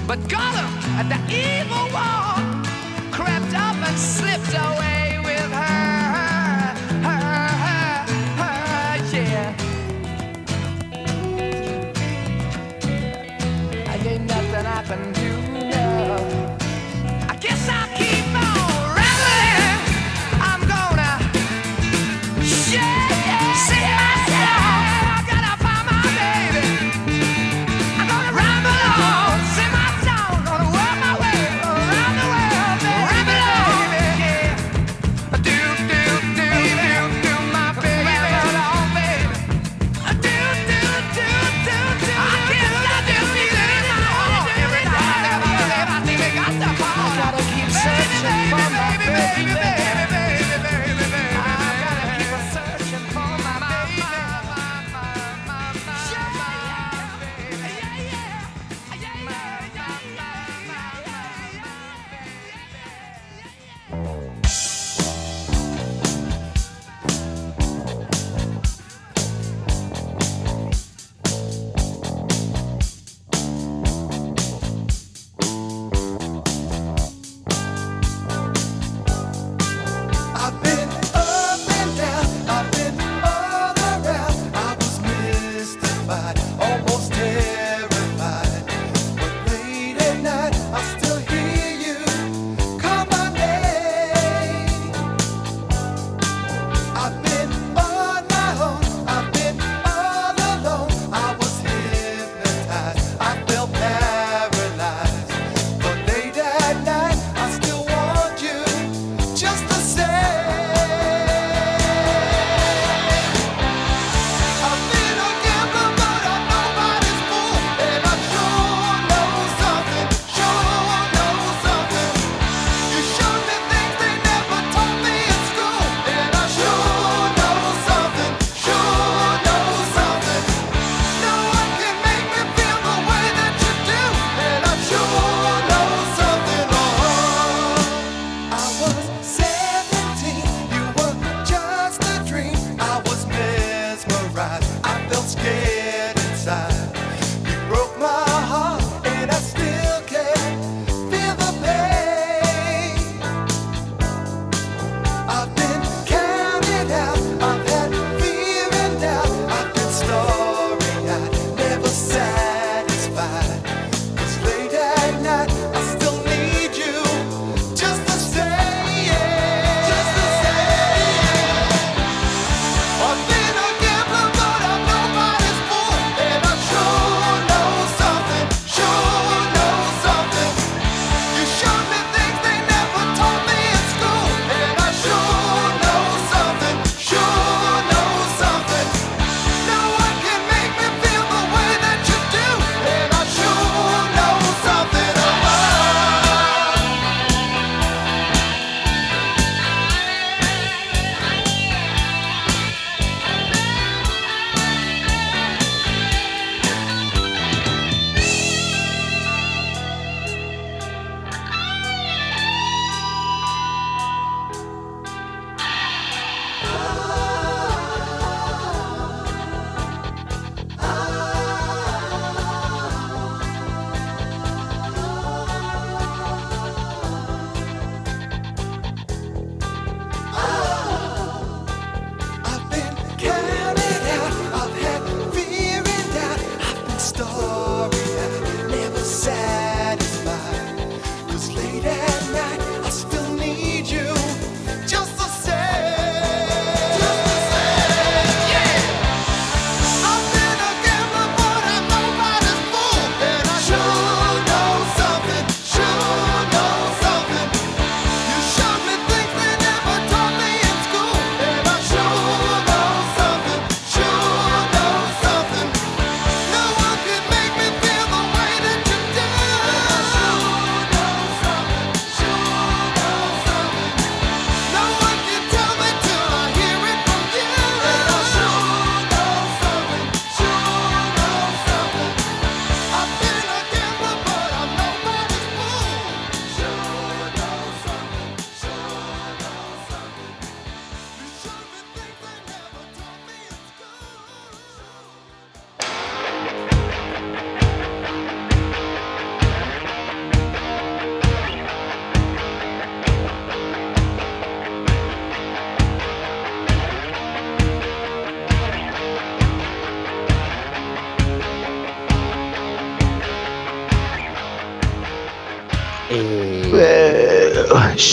[0.08, 0.72] But Gollum,
[1.08, 2.64] the evil one,
[3.12, 4.93] crept up and slipped away.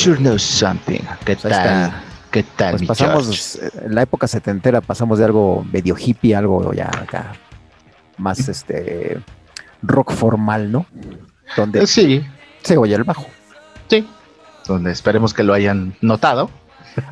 [0.03, 0.99] Sure knows something.
[1.25, 1.93] ¿Qué Pues tal?
[2.31, 3.77] ¿Qué tal, pues pasamos, George?
[3.87, 7.33] en la época setentera pasamos de algo medio hippie, algo ya acá,
[8.17, 9.19] más este,
[9.81, 10.85] rock formal, ¿no?
[11.57, 12.25] Donde Eh, Sí,
[12.63, 13.25] se oye el bajo.
[13.89, 14.07] sí.
[14.65, 16.49] Donde esperemos que lo hayan notado.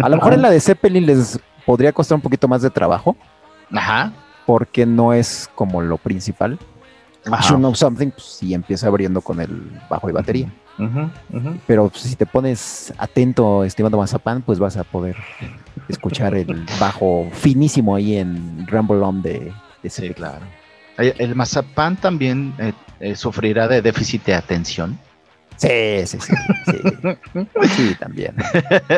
[0.02, 3.18] A lo mejor en la de Zeppelin les podría costar un poquito más de trabajo,
[3.74, 4.14] Ajá.
[4.46, 6.58] porque no es como lo principal.
[7.30, 7.50] Ajá.
[7.50, 9.50] You Know Something, pues sí empieza abriendo con el
[9.90, 10.54] bajo y batería.
[10.80, 11.60] Ujú.
[11.68, 15.16] Pero pues, si te pones atento, estimando Mazapán, pues vas a poder
[15.88, 19.52] escuchar el bajo finísimo ahí en Rumble On de,
[19.84, 20.46] de Sí, claro.
[20.98, 24.98] El, el mazapán también eh, eh, sufrirá de déficit de atención.
[25.56, 26.34] Sí, sí, sí.
[26.66, 27.18] Sí,
[27.76, 28.36] Sí, también.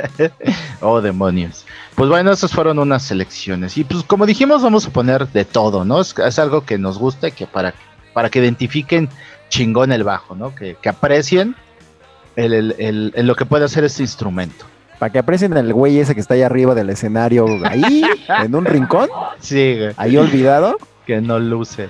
[0.82, 1.66] oh, demonios.
[1.96, 3.78] Pues bueno, esas fueron unas selecciones.
[3.78, 6.02] Y pues como dijimos, vamos a poner de todo, ¿no?
[6.02, 7.74] Es, es algo que nos gusta y que para,
[8.14, 9.10] para que identifiquen
[9.50, 10.54] chingón el bajo, ¿no?
[10.54, 11.56] Que, que aprecien
[12.36, 14.66] el, el- el- el lo que puede hacer este instrumento.
[15.00, 18.04] Para que aprecien el güey ese que está ahí arriba del escenario, ahí,
[18.44, 19.10] en un rincón,
[19.40, 20.78] Sí, güey, ahí olvidado,
[21.08, 21.90] que no luce,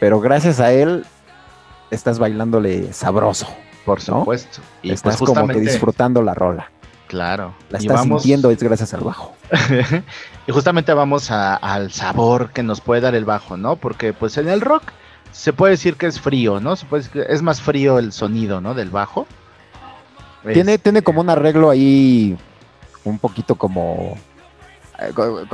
[0.00, 1.04] pero gracias a él
[1.90, 3.46] estás bailándole sabroso.
[3.84, 4.20] por ¿No?
[4.20, 4.60] supuesto.
[4.82, 6.70] Y estás pues como que disfrutando la rola.
[7.08, 7.54] claro.
[7.70, 9.36] La estás vamos, sintiendo, es gracias al bajo.
[10.46, 13.76] y justamente vamos a- al sabor que nos puede dar el bajo, ¿no?
[13.76, 14.82] Porque pues en el rock
[15.30, 16.74] se puede decir que es frío, ¿no?
[16.74, 18.72] Se puede decir que es más frío el sonido, ¿no?
[18.74, 19.26] Del bajo.
[20.54, 22.36] Tiene, Este, tiene como un arreglo ahí
[23.04, 24.16] un poquito como
[24.98, 25.12] eh,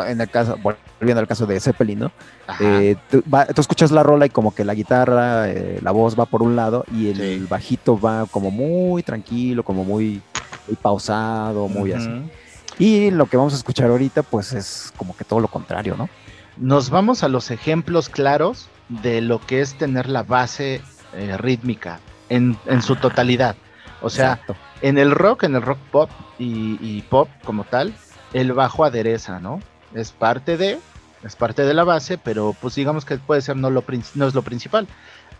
[0.09, 2.13] en el caso, volviendo al caso de Zeppelin, ¿no?
[2.61, 6.19] Eh, tú, va- tú escuchas la rola y como que la guitarra, eh, la voz
[6.19, 7.47] va por un lado y el Sí.
[7.49, 10.23] bajito va como muy tranquilo, como muy,
[10.69, 12.09] muy pausado, muy así.
[12.09, 12.31] Ujú.
[12.79, 16.09] Y lo que vamos a escuchar ahorita, pues es como que todo lo contrario, ¿no?
[16.57, 20.81] Nos vamos a los ejemplos claros de lo que es tener la base
[21.15, 23.57] eh, rítmica en, en su totalidad.
[24.03, 24.55] O sea, Exacto.
[24.83, 27.95] En el rock, en el rock pop y, y pop como tal,
[28.33, 29.61] el bajo adereza, ¿no?
[29.95, 30.79] Es parte de,
[31.23, 34.35] es parte de la base, pero pues digamos que puede ser no, lo, no es
[34.35, 34.87] lo principal.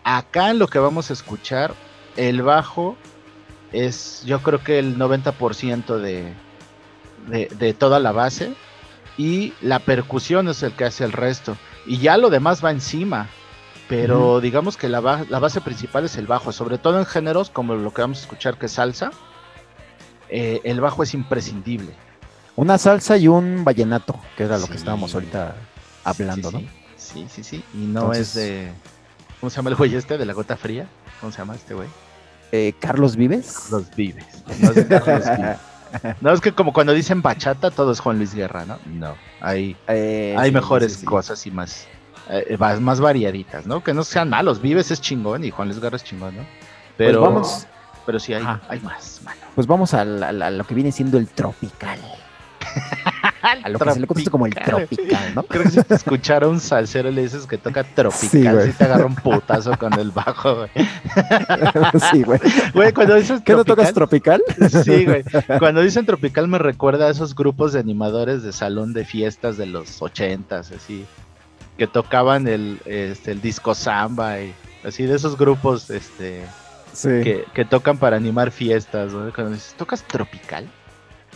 [0.03, 1.73] Acá en lo que vamos a escuchar,
[2.17, 2.95] el bajo
[3.71, 6.33] es yo creo que el 90% de,
[7.27, 8.53] de, de toda la base
[9.17, 11.57] y la percusión es el que hace el resto.
[11.85, 13.27] Y ya lo demás va encima.
[13.89, 17.49] Pero digamos que la, ba- la base principal es el bajo, sobre todo en géneros
[17.49, 19.11] como lo que vamos a escuchar que es salsa.
[20.35, 21.91] Eh, el bajo es imprescindible.
[22.55, 24.71] Una salsa y un vallenato, que era lo Sí.
[24.71, 25.55] que estábamos ahorita
[26.03, 26.61] hablando, sí, ¿no?
[26.97, 27.27] sí.
[27.29, 27.63] Sí, sí.
[27.73, 28.71] Y no Entonces- es de.
[29.39, 30.87] ¿Cómo se llama el güey este de la gota fría?
[31.19, 31.87] ¿Cómo se llama este güey?
[32.51, 33.69] Eh, Carlos Vives.
[33.71, 34.25] Los Vives.
[34.59, 35.57] No es de Carlos Vives.
[36.21, 38.79] No, es que como cuando dicen bachata, todo es Juan Luis Guerra, ¿no?
[38.87, 39.13] No.
[39.41, 41.05] Hay, Eh, hay sí, mejores sí, sí.
[41.05, 41.85] cosas y más,
[42.31, 43.83] eh, más, más variaditas, ¿no?
[43.83, 44.59] Que no sean malos.
[44.59, 46.43] Vives es chingón y Juan Luis Guerra es chingón, ¿no?
[46.97, 47.67] Pero, Pues vamos,
[48.07, 49.41] pero sí hay, hay más, mano.
[49.55, 51.99] Pues vamos a, lo que viene siendo el tropical.
[53.43, 55.43] A lo que se le conoce como el tropical, ¿no?
[55.43, 58.71] Creo que si te escuchara un salsero y le dices que toca tropical, Sí, güey.
[58.71, 60.69] te agarra un putazo con el bajo, güey.
[62.11, 62.39] sí, güey.
[62.73, 64.41] Güey, cuando dices ¿Qué no tocas tropical?
[64.85, 65.23] Sí, güey.
[65.59, 69.65] Cuando dicen tropical me recuerda a esos grupos de animadores de salón de fiestas de
[69.65, 71.05] los ochentas, así,
[71.77, 74.53] que tocaban el, este, el disco samba y
[74.85, 76.43] así de esos grupos, este,
[76.93, 77.09] Sí.
[77.09, 79.33] que, que tocan para animar fiestas, ¿no?
[79.33, 80.67] Cuando dices, ¿tocas tropical?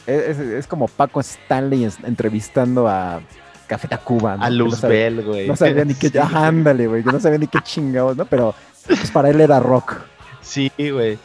[0.06, 3.22] Es, es- es como Paco Stanley entrevistando a
[3.68, 4.38] Café Tacuba.
[4.38, 4.44] ¿no?
[4.44, 5.48] A Que no Luz sabe- Bell, güey.
[5.48, 6.10] No sabía ni qué.
[6.12, 7.04] Sí, Ajá, ándale, güey.
[7.04, 8.26] Que no sabía ni qué chingados, ¿no?
[8.26, 8.56] Pero
[8.86, 9.96] pues para él era rock.
[10.42, 11.18] Sí, güey.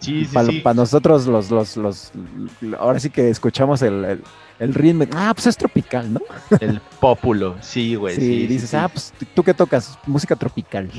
[0.00, 0.62] Sí, sí, para, sí.
[0.74, 2.12] nosotros, los, los, los.
[2.78, 4.22] Ahora sí que escuchamos el, el,
[4.58, 5.04] el ritmo.
[5.14, 6.20] Ah, pues es tropical, ¿no?
[6.60, 8.14] El pópulo, sí, güey.
[8.14, 9.98] sí, dices, ah, pues tú qué tocas?
[10.06, 10.90] Música tropical.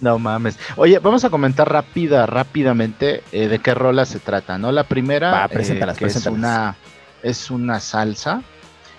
[0.00, 0.58] No mames.
[0.76, 4.70] Oye, vamos a comentar rápida, rápidamente eh, de qué rola se trata, ¿no?
[4.70, 6.76] La primera Va, eh, preséntalas, es una
[7.22, 8.42] es una salsa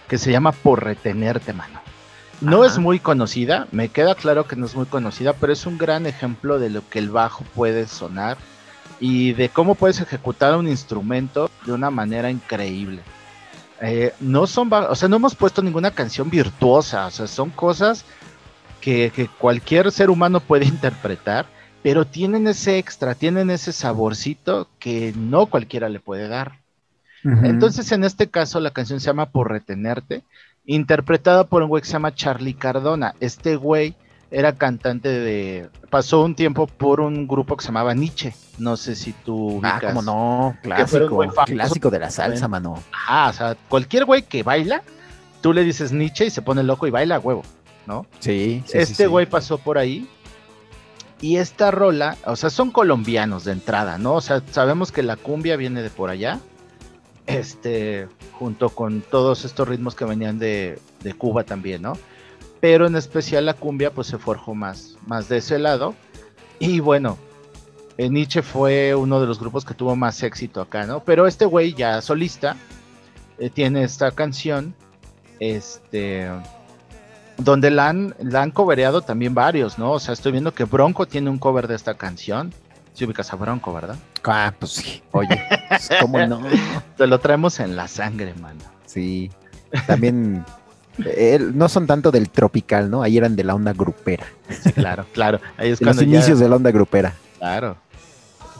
[0.07, 1.79] que se llama Por retenerte, mano.
[2.41, 2.71] No Ajá.
[2.71, 6.05] es muy conocida, me queda claro que no es muy conocida, pero es un gran
[6.05, 8.37] ejemplo de lo que el bajo puede sonar
[8.99, 13.01] y de cómo puedes ejecutar un instrumento de una manera increíble.
[13.81, 18.03] Eh, no son, o sea, no hemos puesto ninguna canción virtuosa, o sea, son cosas
[18.81, 21.45] que, que cualquier ser humano puede interpretar,
[21.83, 26.59] pero tienen ese extra, tienen ese saborcito que no cualquiera le puede dar.
[27.23, 30.23] Entonces, en este caso, la canción se llama Por Retenerte,
[30.65, 33.13] interpretada por un güey que se llama Charlie Cardona.
[33.19, 33.93] Este güey
[34.31, 35.69] era cantante de.
[35.89, 38.33] Pasó un tiempo por un grupo que se llamaba Nietzsche.
[38.57, 40.55] No sé si tú Ah, cómo no.
[40.63, 41.21] Clásico.
[41.45, 42.69] Clásico de la salsa, Bueno.
[42.71, 42.83] mano.
[43.07, 44.81] Ah, o sea, cualquier güey que baila,
[45.41, 47.43] tú le dices Nietzsche y se pone loco y baila a huevo,
[47.89, 48.05] ¿no?
[48.19, 49.05] Sí, este sí.
[49.07, 50.07] güey pasó por ahí.
[51.21, 54.13] Y esta rola, o sea, son colombianos de entrada, ¿no?
[54.13, 56.39] O sea, sabemos que la cumbia viene de por allá.
[57.25, 61.93] Este, junto con todos estos ritmos que venían de, de Cuba también, ¿no?
[62.61, 65.95] Pero en especial la cumbia, pues se forjó más, más de ese lado.
[66.59, 67.17] Y bueno,
[67.97, 71.03] eh, Nietzsche fue uno de los grupos que tuvo más éxito acá, ¿no?
[71.03, 72.55] Pero este güey ya solista
[73.39, 74.73] eh, tiene esta canción,
[75.39, 76.29] este,
[77.39, 79.91] donde la han, la han covereado también varios, ¿no?
[79.93, 82.53] O sea, estoy viendo que Bronco tiene un cover de esta canción.
[82.93, 83.95] Si ubicas a Bronco, ¿verdad?
[84.25, 85.01] Ah, pues sí.
[85.11, 86.41] Oye, pues, ¿cómo no?
[86.97, 88.59] Te lo traemos en la sangre, mano.
[88.85, 89.31] Sí.
[89.87, 90.43] También.
[91.05, 93.01] eh, no son tanto del tropical, ¿no?
[93.03, 94.25] Ahí eran de la onda grupera.
[94.49, 95.39] Sí, claro, claro.
[95.57, 97.13] Ahí es De los ya- inicios de la onda grupera.
[97.37, 97.77] Claro.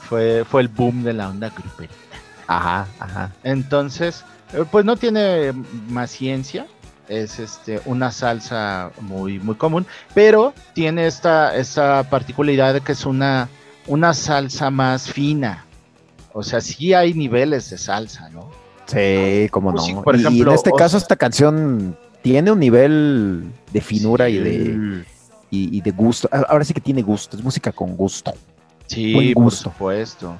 [0.07, 1.91] Fue, fue el boom de la onda grupera.
[2.47, 3.31] Ajá, ajá.
[3.43, 4.23] Entonces,
[4.53, 5.51] eh, pues no tiene
[5.89, 6.65] más ciencia.
[7.09, 9.85] Es este una salsa muy, muy común.
[10.13, 13.49] Pero tiene esta, esta particularidad de que es una,
[13.87, 15.65] una salsa más fina.
[16.33, 18.49] O sea, sí hay niveles de salsa, ¿no?
[18.85, 20.03] Sí, cómo Pues sí, no.
[20.03, 23.43] por Y- en este o caso, sea- esta canción tiene un nivel
[23.73, 25.03] de finura y de
[25.51, 26.29] y, y de gusto.
[26.31, 28.33] Ah, Ahora sí que tiene gusto, es música con gusto.
[28.85, 29.71] Sí, Buen por gusto.
[29.71, 30.37] supuesto.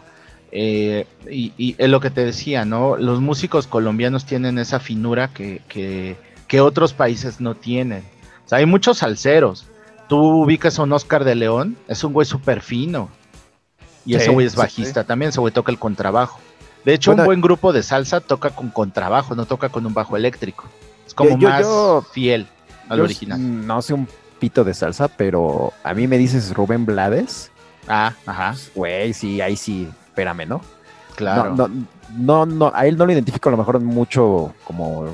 [0.51, 2.95] Eh, y, y es lo que te decía, ¿no?
[2.97, 6.15] Los músicos colombianos tienen esa finura que, que,
[6.49, 8.03] que otros países no tienen.
[8.45, 9.65] O sea, hay muchos salseros.
[10.09, 13.07] Tú ubicas a un Oscar de León, es un güey súper fino.
[14.05, 16.39] Y ese güey es sí, bajista también, ese güey toca el contrabajo.
[16.83, 19.93] De hecho, Bueno, un buen grupo de salsa toca con contrabajo, no toca con un
[19.93, 20.65] bajo eléctrico.
[21.05, 22.47] Es como yo- más yo- fiel
[22.87, 23.67] al Yo original.
[23.67, 24.07] No sé un
[24.39, 27.51] pito de salsa, pero a mí me dices Rubén Blades.
[27.87, 30.61] Ah, ajá, Güey, sí, ahí sí, espérame, ¿no?
[31.15, 31.53] claro.
[31.55, 31.85] No, no,
[32.17, 35.05] no, no, a él no lo identifico a lo mejor mucho como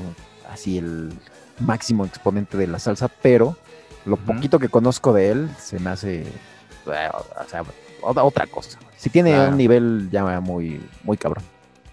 [0.56, 1.12] así el
[1.60, 3.56] máximo exponente de la salsa, pero
[4.04, 7.62] lo poquito que conozco de él se me hace, eh, o sea,
[8.02, 8.78] otra, otra cosa.
[8.96, 9.50] Si tiene Claro.
[9.50, 11.44] un nivel ya muy, muy cabrón.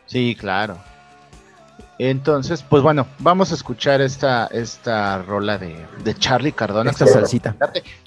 [0.05, 0.77] Sí, claro.
[2.09, 6.91] Entonces, pues bueno, vamos a escuchar esta, esta rola de, de Charlie Cardona.
[6.91, 7.55] Esta salsita.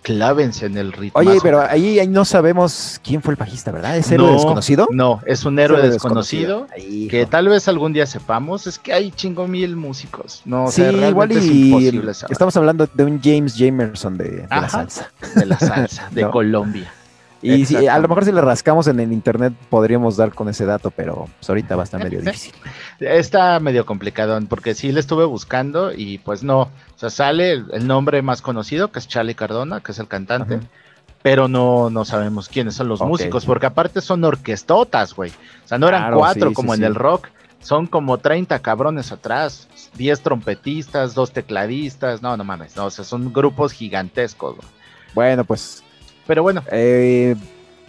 [0.02, 1.18] Clávense en el ritmo.
[1.18, 3.96] Oye, pero ahí, ahí no sabemos quién fue el bajista, ¿verdad?
[3.96, 4.88] ¿Es héroe No, desconocido?
[4.90, 6.66] No, es un héroe desconocido.
[7.10, 10.42] Que tal vez algún día sepamos, es que hay chingo mil músicos.
[10.44, 13.54] No, o sí, sea, igual realmente es y imposible saber estamos hablando de un James
[13.56, 15.10] Jamerson de, de la salsa.
[15.34, 16.30] de la salsa de No.
[16.30, 16.92] Colombia.
[17.42, 20.64] Y si, a lo mejor si le rascamos en el internet podríamos dar con ese
[20.64, 22.54] dato, pero pues, ahorita va a estar medio difícil.
[23.00, 26.60] Está medio complicado porque sí le estuve buscando y pues no.
[26.62, 30.08] O sea, sale el, el nombre más conocido, que es Charlie Cardona, que es el
[30.08, 30.54] cantante.
[30.56, 30.64] Ajá.
[31.22, 35.30] Pero no, no sabemos quiénes son los músicos, porque aparte son orquestotas, güey.
[35.64, 36.86] O sea, no eran Claro, cuatro sí, como sí, en sí.
[36.86, 37.28] el rock,
[37.58, 43.04] son como 30 cabrones atrás, 10 trompetistas, dos tecladistas, no, no mames, no, o sea,
[43.04, 44.54] son grupos gigantescos.
[44.54, 44.68] güey.
[45.14, 45.82] Bueno, pues
[46.26, 47.36] Pero bueno, eh,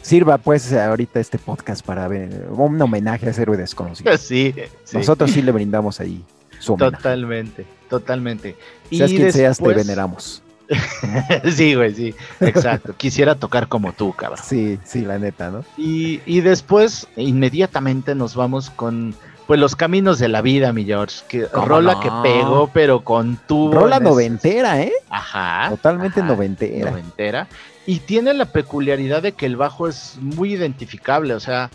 [0.02, 4.16] sirva pues ahorita este podcast para ver un homenaje a ese héroe desconocido.
[4.18, 4.98] sí, sí.
[4.98, 6.24] Nosotros sí le brindamos ahí
[6.60, 6.98] su homenaje.
[6.98, 8.56] Totalmente, totalmente.
[8.90, 10.44] Seas quien seas, te veneramos.
[11.54, 12.94] sí, güey, sí, exacto.
[12.98, 14.40] Quisiera tocar como tú, cabrón.
[14.44, 15.64] Sí, sí, la neta, ¿no?
[15.78, 19.16] Y, y después, inmediatamente nos vamos con,
[19.46, 21.24] pues, los caminos de la vida, mi George.
[21.28, 22.00] Que ¿Cómo rola no?
[22.02, 23.72] que pegó, pero con tu.
[23.72, 24.94] Rola noventera, ¿eh?
[25.10, 25.70] Ajá.
[25.70, 26.92] Totalmente ajá, noventera.
[26.92, 27.48] noventera.
[27.88, 31.72] Y tiene la peculiaridad de que el bajo es muy identificable, o sea,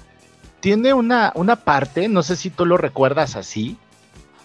[0.61, 3.77] tiene una, una parte, no sé si tú lo recuerdas así.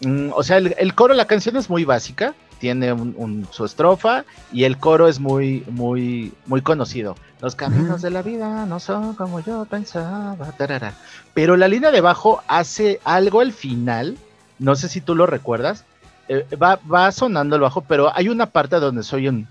[0.02, 3.66] mm, o sea, el, el coro, la canción es muy básica, tiene un, un- su
[3.66, 7.16] estrofa y el coro es muy, muy, muy conocido.
[7.42, 10.36] Los caminos de la vida no son como yo pensaba.
[10.58, 10.94] tarara.
[11.36, 14.18] Pero la línea de bajo hace algo al final,
[14.58, 15.84] no sé si tú lo recuerdas.
[16.30, 19.48] eh, va, va sonando el bajo, pero hay una parte donde soy un.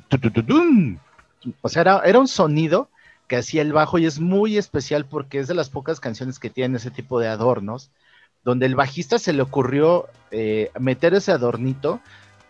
[1.62, 2.88] O sea, era, era un sonido
[3.28, 6.50] que hacía el bajo y es muy especial porque es de las pocas canciones que
[6.50, 7.90] tienen ese tipo de adornos,
[8.44, 12.00] donde el bajista se le ocurrió eh, meter ese adornito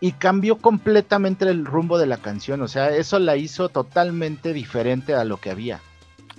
[0.01, 2.61] y cambió completamente el rumbo de la canción.
[2.61, 5.81] O sea, eso la hizo totalmente diferente a lo que había.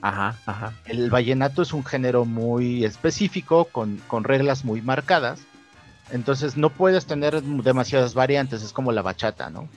[0.02, 0.74] Ajá, ajá.
[0.86, 5.42] El vallenato es un género muy específico, con, con reglas muy marcadas.
[6.12, 9.68] Entonces no puedes tener demasiadas variantes, es como la bachata, ¿no?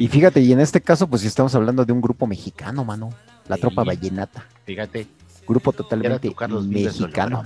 [0.00, 3.10] Y fíjate, y en este caso, pues si estamos hablando de un grupo mexicano, mano.
[3.46, 3.62] La Sí.
[3.62, 4.44] tropa vallenata.
[4.64, 5.06] Fíjate,
[5.46, 7.42] Grupo totalmente mexicano.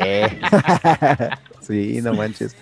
[0.00, 0.40] Eh.
[1.60, 2.56] sí, no manches.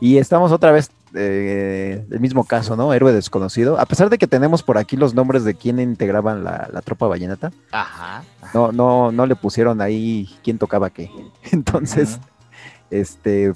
[0.00, 2.92] Y estamos otra vez, eh, el mismo caso, ¿no?
[2.92, 3.80] Héroe desconocido.
[3.80, 7.06] A pesar de que tenemos por aquí los nombres de quién integraban la, la tropa
[7.06, 8.22] vallenata, Ajá.
[8.52, 11.10] no, no, no le pusieron ahí quién tocaba qué.
[11.52, 12.18] Entonces,
[12.90, 13.54] este,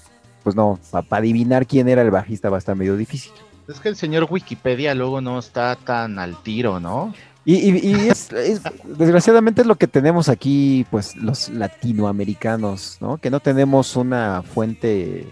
[0.49, 3.33] pues no, para adivinar quién era el bajista va a estar medio difícil.
[3.69, 7.13] Es que el señor Wikipedia luego no está tan al tiro, ¿no?
[7.45, 13.19] Y, y- y es, es- desgraciadamente es lo que tenemos aquí, pues los latinoamericanos, ¿no?
[13.19, 15.27] Que no tenemos una fuente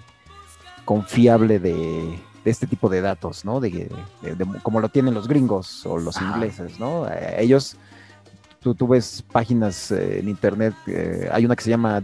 [0.84, 3.58] confiable de, de este tipo de datos, ¿no?
[3.58, 3.88] De,
[4.20, 6.34] de- de- como lo tienen los gringos o los Ajá.
[6.34, 7.06] ingleses, ¿no?
[7.38, 7.76] Ellos,
[8.60, 12.02] tú, tú ves páginas eh, en internet, eh, hay una que se llama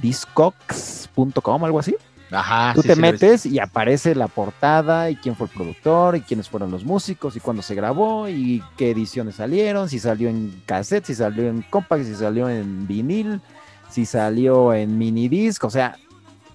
[0.00, 1.96] discogs.com, algo así.
[2.32, 2.72] Ajá.
[2.74, 6.22] Tú sí, te sí metes y aparece la portada y quién fue el productor y
[6.22, 10.62] quiénes fueron los músicos y cuándo se grabó y qué ediciones salieron, si salió en
[10.66, 13.40] cassette, si salió en compact, si salió en vinil,
[13.90, 15.96] si salió en mini disc, o sea,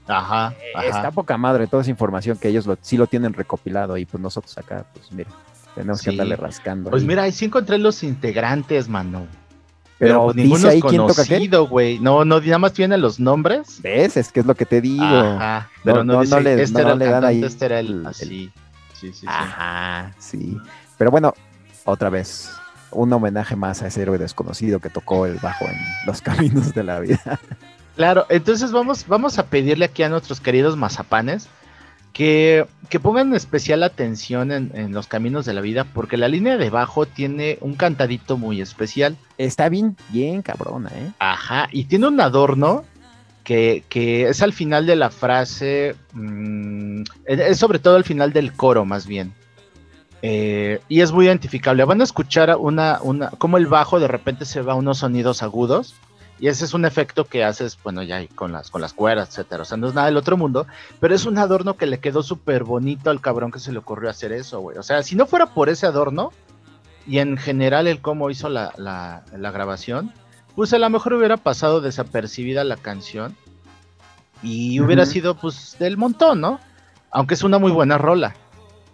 [0.08, 0.54] Ajá.
[0.76, 0.86] ajá.
[0.88, 4.22] está poca madre toda esa información que ellos lo, sí lo tienen recopilado y pues
[4.22, 5.30] nosotros acá, pues mira,
[5.76, 6.06] tenemos Sí.
[6.06, 6.90] que andarle rascando.
[6.90, 7.08] Pues ahí.
[7.08, 9.28] mira, ahí sí encontré los integrantes, mano.
[10.00, 11.48] Pero pues dice ahí quién toca qué.
[11.70, 12.00] güey.
[12.00, 13.80] No, no, nada más tienen los nombres.
[13.82, 14.18] ¿Ves?
[14.18, 15.04] Es que es lo que te digo.
[15.04, 15.70] Ajá.
[15.84, 17.88] Pero no, no- dice, no le- este no le dan ahí este era el...
[17.88, 18.26] el- el- Así.
[18.26, 18.52] Sí,
[18.94, 19.26] sí, sí.
[19.28, 20.58] Ajá, sí.
[20.98, 21.34] Pero bueno,
[21.86, 22.52] otra vez,
[22.92, 26.84] un homenaje más a ese héroe desconocido que tocó el bajo en los caminos de
[26.84, 27.40] la vida.
[27.96, 31.48] Claro, entonces vamos, vamos a pedirle aquí a nuestros queridos mazapanes
[32.18, 36.58] que, que pongan especial atención en, en los caminos de la vida, porque la línea
[36.58, 39.16] de bajo tiene un cantadito muy especial.
[39.38, 41.12] Está bien, bien cabrona, ¿eh?
[41.20, 42.86] Ajá, y tiene un adorno
[43.44, 48.52] que, que es al final de la frase, mm, es sobre todo al final del
[48.52, 49.32] coro más bien.
[50.24, 51.84] Eh, y es muy identificable.
[51.84, 55.44] Van a escuchar una, una, como el bajo de repente se va a unos sonidos
[55.44, 55.94] agudos
[56.40, 59.64] Y ese es un efecto que haces, bueno, ya con las, con las cuerdas, etcétera.
[59.64, 60.68] O sea, no es nada del otro mundo,
[61.00, 64.10] pero es un adorno que le quedó súper bonito al cabrón que se le ocurrió
[64.10, 64.78] hacer eso, güey.
[64.78, 66.32] O sea, si no fuera por ese adorno,
[67.08, 70.14] y en general el cómo hizo la, la, la grabación,
[70.56, 73.36] pues a lo mejor hubiera pasado desapercibida la canción
[74.44, 76.60] y hubiera sido pues del montón, ¿no?
[77.12, 78.36] Aunque es una muy buena rola.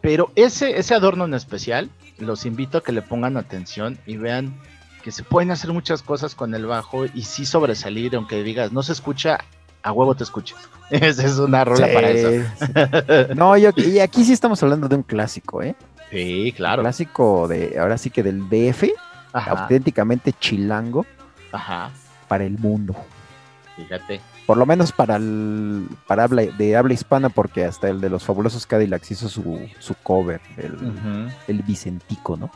[0.02, 1.90] Pero ese, ese adorno en especial,
[2.20, 4.60] los invito a que le pongan atención y vean
[5.04, 8.82] que se pueden hacer muchas cosas con el bajo y sí sobresalir, aunque digas, no
[8.84, 9.38] se escucha,
[9.84, 10.58] a huevo te escuchas.
[10.90, 12.46] Esa es una rola Sí, para eso.
[12.60, 12.66] sí.
[13.36, 15.76] No, yo, y aquí sí estamos hablando de un clásico, ¿eh?
[16.10, 16.82] Sí, claro.
[16.84, 18.86] Clásico de, ahora sí que del DF,
[19.34, 21.06] Ajá, auténticamente chilango
[21.52, 21.90] ajá,
[22.28, 22.96] para el mundo.
[23.76, 24.22] fíjate.
[24.46, 28.24] Por lo menos para el, para habla, de habla hispana, porque hasta el de los
[28.26, 30.78] fabulosos Cadillacs hizo su, su cover, el,
[31.48, 32.52] el Vicentico, ¿no?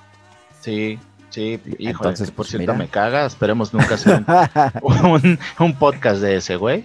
[0.60, 1.00] Sí,
[1.38, 2.84] sí, hijo, Entonces, por pues, cierto mira.
[2.86, 4.24] me caga, esperemos nunca hacer
[4.82, 6.84] un, un, un podcast de ese, güey.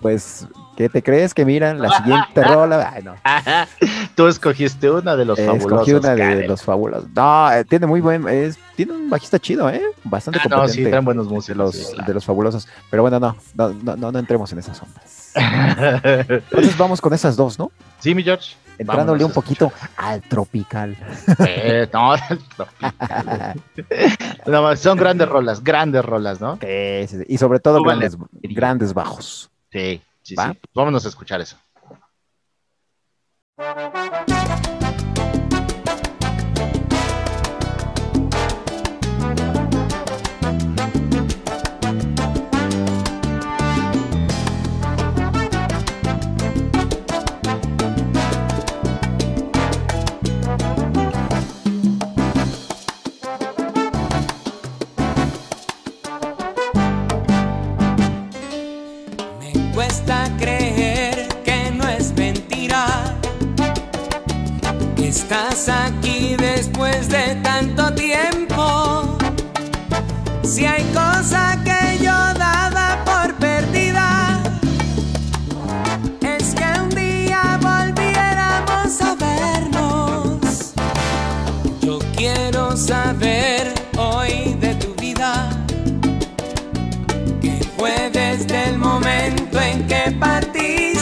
[0.00, 1.34] pues, ¿qué te crees?
[1.34, 2.92] Que miran la siguiente rola.
[2.94, 3.14] Ay, no.
[4.14, 5.70] Tú escogiste una de los Eh, fabulosos.
[5.72, 7.08] escogí una de los fabulosos.
[7.14, 9.82] No, eh, tiene muy buen, es, tiene un bajista chido, ¿eh?
[10.04, 11.56] Bastante Ah, no, sí, traen buenos de músicos.
[11.56, 12.06] los, sí, claro.
[12.08, 12.68] de los fabulosos.
[12.90, 15.32] Pero bueno, no, no, no, no, entremos en esas ondas.
[16.28, 17.70] Entonces vamos con esas dos, ¿no?
[17.98, 18.54] sí, mi George.
[18.76, 20.96] Entrándole Vámonos un poquito al tropical.
[21.46, 22.16] Eh, no,
[24.46, 26.58] no, no, son grandes rolas, grandes rolas, ¿no?
[26.60, 27.24] Sí, sí, sí.
[27.28, 29.50] Y sobre todo grandes, grandes bajos.
[29.70, 30.52] Sí, sí, ¿Va?
[30.52, 30.60] sí.
[30.74, 31.56] Vámonos a escuchar eso.
[65.24, 69.16] Estás aquí después de tanto tiempo.
[70.42, 74.42] Si hay cosa que yo daba por perdida,
[76.20, 80.74] es que un día volviéramos a vernos.
[81.80, 85.48] Yo quiero saber hoy de tu vida
[87.40, 90.93] que fue desde el momento en que partiste.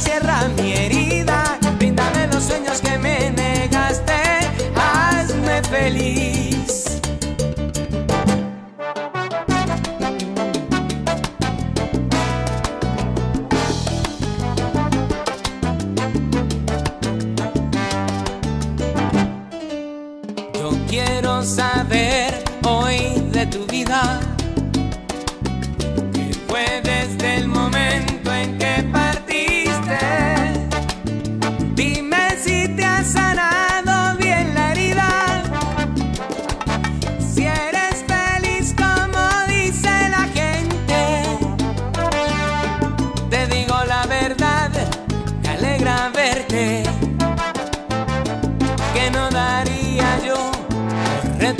[0.00, 1.58] Cierra mi herida.
[1.78, 4.12] Bríndame los sueños que me negaste,
[4.74, 7.00] hazme feliz.
[20.54, 24.29] Yo quiero saber hoy de tu vida.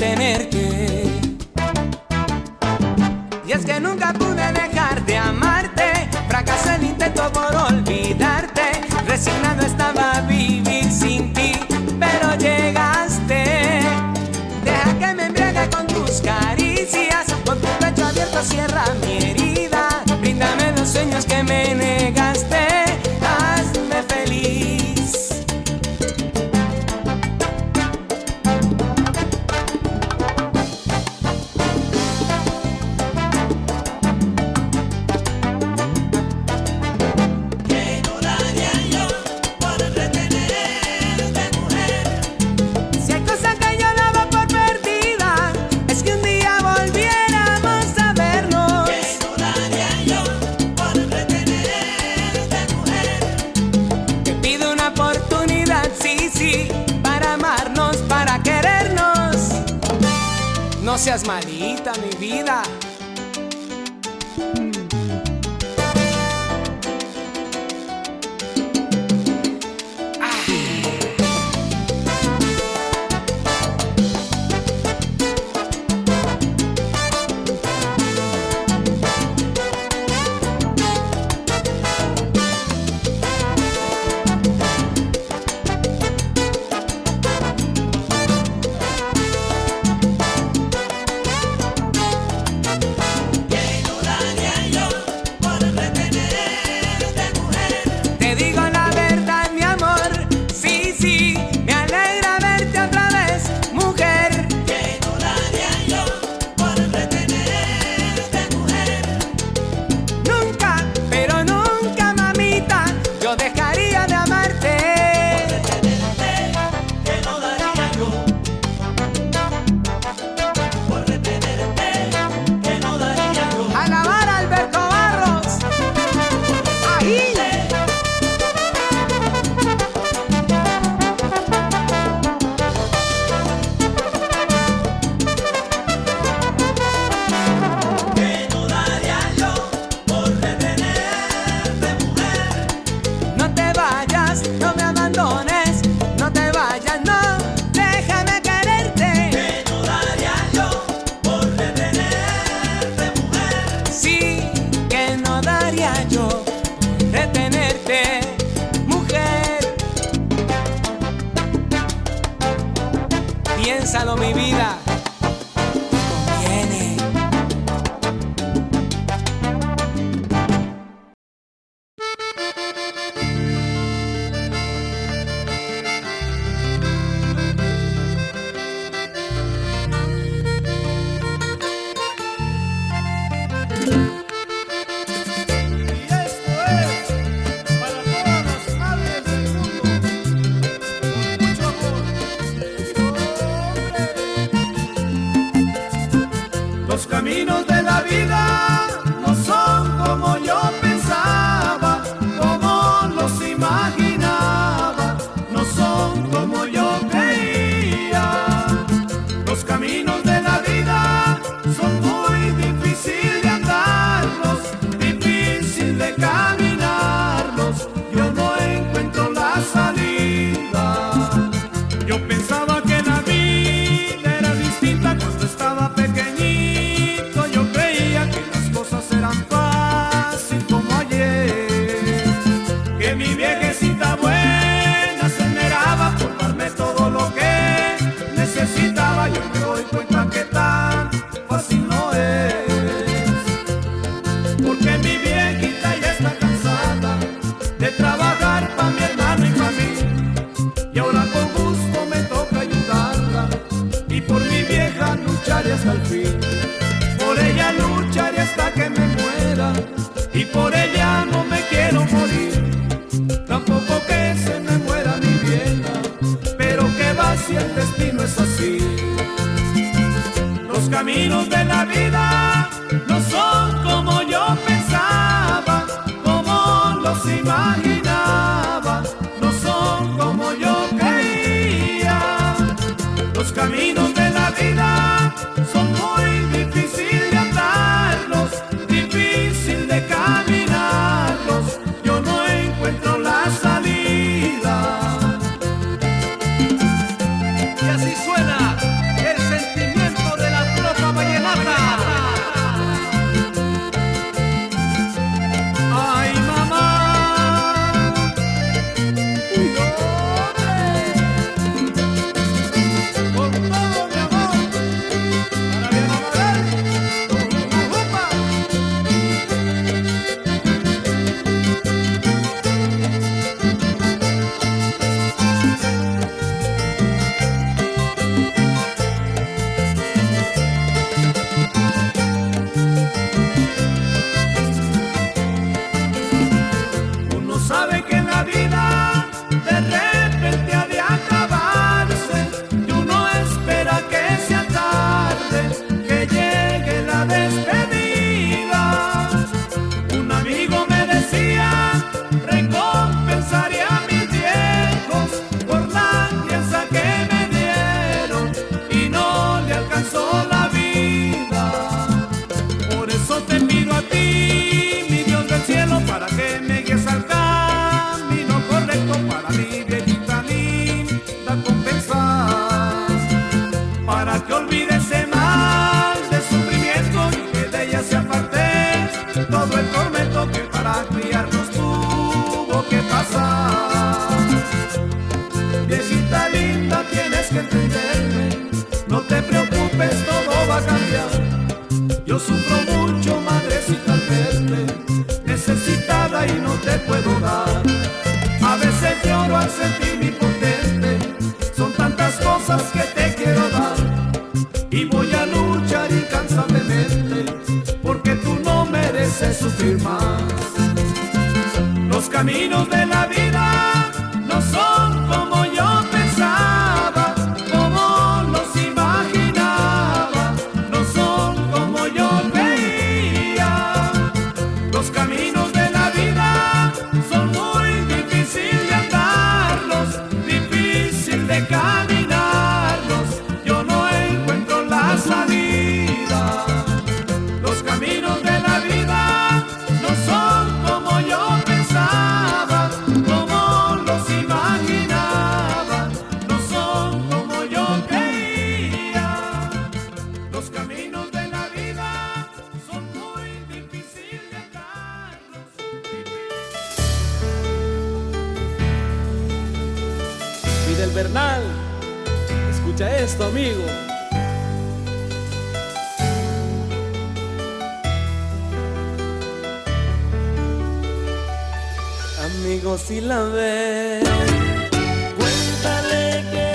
[0.01, 1.05] Por retenerte.
[3.47, 8.63] Y es que nunca pude dejar de amarte, fracasó el intento por olvidarte,
[9.07, 11.53] resignado estaba a vivir sin ti,
[11.99, 13.83] pero llegaste.
[14.65, 19.89] Deja que me embriague con tus caricias, con tu pecho abierto cierra mi herida,
[20.21, 21.60] bríndame los sueños que me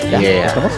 [0.10, 0.20] ¿Ya?
[0.20, 0.46] Yeah.
[0.48, 0.72] ¿Estamos?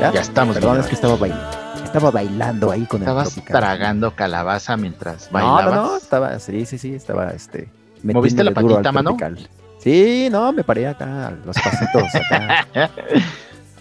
[0.00, 0.12] ¿Ya?
[0.12, 1.38] Ya estamos, Perdón, es que estaba, bail-
[1.84, 5.66] estaba bailando ahí con Estabas el tragando calabaza mientras bailabas.
[5.66, 7.68] no, no, estaba, sí, sí, sí, estaba, este...
[8.02, 9.10] ¿Moviste la patita, mano?
[9.16, 9.48] tropical.
[9.78, 12.66] Sí, no, me paré acá, los pasitos acá.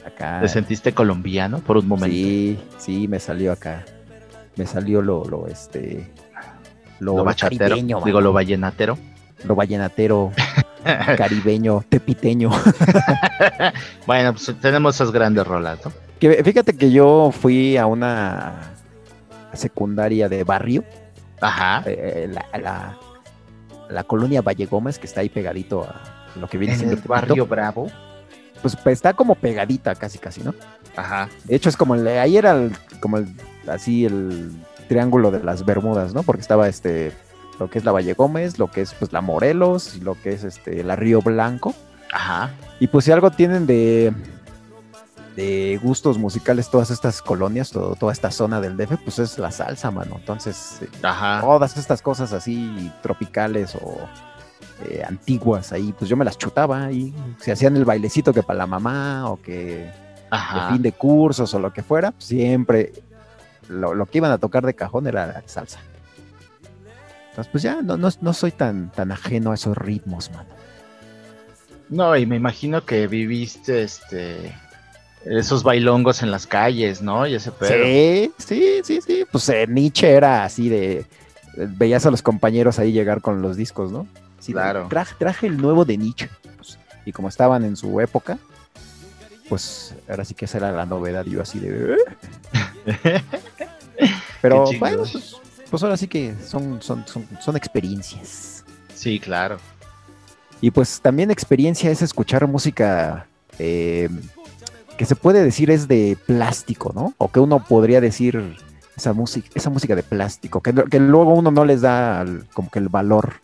[0.05, 0.41] acá.
[0.41, 2.13] ¿Te sentiste colombiano por un momento?
[2.15, 3.85] Sí, sí, me salió acá.
[4.55, 6.11] Me salió lo, lo, este...
[6.99, 8.97] Lo, Lo lo bachatero, caribeño, digo lo vallenatero.
[9.45, 10.31] lo vallenatero,
[11.17, 12.49] caribeño, tepiteño.
[14.05, 15.91] bueno, pues tenemos esas grandes rolas, ¿no?
[16.19, 18.53] Que fíjate que yo fui a una
[19.53, 20.83] secundaria de barrio,
[21.41, 21.83] Ajá.
[21.85, 22.97] eh, la, la-
[23.89, 25.99] la colonia Valle Gómez, que está ahí pegadito a
[26.39, 27.11] lo que viene En siendo el Tepito.
[27.13, 27.87] barrio Bravo.
[28.61, 30.53] Pues, pues, está como pegadita casi, casi, ¿no?
[30.95, 31.27] Ajá.
[31.45, 33.27] De hecho, es como el, ahí era el- como el,
[33.67, 34.51] así el
[34.87, 36.21] triángulo de las Bermudas, ¿no?
[36.21, 37.13] Porque estaba este,
[37.59, 40.43] lo que es la Valle Gómez, lo que es pues la Morelos, lo que es
[40.43, 41.73] este, la Río Blanco.
[42.11, 42.51] Ajá.
[42.79, 44.13] Y pues si algo tienen de,
[45.35, 49.51] de gustos musicales todas estas colonias, todo- toda esta zona del DF, pues es la
[49.51, 50.15] salsa, mano.
[50.17, 51.41] Entonces, eh, Ajá.
[51.41, 53.97] todas estas cosas así tropicales o
[54.89, 58.59] eh, antiguas ahí, pues yo me las chutaba y se hacían el bailecito que para
[58.59, 59.91] la mamá o que de
[60.31, 60.69] Ajá.
[60.71, 62.93] fin de cursos o lo que fuera, pues, siempre
[63.67, 65.79] lo, lo que iban a tocar de cajón era la salsa.
[67.39, 70.49] Entonces, pues ya no, no, no soy tan, tan ajeno a esos ritmos, mano.
[71.87, 74.53] No, y me imagino que viviste este
[75.25, 77.25] esos bailongos en las calles, ¿no?
[77.27, 77.83] Y ese pedo.
[77.85, 79.25] Sí, sí, sí, sí.
[79.31, 81.05] Pues eh, Nietzsche era así de.
[81.55, 84.05] Veías a los compañeros ahí llegar con los discos, ¿no?
[84.39, 84.87] Sí, Claro.
[84.89, 86.29] Traje, traje el nuevo de Nietzsche.
[86.57, 88.37] Pues, y como estaban en su época,
[89.47, 91.23] pues ahora sí que esa era la novedad.
[91.25, 91.95] Yo así de.
[92.85, 93.21] "Eh".
[94.41, 95.35] Pero bueno, pues,
[95.69, 98.63] pues ahora sí que son, son, son, son experiencias.
[98.93, 99.57] Sí, claro.
[100.61, 103.27] Y pues también experiencia es escuchar música
[103.59, 104.09] eh,
[104.97, 107.13] que se puede decir es de plástico, ¿no?
[107.17, 108.57] O que uno podría decir
[108.97, 112.69] esa música, esa música de plástico, que, que luego uno no les da el- como
[112.69, 113.35] que el valor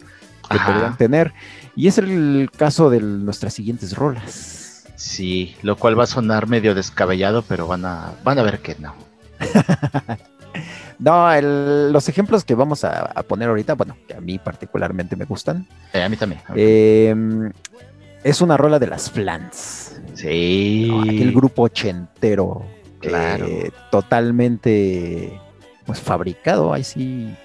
[0.50, 0.66] que Ajá.
[0.74, 1.34] podrían tener.
[1.78, 4.86] Y es el caso de nuestras siguientes rolas.
[4.98, 8.76] Sí, lo cual va a sonar medio descabellado, pero van a van a ver que
[8.76, 8.94] no.
[11.00, 15.16] No, el- los ejemplos que vamos a, a poner ahorita, bueno, que a mí particularmente
[15.16, 16.42] me gustan, Eh, a mí también.
[16.56, 17.14] eh,
[18.24, 20.00] es una rola de las Flans.
[20.14, 20.88] sí.
[20.90, 21.02] ¿no?
[21.04, 22.64] Aquel grupo ochentero.
[23.00, 23.46] Claro.
[23.46, 25.40] eh, totalmente
[25.86, 27.36] pues fabricado, ahí sí,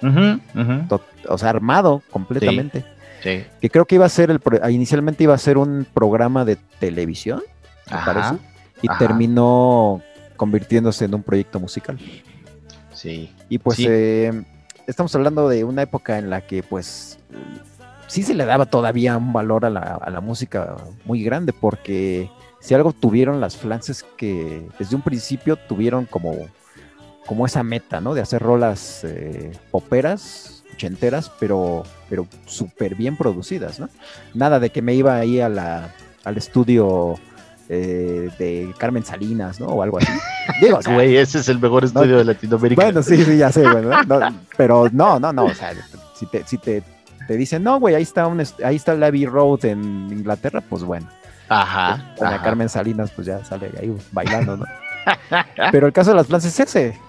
[1.27, 2.83] o sea, armado completamente.
[3.21, 3.43] sí.
[3.61, 6.55] Que creo que iba a ser el pro- inicialmente iba a ser un programa de
[6.79, 7.43] televisión,
[7.91, 8.35] me Ajá, parece,
[8.81, 8.97] y ajá.
[8.97, 10.01] terminó
[10.37, 11.99] convirtiéndose en un proyecto musical.
[12.93, 13.31] Sí.
[13.51, 13.85] Y pues Sí.
[13.85, 14.31] eh,
[14.87, 17.19] estamos hablando de una época en la que pues
[18.07, 22.29] sí se le daba todavía un valor a la, a la música muy grande porque
[22.61, 26.33] si algo tuvieron las flances que desde un principio tuvieron como,
[27.25, 28.13] como esa meta, ¿no?
[28.13, 33.89] De hacer rolas eh, poperas, ochenteras, pero, pero súper bien producidas, ¿no?
[34.33, 37.15] Nada de que me iba ahí a la, al estudio
[37.73, 39.67] eh, de Carmen Salinas, ¿no?
[39.67, 40.11] O algo así.
[40.61, 42.83] Digo, o sea, Güey, ese es el mejor estudio de Latinoamérica.
[42.83, 44.19] bueno, sí, sí, ya sé, güey, ¿no?
[44.57, 45.71] Pero no, no, no, o sea,
[46.13, 46.83] si te, si te,
[47.27, 49.81] te dicen, no, güey, ahí está un, ahí está el Abbey Road en
[50.11, 51.07] Inglaterra, pues bueno,
[51.47, 52.13] Ajá.
[52.17, 52.43] Doña ajá.
[52.43, 54.65] Carmen Salinas, pues ya sale ahí bailando, ¿no?
[55.71, 56.99] Pero el caso de las plantas es ese,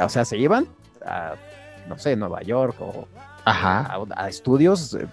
[0.00, 0.66] o sea, se llevan
[1.04, 1.34] a
[1.88, 3.06] no sé, Nueva York o
[3.46, 3.80] Ajá.
[4.16, 5.06] a, a estudios eh,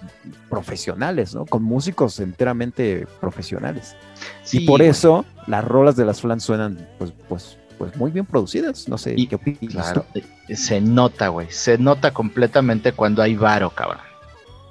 [0.49, 1.45] profesionales, ¿no?
[1.45, 3.95] Con músicos enteramente profesionales.
[4.43, 8.25] Sí, y por eso las rolas de las flans suenan, pues, pues, pues muy bien
[8.25, 8.87] producidas.
[8.89, 11.47] No sé, Y- ¿qué opinas Claro, eh, se nota, güey.
[11.51, 14.01] Se nota completamente cuando hay varo, cabrón.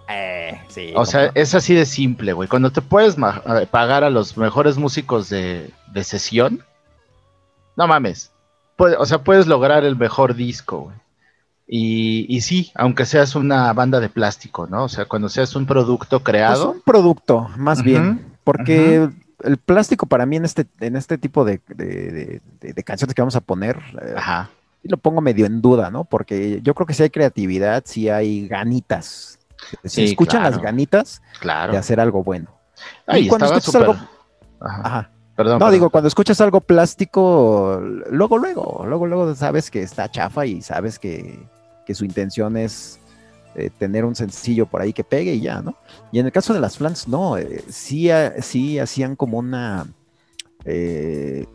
[0.09, 0.93] Eh, sí.
[0.95, 1.33] O sea, no.
[1.35, 2.49] es así de simple, güey.
[2.49, 6.63] Cuando te puedes eh, pagar a los mejores músicos de, de sesión,
[7.77, 8.33] no mames.
[8.77, 10.97] Puede- o sea, puedes lograr el mejor disco, güey.
[11.75, 14.85] Y, y sí, aunque seas una banda de plástico, ¿no?
[14.85, 18.27] O sea, cuando seas un producto Pues creado, un producto, más bien.
[18.45, 19.09] Porque
[19.43, 23.23] el plástico para mí en este, en este tipo de, de- de- de- canciones que
[23.23, 24.51] vamos a poner, eh, ajá,
[24.83, 26.05] lo pongo medio en duda, ¿no?
[26.05, 29.39] Porque yo creo que si hay creatividad, si hay ganitas.
[29.83, 31.73] Se Sí, escuchan las ganitas claro.
[31.73, 32.51] de hacer algo bueno.
[33.07, 33.97] Ay, y cuando escuchas algo-
[34.61, 34.83] Ajá.
[34.85, 35.11] Ajá.
[35.37, 35.55] Perdón.
[35.55, 35.73] No, perdón.
[35.73, 37.81] digo, cuando escuchas algo plástico,
[38.11, 41.41] luego, luego, luego, luego sabes que está chafa y sabes que,
[41.87, 42.99] que su intención es
[43.55, 45.75] eh, tener un sencillo por ahí que pegue y ya, ¿no?
[46.11, 49.87] Y en el caso de las flans, no, eh, sí, ha- sí hacían como una,
[50.65, 51.47] eh,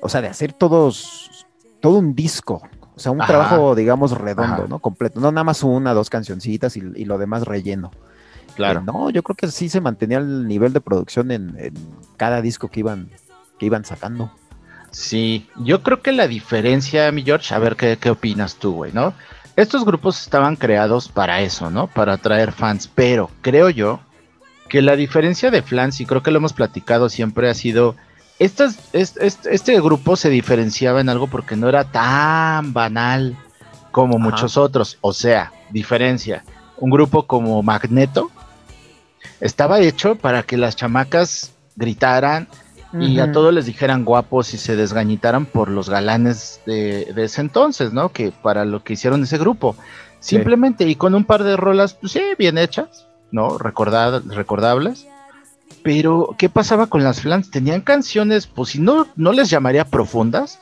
[0.00, 1.46] o sea, de hacer todos,
[1.80, 2.62] todo un disco,
[2.94, 3.26] o sea, un Ajá.
[3.28, 4.66] trabajo, digamos, redondo, Ajá.
[4.68, 4.78] ¿no?
[4.78, 7.90] Completo, no nada más una, dos cancioncitas y, y lo demás relleno.
[8.54, 8.80] Claro.
[8.80, 11.74] Eh, no, yo creo que sí se mantenía el nivel de producción en, en
[12.16, 13.10] cada disco que iban,
[13.58, 14.30] que iban sacando.
[14.92, 18.92] Sí, yo creo que la diferencia, mi George, a ver qué, qué opinas tú, güey,
[18.92, 19.12] ¿no?
[19.56, 21.86] Estos grupos estaban creados para eso, ¿no?
[21.86, 24.00] Para atraer fans, pero creo yo
[24.68, 27.94] que la diferencia de Flans, y creo que lo hemos platicado siempre, ha sido,
[28.38, 33.36] estas, es- es- este grupo se diferenciaba en algo porque no era tan banal
[33.92, 34.24] como Ajá.
[34.24, 36.44] muchos otros, o sea, diferencia,
[36.76, 38.30] un grupo como Magneto
[39.40, 42.48] estaba hecho para que las chamacas gritaran,
[43.00, 47.40] y a todos les dijeran guapos y se desgañitaran por los galanes de, de ese
[47.40, 48.10] entonces, ¿no?
[48.10, 49.76] Que para lo que hicieron ese grupo.
[50.20, 50.36] Sí.
[50.36, 53.58] Simplemente y con un par de rolas, pues sí, bien hechas, ¿no?
[53.58, 55.06] Recordad- recordables.
[55.82, 57.50] Pero, ¿qué pasaba con las flans?
[57.50, 60.58] Tenían canciones, pues si no, no les llamaría profundas,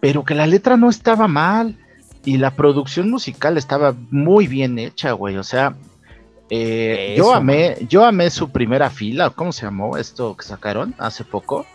[0.00, 1.76] pero que la letra no estaba mal
[2.24, 5.36] y la producción musical estaba muy bien hecha, güey.
[5.36, 5.76] O sea,
[6.50, 11.24] eh, yo amé, yo amé su primera fila, ¿cómo se llamó esto que sacaron hace
[11.24, 11.66] poco?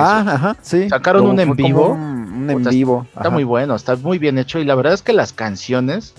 [0.00, 0.88] Ah, ajá, sí.
[0.88, 1.90] Sacaron un en vivo.
[1.90, 2.00] Un,
[2.44, 3.06] un en vivo.
[3.16, 6.14] Está muy bueno, está muy bien hecho y la verdad es que las canciones,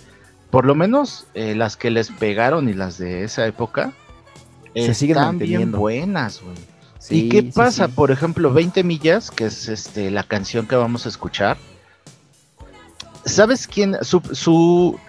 [0.51, 3.93] por lo menos eh, las que les pegaron y las de esa época,
[4.75, 6.55] Se siguen están bien buenas, güey.
[6.99, 7.85] Sí, ¿Y qué sí, pasa?
[7.87, 7.93] sí.
[7.93, 11.57] Por ejemplo, 20 millas, que es este la canción que vamos a escuchar.
[13.25, 13.97] ¿Sabes quién?
[14.01, 14.99] Su, su-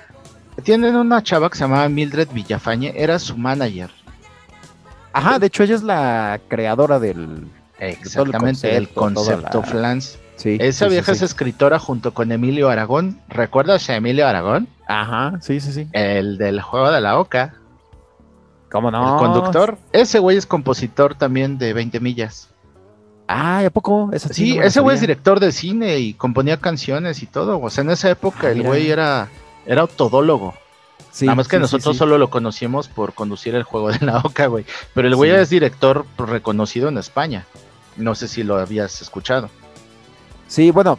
[0.63, 3.91] tienen una chava que se llamaba Mildred Villafañe, era su manager.
[5.13, 7.47] Ajá, de hecho ella es la creadora del...
[7.81, 10.19] Exactamente, del concepto, Flans.
[10.37, 11.19] Sí, Esa sí, vieja sí.
[11.19, 13.21] es escritora junto con Emilio Aragón.
[13.29, 14.69] ¿Recuerdas a Emilio Aragón?
[14.87, 15.89] Ajá, sí, sí, sí.
[15.93, 17.55] El del juego de la Oca.
[18.71, 19.13] ¿Cómo no?
[19.13, 19.79] El conductor.
[19.93, 22.49] Ese güey es compositor también de 20 millas.
[23.29, 24.11] Ah, ¿a poco?
[24.17, 27.61] Sí, no ese güey es director de cine y componía canciones y todo.
[27.61, 29.29] O sea, en esa época Ah, el güey era,
[29.67, 30.55] era autodólogo.
[31.13, 31.99] Sí, Nada más que sí, nosotros sí.
[31.99, 34.65] solo lo conocimos por conducir el juego de la Oca, güey.
[34.95, 37.47] Pero el güey es director reconocido en España.
[38.01, 39.51] No sé si lo habías escuchado.
[40.49, 40.99] Sí, bueno,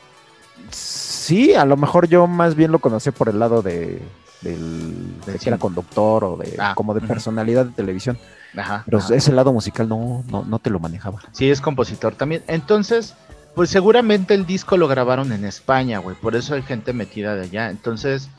[0.70, 4.02] sí, a lo mejor yo más bien lo conocí por el lado de,
[4.42, 8.18] del, de que era conductor o de Ah, como de personalidad de televisión.
[8.56, 8.84] Ajá.
[8.86, 9.16] Pero ajá.
[9.16, 11.20] ese lado musical no, no, no te lo manejaba.
[11.32, 12.44] Sí, es compositor también.
[12.48, 13.16] Entonces,
[13.56, 16.16] pues seguramente el disco lo grabaron en España, güey.
[16.16, 17.70] Por eso hay gente metida de allá.
[17.70, 18.30] Entonces,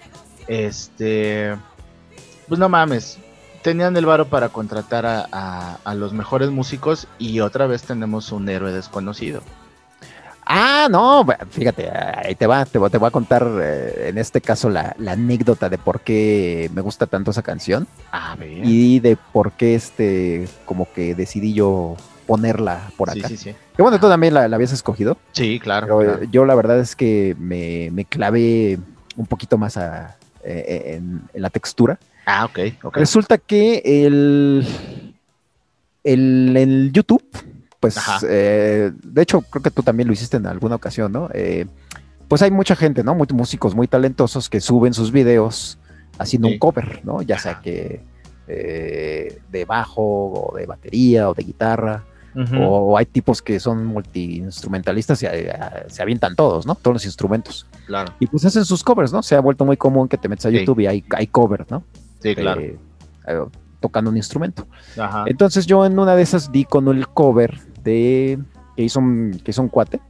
[0.46, 1.56] este.
[2.48, 3.18] Pues no mames.
[3.62, 8.32] Tenían el varo para contratar a, a- a los mejores músicos y otra vez tenemos
[8.32, 9.42] un héroe desconocido.
[10.44, 14.40] Ah, no, fíjate, ahí te va, te, voy- te voy a contar eh, en este
[14.40, 17.86] caso la, la anécdota de por qué me gusta tanto esa canción
[18.64, 23.28] y de por qué este, como que decidí yo ponerla por sí, acá.
[23.28, 23.54] sí, sí.
[23.76, 25.86] Que bueno, tú también la, la habías escogido, Sí, claro.
[25.86, 26.24] pero claro.
[26.24, 28.78] yo la verdad es que me, me clavé
[29.16, 31.98] un poquito más a- eh, en, en la textura.
[32.26, 32.96] Ah, ok, ok.
[32.96, 34.66] Resulta que el,
[36.04, 37.24] el, el YouTube,
[37.80, 37.96] pues,
[38.28, 41.28] eh, de hecho, creo que tú también lo hiciste en alguna ocasión, ¿no?
[41.34, 41.66] Eh,
[42.28, 43.14] pues hay mucha gente, ¿no?
[43.14, 45.78] Muy, músicos muy talentosos que suben sus videos
[46.18, 46.54] haciendo Sí.
[46.54, 47.22] un cover, ¿no?
[47.22, 48.00] Ya sea que
[48.48, 52.04] eh, de bajo o de batería o de guitarra,
[52.58, 55.52] o, hay tipos que son multiinstrumentalistas y eh,
[55.88, 56.74] se avientan todos, ¿no?
[56.76, 57.66] Todos los instrumentos.
[57.86, 58.14] Claro.
[58.20, 59.22] Y pues hacen sus covers, ¿no?
[59.22, 60.58] Se ha vuelto muy común que te metas a Sí.
[60.60, 61.84] YouTube y hay, hay covers, ¿no?
[62.22, 62.60] Sí, claro.
[62.60, 62.78] eh,
[63.80, 64.66] tocando un instrumento.
[64.98, 65.24] Ajá.
[65.26, 68.38] Entonces yo en una de esas di con el cover de
[68.76, 70.00] que hizo un, que hizo un cuate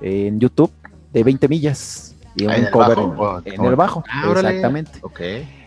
[0.00, 0.72] en YouTube
[1.12, 2.14] de 20 millas.
[2.34, 3.02] y Ah, un ¿en el cover bajo?
[3.02, 4.04] en, O- en o- el bajo.
[4.08, 4.22] Ah.
[4.34, 4.92] Exactamente.
[5.02, 5.20] Ok.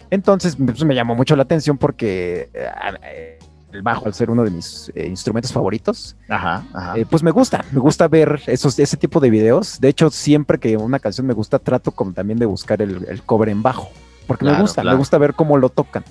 [0.10, 3.38] Entonces pues, me llamó mucho la atención porque eh,
[3.74, 6.98] el bajo, al ser uno de mis eh, instrumentos favoritos, Ajá, ajá.
[6.98, 9.80] eh, pues me gusta, me gusta ver esos, ese tipo de videos.
[9.82, 13.22] De hecho, siempre que una canción me gusta, trato como también de buscar el, el
[13.24, 13.90] cover en bajo,
[14.28, 14.96] porque me gusta, claro.
[14.96, 16.04] me gusta ver cómo lo tocan.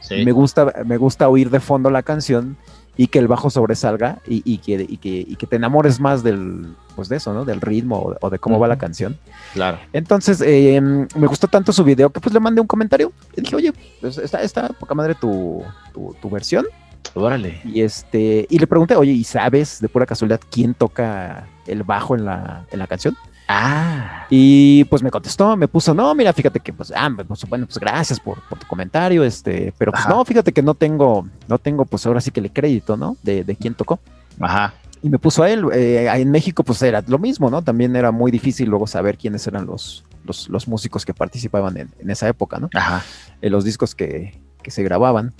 [0.00, 0.24] sí.
[0.24, 2.56] Me gusta, me gusta oír de fondo la canción
[2.96, 6.22] y que el bajo sobresalga y, y que, y, que, y que te enamores más
[6.22, 7.44] del, pues de eso, ¿no?
[7.44, 9.16] Del ritmo o, o de cómo va la canción.
[9.54, 9.78] Claro.
[9.92, 13.12] Entonces, eh, me gustó tanto su video que pues le mandé un comentario.
[13.36, 15.62] Y dije, oye, pues, está, está poca madre tu,
[15.94, 16.66] tu, tu versión.
[17.14, 17.60] Órale.
[17.64, 22.14] Y este, y le pregunté, oye, ¿y sabes de pura casualidad quién toca el bajo
[22.14, 23.16] en la, en la canción?
[23.52, 24.26] Ah.
[24.30, 27.78] Y pues me contestó, me puso, no, mira, fíjate que pues, ah, pues bueno, pues
[27.78, 30.14] gracias por, por tu comentario, este, pero pues Ajá.
[30.14, 33.16] no, fíjate que no tengo, no tengo pues ahora sí que le crédito, ¿no?
[33.22, 33.98] De, de quién tocó.
[34.38, 34.74] Ajá.
[35.02, 37.62] Y me puso a él, eh, en México pues era lo mismo, ¿no?
[37.62, 41.90] También era muy difícil luego saber quiénes eran los, los, los músicos que participaban en,
[41.98, 42.70] en esa época, ¿no?
[42.74, 43.02] Ajá.
[43.42, 45.34] En los discos que, que se grababan.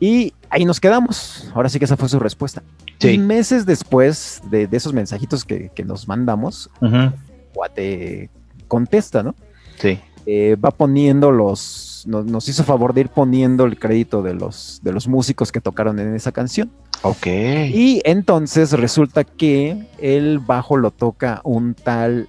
[0.00, 1.50] Y ahí nos quedamos.
[1.54, 2.62] Ahora sí que esa fue su respuesta.
[2.98, 3.10] Sí.
[3.10, 7.12] Y meses después de, de esos mensajitos que, que nos mandamos, Ujú.
[7.54, 8.30] Guate
[8.68, 9.34] contesta, ¿no?
[9.78, 9.98] Sí.
[10.24, 14.80] Eh, va poniendo los, nos, nos hizo favor de ir poniendo el crédito de los,
[14.82, 16.70] de los músicos que tocaron en esa canción.
[17.02, 17.26] Ok.
[17.26, 22.28] Y entonces resulta que el bajo lo toca un tal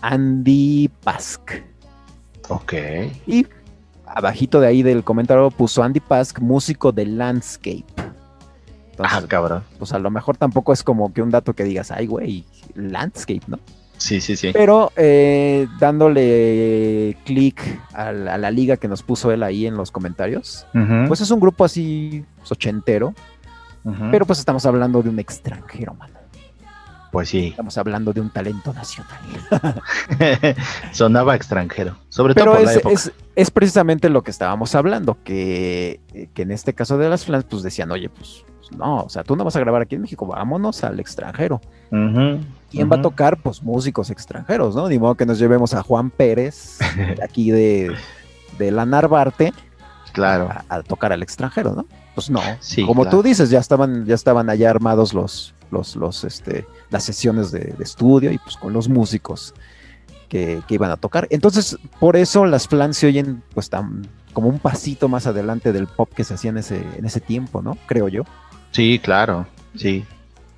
[0.00, 1.50] Andy Pask.
[2.48, 2.72] Ok.
[3.26, 3.46] Y
[4.06, 7.84] abajito de ahí del comentario puso Andy Pask, músico de Landscape.
[7.98, 8.12] Ah,
[8.92, 9.62] Entonces, cabrón.
[9.78, 13.42] pues a lo mejor tampoco es como que un dato que digas, ay, güey, Landscape,
[13.46, 13.58] ¿no?
[13.98, 14.50] Sí, sí, sí.
[14.52, 17.60] Pero eh, dándole clic
[17.94, 20.66] a, la- a la liga que nos puso él ahí en los comentarios,
[21.08, 23.14] pues es un grupo así pues, ochentero,
[24.10, 26.15] pero pues estamos hablando de un extranjero, mano.
[27.16, 27.46] Pues sí.
[27.48, 29.18] Estamos hablando de un talento nacional.
[30.92, 31.96] Sonaba extranjero.
[32.10, 32.94] Sobre todo Pero la es, época.
[32.94, 36.00] es- es precisamente lo que estábamos hablando, que,
[36.34, 38.44] que en este caso de las flans, pues decían, oye, pues
[38.76, 41.60] no, o sea, tú no vas a grabar aquí en México, vámonos al extranjero.
[41.90, 42.40] Ujú.
[42.70, 43.38] ¿Quién va a tocar?
[43.38, 44.88] Pues músicos extranjeros, ¿no?
[44.88, 47.94] Ni modo que nos llevemos a Juan Pérez, de aquí de,
[48.58, 49.52] de la Narvarte,
[50.12, 50.48] Claro.
[50.50, 51.86] a, a tocar al extranjero, ¿no?
[52.14, 52.40] Pues no.
[52.60, 53.18] Sí, Como claro.
[53.18, 57.74] tú dices, ya estaban, ya estaban allá armados los, los, los, este, las sesiones de,
[57.76, 59.54] de estudio y pues con los músicos
[60.28, 61.26] que, que iban a tocar.
[61.30, 65.86] Entonces, por eso las flans se oyen pues tan como un pasito más adelante del
[65.86, 67.78] pop que se hacía en ese, en ese tiempo, ¿no?
[67.86, 68.22] Creo yo.
[68.72, 69.46] Sí, claro.
[69.74, 70.04] Sí.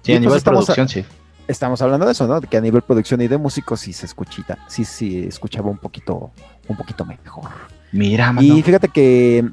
[0.03, 1.05] Sí, Y a pues nivel a- producción, sí.
[1.47, 2.41] Estamos hablando de eso, ¿no?
[2.43, 6.31] Que a nivel producción y de músicos sí se escuchita, sí, sí escuchaba un poquito,
[6.67, 7.49] un poquito mejor.
[7.93, 8.47] Mira, mano.
[8.47, 9.49] Y fíjate que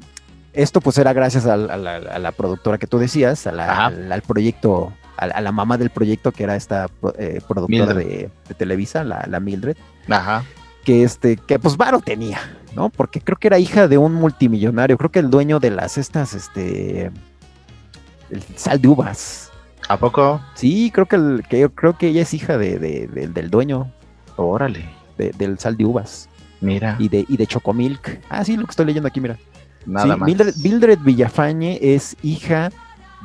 [0.52, 3.86] esto pues era gracias a, la, a la productora que tú decías, a la- Ajá.
[3.86, 6.86] al, al proyecto, a, a la mamá del proyecto que era esta
[7.18, 9.76] eh, productora de, de Televisa, la, la Mildred,
[10.08, 10.44] Ajá.
[10.84, 12.38] que este, que pues varo tenía,
[12.74, 12.88] ¿no?
[12.90, 16.34] Porque creo que era hija de un multimillonario, creo que el dueño de las estas,
[16.34, 17.10] este,
[18.30, 19.50] el sal de uvas.
[19.88, 20.40] ¿A poco?
[20.54, 23.50] Sí, creo que, el, que yo creo que ella es hija de, de- de- del
[23.50, 23.92] dueño
[24.36, 24.84] Órale.
[25.16, 26.28] de- del sal de uvas
[26.60, 26.96] Mira.
[26.98, 28.20] y de, y de Chocomilk.
[28.28, 29.36] Ah, sí, lo que estoy leyendo aquí, mira.
[29.86, 30.26] Nada Sí, más.
[30.26, 32.70] Mildred, Mildred Villafañe es hija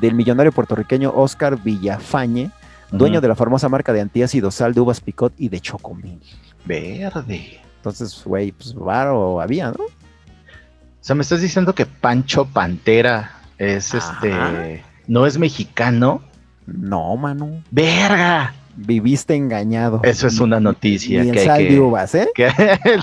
[0.01, 2.49] del millonario puertorriqueño Oscar Villafañe,
[2.91, 6.21] dueño de la famosa marca de antiácido sal de uvas picot y de Chocomilk.
[6.65, 7.59] Verde.
[7.77, 9.83] Entonces, güey, pues varo había, ¿no?
[9.85, 14.15] O sea, me estás diciendo que Pancho Pantera es Ajá.
[14.27, 14.83] este.
[15.07, 16.21] No es mexicano.
[16.67, 17.61] No, Manu.
[17.71, 18.53] ¡Verga!
[18.75, 19.99] Viviste engañado.
[20.03, 22.29] Eso es una noticia Y en que sal que- de uvas, ¿eh?
[22.35, 22.51] que-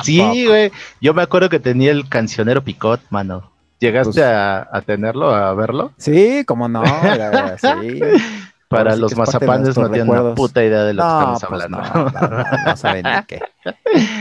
[0.05, 0.71] sí, güey.
[1.01, 3.51] Yo me acuerdo que tenía el cancionero Picot, mano.
[3.81, 5.93] ¿Llegaste Pues- a, a tenerlo, a verlo?
[5.99, 8.01] Sí, como no, era- sí.
[8.69, 11.79] Para los de mazapanes no tienen una puta idea de lo que estamos pues hablando.
[11.81, 13.41] no, no, no, no saben ni qué.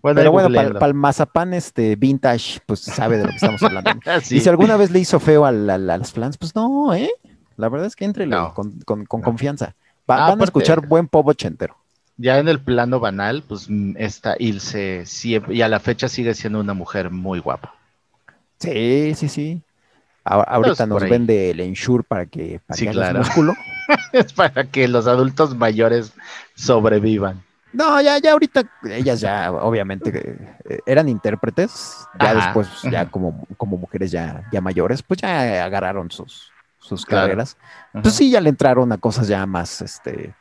[0.00, 0.86] bueno, Pero bueno, para googleenlo.
[0.86, 3.90] el mazapán este vintage, pues sabe de lo que estamos hablando.
[4.22, 4.36] Sí.
[4.36, 7.10] Y si alguna vez le hizo feo a, las flans, pues no, ¿eh?
[7.56, 8.54] La verdad es que entre No.
[8.54, 9.24] con, con- con No.
[9.24, 9.74] confianza.
[10.10, 11.76] Va- Ah, van a escuchar buen pop ochentero.
[12.16, 16.32] Ya en el plano banal, pues mm, esta Ilse siempre, y a la fecha sigue
[16.34, 17.74] siendo una mujer muy guapa.
[18.58, 19.62] Sí, sí, sí.
[20.24, 21.10] Ahorita Pues, por nos ahí.
[21.10, 23.20] vende el Ensure para que, para Sí, que claro.
[23.20, 23.54] músculo.
[24.12, 26.12] es para que los adultos mayores
[26.54, 27.42] sobrevivan.
[27.72, 30.10] No, ya, ya ahorita ellas ya obviamente
[30.68, 32.06] eh, eran intérpretes.
[32.20, 37.04] Ya Ajá, después, ya como, como mujeres ya, ya mayores, pues ya agarraron sus, sus
[37.04, 37.26] Claro.
[37.26, 37.56] carreras.
[38.02, 40.34] Pues sí, ya le entraron a cosas ya más, este,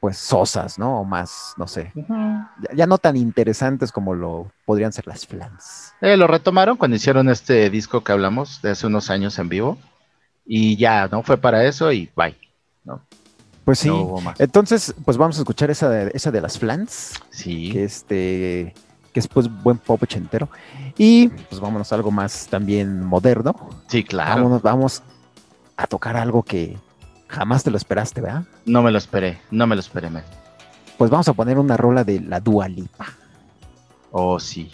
[0.00, 1.00] pues sosas, ¿no?
[1.00, 5.92] O más, no sé, ya, ya no tan interesantes como lo podrían ser las flans.
[6.00, 9.78] Eh, lo retomaron cuando hicieron este disco que hablamos de hace unos años en vivo.
[10.50, 11.22] Y ya, ¿no?
[11.22, 12.34] Fue para eso y bye.
[13.64, 13.88] Pues sí.
[13.88, 14.40] No hubo más.
[14.40, 17.70] Entonces, pues vamos a escuchar esa de, esa de las flans, Sí.
[17.72, 18.74] que este
[19.12, 20.48] que es pues buen pop ochentero.
[20.96, 23.54] Y pues vámonos a algo más también moderno.
[23.88, 24.36] Sí, claro.
[24.36, 25.02] Vámonos, vamos
[25.76, 26.78] a tocar algo que
[27.28, 28.44] jamás te lo esperaste, ¿verdad?
[28.66, 30.24] No me lo esperé, no me lo esperé, man.
[30.96, 33.06] Pues vamos a poner una rola de la Dua Lipa,
[34.10, 34.70] Oh, sí.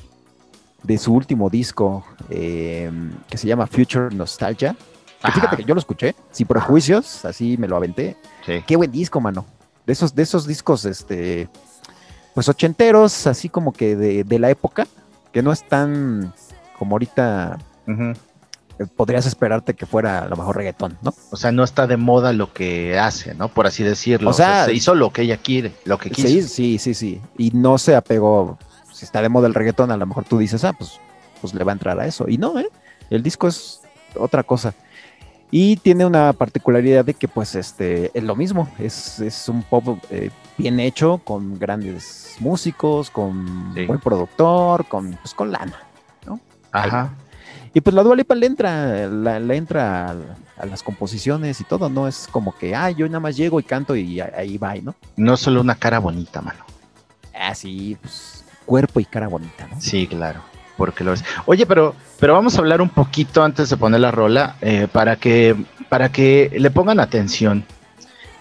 [0.83, 2.91] de su último disco eh,
[3.29, 4.77] que se llama Future Nostalgia.
[5.25, 8.17] Que fíjate que yo lo escuché, sin prejuicios, así me lo aventé.
[8.45, 8.63] Sí.
[8.67, 9.47] Qué buen disco, mano.
[9.87, 11.49] De esos, de esos discos, este,
[12.35, 14.87] pues ochenteros, así como que de, de la época,
[15.33, 16.33] que no es tan
[16.79, 18.15] como ahorita eh,
[18.97, 21.15] podrías esperarte que fuera a lo mejor reggaetón, ¿no?
[21.31, 23.49] O sea, no está de moda lo que hace, ¿no?
[23.49, 24.31] Por así decirlo.
[24.31, 26.29] O sea, se hizo lo que ella quiere, lo que quiso.
[26.29, 27.21] Sí, sí, sí, sí.
[27.39, 28.59] Y no se apegó,
[28.93, 30.99] si está de moda el reggaetón, a lo mejor tú dices, ah, pues,
[31.41, 32.27] pues le va a entrar a eso.
[32.29, 32.69] Y no, ¿eh?
[33.11, 33.81] El disco es
[34.17, 34.75] otra cosa.
[35.51, 38.69] Y tiene una particularidad de que, pues, este, es lo mismo.
[38.81, 43.87] Es, es un pop eh, bien hecho, con grandes músicos, con Sí.
[43.87, 45.79] buen productor, con, pues, con lana.
[46.73, 47.13] Ajá.
[47.75, 50.15] Y pues la Dua Lipa le entra, la- le entra a,
[50.59, 53.65] a las composiciones y todo, no es como que, ah, yo nada más llego y
[53.65, 54.95] canto y ahí va, ¿no?
[55.17, 56.65] No solo una cara bonita, mano.
[57.39, 59.81] Así, pues, cuerpo y cara bonita, ¿no?
[59.81, 60.41] Sí, claro.
[60.77, 61.25] Porque lo es.
[61.47, 65.17] Oye, pero, pero vamos a hablar un poquito antes de poner la rola eh, para
[65.17, 65.55] que
[65.89, 67.65] para que le pongan atención.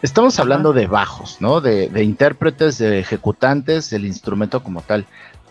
[0.02, 1.62] Estamos hablando de bajos, ¿no?
[1.62, 5.06] De, de intérpretes, de ejecutantes, del instrumento como tal.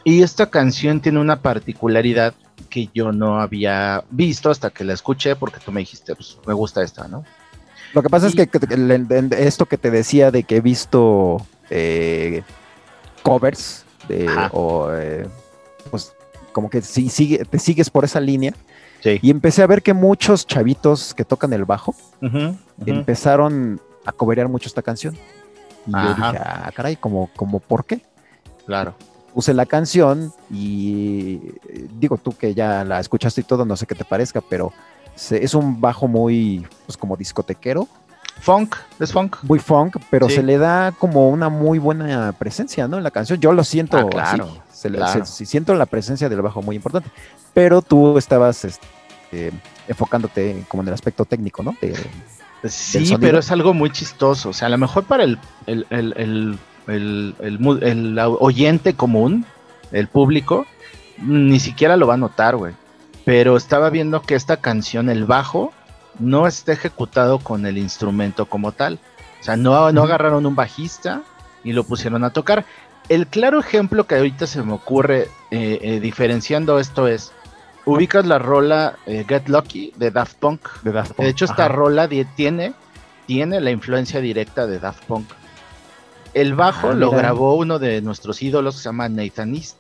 [0.05, 2.35] Y esta canción tiene una particularidad
[2.69, 6.55] que yo no había visto hasta que la escuché, porque tú me dijiste, pues me
[6.55, 7.25] gusta esta, ¿no?
[7.95, 8.49] Lo que pasa Y- es que,
[9.47, 12.43] esto que te decía de que he visto eh,
[13.23, 15.27] covers de, o eh,
[15.91, 16.13] pues
[16.53, 18.55] como que sí, sigue, te sigues por esa línea
[19.01, 19.19] Sí.
[19.21, 21.93] y empecé a ver que muchos chavitos que tocan el bajo
[22.87, 25.17] empezaron a coberear mucho esta canción.
[25.87, 28.01] Y yo dije, ah, caray, como, como ¿por qué?
[28.67, 28.95] Claro.
[29.35, 33.87] Puse la canción y eh, digo tú que ya la escuchaste y todo, no sé
[33.87, 34.73] qué te parezca, pero
[35.15, 37.89] se- es un bajo muy, pues como discotequero,
[38.41, 39.37] Funk, es funk.
[39.43, 40.37] muy funk, pero Sí.
[40.37, 42.97] se le da como una muy buena presencia, ¿no?
[42.99, 43.39] En la canción.
[43.41, 44.61] Yo lo siento Ah, claro, así.
[44.81, 45.25] Se le- claro.
[45.25, 47.09] se- sí siento la presencia del bajo muy importante.
[47.55, 49.53] Pero tú estabas este,
[49.89, 51.75] enfocándote como en el aspecto técnico, ¿no?
[51.81, 51.95] De-
[52.69, 54.51] Sí, pero es algo muy chistoso.
[54.51, 58.95] O sea, a lo mejor para el, el, el, el, el- el mu- el oyente
[58.95, 59.45] común,
[59.93, 60.67] el público,
[61.19, 62.75] ni siquiera lo va a notar, güey.
[63.25, 65.73] Pero estaba viendo que esta canción, el bajo,
[66.19, 68.99] no está ejecutado con el instrumento como tal.
[69.41, 71.23] O sea, no, no agarraron un bajista
[71.65, 72.65] y lo pusieron a tocar.
[73.09, 77.33] El claro ejemplo que ahorita se me ocurre eh, eh, diferenciando esto es,
[77.85, 80.69] ubicas la rola eh, Get Lucky de Daft Punk.
[80.83, 81.25] de Daft Punk.
[81.25, 82.73] De hecho, esta rola tiene,
[83.27, 85.27] tiene la influencia directa de Daft Punk.
[86.35, 89.77] El bajo Ah, lo grabó uno de nuestros ídolos que se llama Nathan East.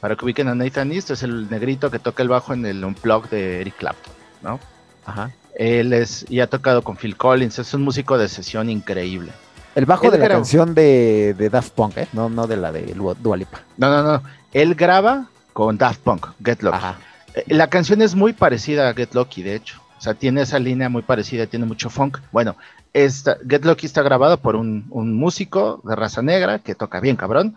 [0.00, 2.84] Para que ubiquen a Nathan East, es el negrito que toca el bajo en el
[2.84, 4.58] Unplugged de Eric Clapton, ¿no?
[5.06, 5.30] Ajá.
[5.54, 9.30] Él es, y ha tocado con Phil Collins, es un músico de sesión increíble.
[9.74, 12.08] El bajo Él de la canción de, de Daft Punk, ¿eh?
[12.12, 13.60] No, no de la de Lu- Dua Lipa.
[13.76, 14.22] No, no, no.
[14.52, 16.76] Él graba con Daft Punk, Get Lucky.
[16.76, 16.96] Ajá.
[17.34, 19.80] Eh, La canción es muy parecida a Get Lucky, de hecho.
[20.02, 22.18] O sea, tiene esa línea muy parecida, tiene mucho funk.
[22.32, 22.56] Bueno,
[22.92, 27.14] esta, Get Lucky está grabado por un, un músico de raza negra que toca bien,
[27.14, 27.54] cabrón.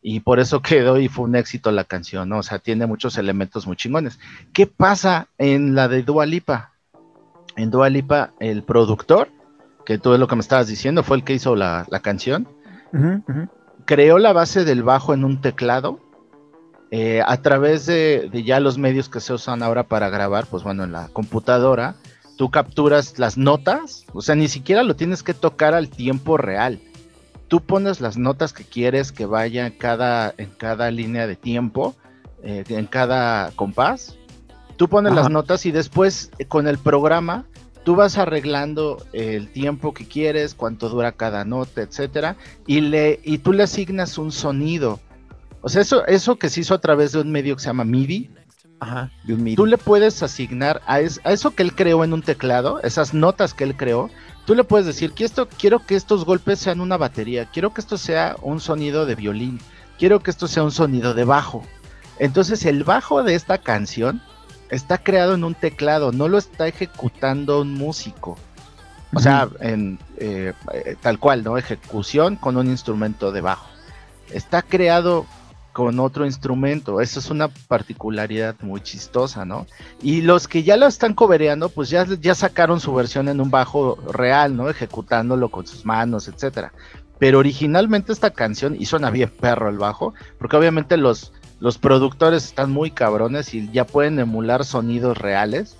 [0.00, 2.38] Y por eso quedó y fue un éxito la canción, ¿no?
[2.38, 4.20] O sea, tiene muchos elementos muy chingones.
[4.52, 6.70] ¿Qué pasa en la de Dua Lipa?
[7.56, 9.30] En Dua Lipa, el productor,
[9.84, 12.46] que tú es lo que me estabas diciendo, fue el que hizo la, la canción
[13.88, 15.98] creó la base del bajo en un teclado
[16.90, 20.62] eh, a través de, de ya los medios que se usan ahora para grabar, pues
[20.62, 21.96] bueno, en la computadora,
[22.36, 26.80] tú capturas las notas, o sea, ni siquiera lo tienes que tocar al tiempo real.
[27.48, 31.96] Tú pones las notas que quieres que vaya en cada, en cada línea de tiempo,
[32.42, 34.16] eh, en cada compás.
[34.76, 35.22] Tú pones Ajá.
[35.22, 37.46] las notas y después eh, con el programa
[37.84, 42.36] tú vas arreglando el tiempo que quieres, cuánto dura cada nota, etcétera,
[42.66, 45.00] y le y tú le asignas un sonido.
[45.60, 47.84] O sea, eso eso que se hizo a través de un medio que se llama
[47.84, 48.30] MIDI,
[48.80, 49.10] Ajá.
[49.24, 49.56] De un MIDI.
[49.56, 53.12] tú le puedes asignar a, es- a eso que él creó en un teclado, esas
[53.12, 54.08] notas que él creó,
[54.46, 57.80] tú le puedes decir que esto quiero que estos golpes sean una batería, quiero que
[57.80, 59.58] esto sea un sonido de violín,
[59.98, 61.64] quiero que esto sea un sonido de bajo.
[62.20, 64.22] Entonces el bajo de esta canción
[64.70, 68.38] está creado en un teclado, no lo está ejecutando un músico.
[69.14, 71.56] O sea, en, eh, eh, tal cual, ¿no?
[71.56, 73.66] Ejecución con un instrumento de bajo.
[74.30, 75.24] Está creado
[75.72, 77.00] con otro instrumento.
[77.00, 79.66] Eso es una particularidad muy chistosa, ¿no?
[80.02, 83.50] Y los que ya lo están cobereando, pues ya, ya sacaron su versión en un
[83.50, 84.68] bajo real, ¿no?
[84.70, 86.72] Ejecutándolo con sus manos, etcétera.
[87.18, 92.44] Pero originalmente esta canción, y suena bien perro el bajo, porque obviamente los, los productores
[92.44, 95.76] están muy cabrones y ya pueden emular sonidos reales,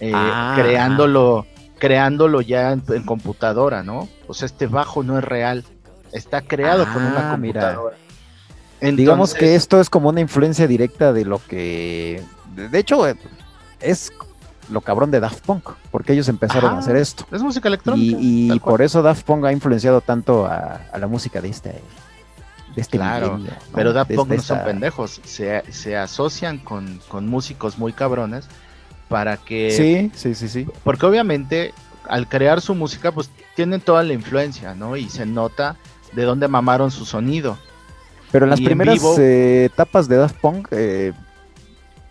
[0.00, 0.54] eh, Ah.
[0.56, 1.46] creándolo,
[1.78, 4.08] creándolo ya en, en computadora, ¿no?
[4.28, 5.64] O sea, este bajo no es real,
[6.12, 7.78] está creado con una Ah, mira.
[8.80, 12.22] Digamos que esto es como una influencia directa de lo que.
[12.54, 13.16] De hecho, eh,
[13.80, 14.12] es
[14.70, 17.26] lo cabrón de Daft Punk, porque ellos empezaron Ajá, a hacer esto.
[17.32, 18.16] es música electrónica.
[18.20, 21.70] Y, por eso Daft Punk ha influenciado tanto a, a la música de este.
[22.74, 23.72] De este Claro, milenio, ¿no?
[23.74, 28.46] Pero Daft Punk no esta- son pendejos, se, se asocian con, con músicos muy cabrones
[29.08, 29.70] para que...
[29.72, 30.66] Sí, sí, sí, sí.
[30.84, 31.72] Porque obviamente
[32.08, 34.96] al crear su música pues tienen toda la influencia, ¿no?
[34.96, 35.76] Y se nota
[36.12, 37.58] de dónde mamaron su sonido.
[38.32, 41.12] Pero en las en primeras vivo- eh, etapas de Daft Punk eh,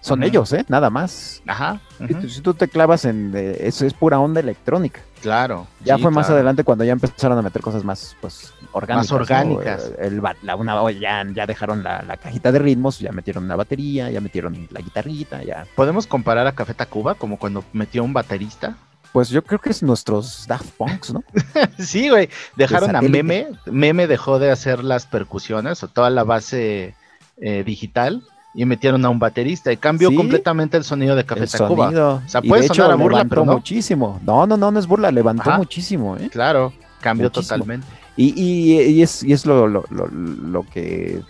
[0.02, 0.64] son ellos, ¿eh?
[0.70, 1.42] Nada más.
[1.48, 1.82] Ajá.
[1.98, 3.34] Si ujú, tú- Si tú te clavas en.
[3.36, 5.02] eh, eso es pura onda electrónica.
[5.22, 5.68] Claro.
[5.84, 6.36] Ya sí, fue más claro.
[6.38, 9.12] adelante cuando ya empezaron a meter cosas más pues orgánicas.
[9.12, 9.18] ¿no?
[9.18, 9.92] orgánicas.
[10.00, 13.56] El, la, una, o ya, ya dejaron la, la cajita de ritmos, ya metieron una
[13.56, 15.66] batería, ya metieron la guitarrita, ya.
[15.76, 18.78] ¿Podemos comparar a Café Tacuba como cuando metió un baterista?
[19.14, 21.24] Pues yo creo que es nuestros Daft Punks, ¿no?
[21.80, 22.30] sí, güey.
[22.56, 23.02] Dejaron a.
[23.02, 23.48] Meme.
[23.66, 26.96] Meme dejó de hacer las percusiones o toda la base
[27.42, 28.22] eh, digital
[28.54, 30.16] y metieron a un baterista y cambió Sí.
[30.16, 31.86] completamente el sonido de Café el Tacuba.
[31.86, 32.22] sonido.
[32.26, 33.54] O sea, y puede hecho sonar a burla, levantó pero no.
[33.54, 34.20] muchísimo.
[34.24, 35.58] No, no, no, no es burla, levantó Ajá.
[35.58, 36.30] muchísimo, ¿eh?
[36.32, 37.56] Claro, cambió Muchísimo.
[37.58, 37.88] totalmente.
[38.16, 41.22] Y, y- y es, y es lo, lo- lo- lo que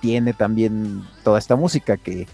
[0.00, 2.26] tiene también toda esta música, que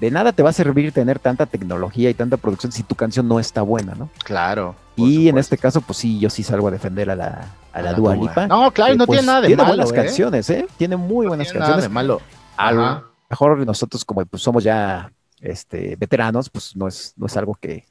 [0.00, 3.26] de nada te va a servir tener tanta tecnología y tanta producción si tu canción
[3.26, 4.10] no está buena, ¿no?
[4.24, 4.76] Claro.
[4.96, 7.26] Y en este caso, pues sí, yo sí salgo a defender a la,
[7.72, 8.26] a la A la Dua Dua.
[8.28, 8.46] Lipa.
[8.46, 9.94] No, claro, no tiene pues, nada de tiene malo, buenas ¿eh?
[9.94, 10.66] canciones, ¿eh?
[10.76, 11.84] Tiene muy No buenas tiene nada canciones.
[11.90, 12.20] de malo.
[12.56, 13.04] A lo Ajá.
[13.30, 17.84] mejor nosotros, como pues, somos ya este, veteranos, pues no es, no es algo que,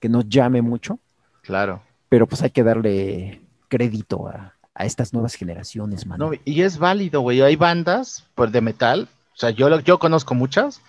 [0.00, 0.98] que nos llame mucho,
[1.42, 1.82] Claro.
[2.08, 6.30] pero pues hay que darle crédito a, a estas nuevas generaciones, mano.
[6.30, 7.42] No, y es válido, güey.
[7.42, 10.80] Hay bandas pues, de metal, o sea, yo, yo conozco muchas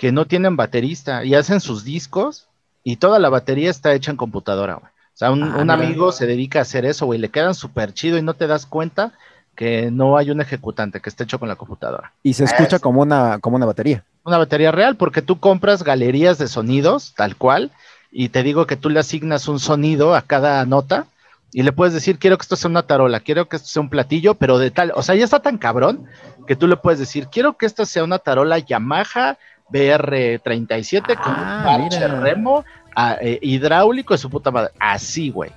[0.00, 2.46] que no tienen baterista y hacen sus discos
[2.82, 4.86] y toda la batería está hecha en computadora, güey.
[4.90, 7.18] O sea, un, Ah, un amigo se dedica a hacer eso, güey.
[7.18, 9.12] Le quedan súper chido y no te das cuenta
[9.54, 12.14] que no hay un ejecutante que esté hecho con la computadora.
[12.22, 14.02] Y se escucha Es- como una, como una batería.
[14.24, 17.70] Una batería real, porque tú compras galerías de sonidos, tal cual,
[18.10, 21.04] y te digo que tú le asignas un sonido a cada nota
[21.52, 23.90] y le puedes decir, quiero que esto sea una tarola, quiero que esto sea un
[23.90, 26.06] platillo, pero de tal, o sea, ya está tan cabrón
[26.46, 29.36] que tú le puedes decir, quiero que esta sea una tarola Yamaha
[29.72, 32.20] BR37 con Ah, un parche mira.
[32.20, 32.64] remo
[32.96, 34.70] ah, eh, hidráulico de su puta madre.
[34.78, 35.50] Así, güey.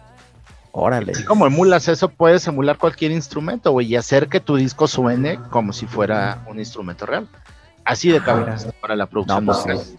[0.71, 1.11] Órale.
[1.11, 5.37] Así como emulas eso, puedes emular cualquier instrumento, güey, y hacer que tu disco suene
[5.51, 7.27] como si fuera un instrumento real.
[7.85, 8.55] Así de cabrón mira.
[8.55, 9.95] está para la producción No, pues.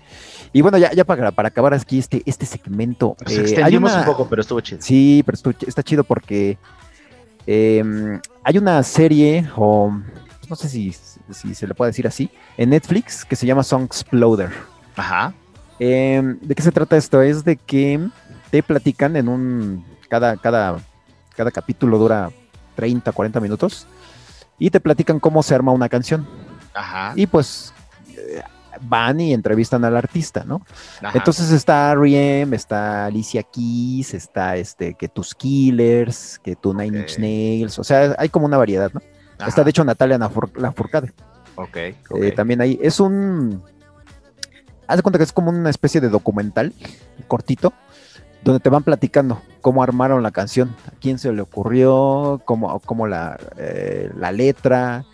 [0.53, 3.17] Y bueno, ya, ya para, para acabar aquí este, este segmento.
[3.23, 4.81] Nos eh, extendimos una- un poco, pero estuvo chido.
[4.81, 6.59] Sí, pero está chido porque
[7.47, 9.93] eh, hay una serie, o
[10.49, 10.95] no sé si,
[11.31, 14.51] si se le puede decir así, en Netflix que se llama Songsploder.
[14.97, 15.35] Ajá.
[15.79, 17.23] Eh, ¿De qué se trata esto?
[17.23, 18.09] Es de que
[18.51, 19.85] te platican en un.
[20.09, 20.77] Cada, cada,
[21.35, 22.31] cada capítulo dura
[22.77, 23.87] 30, 40 minutos.
[24.59, 26.29] Y te platican cómo se arma una canción.
[26.75, 27.13] Ajá.
[27.17, 27.73] Y pues
[28.17, 28.43] eh,
[28.81, 30.63] van y entrevistan al artista, ¿no?
[31.03, 31.19] ajá.
[31.19, 37.15] Entonces está R.E.M., está Alicia Keys, está este, que tus Killers, que tu Nine Inch
[37.15, 37.19] Ok.
[37.19, 39.01] Nails, o sea, hay como una variedad, ¿no?
[39.39, 39.49] Ajá.
[39.49, 41.13] Está de hecho Natalia Lafour- Lafourcade.
[41.57, 41.77] Ok.
[41.77, 42.35] Eh, ok.
[42.35, 42.79] también ahí.
[42.83, 43.63] Es un.
[44.87, 46.73] Haz de cuenta que es como una especie de documental
[47.27, 47.73] cortito,
[48.43, 53.07] donde te van platicando cómo armaron la canción, a quién se le ocurrió, cómo, cómo
[53.07, 55.05] la, eh, la letra,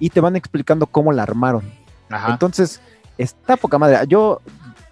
[0.00, 1.62] y te van explicando cómo la armaron.
[2.10, 2.32] Ajá.
[2.32, 2.80] Entonces,
[3.16, 3.98] está poca madre.
[4.08, 4.40] Yo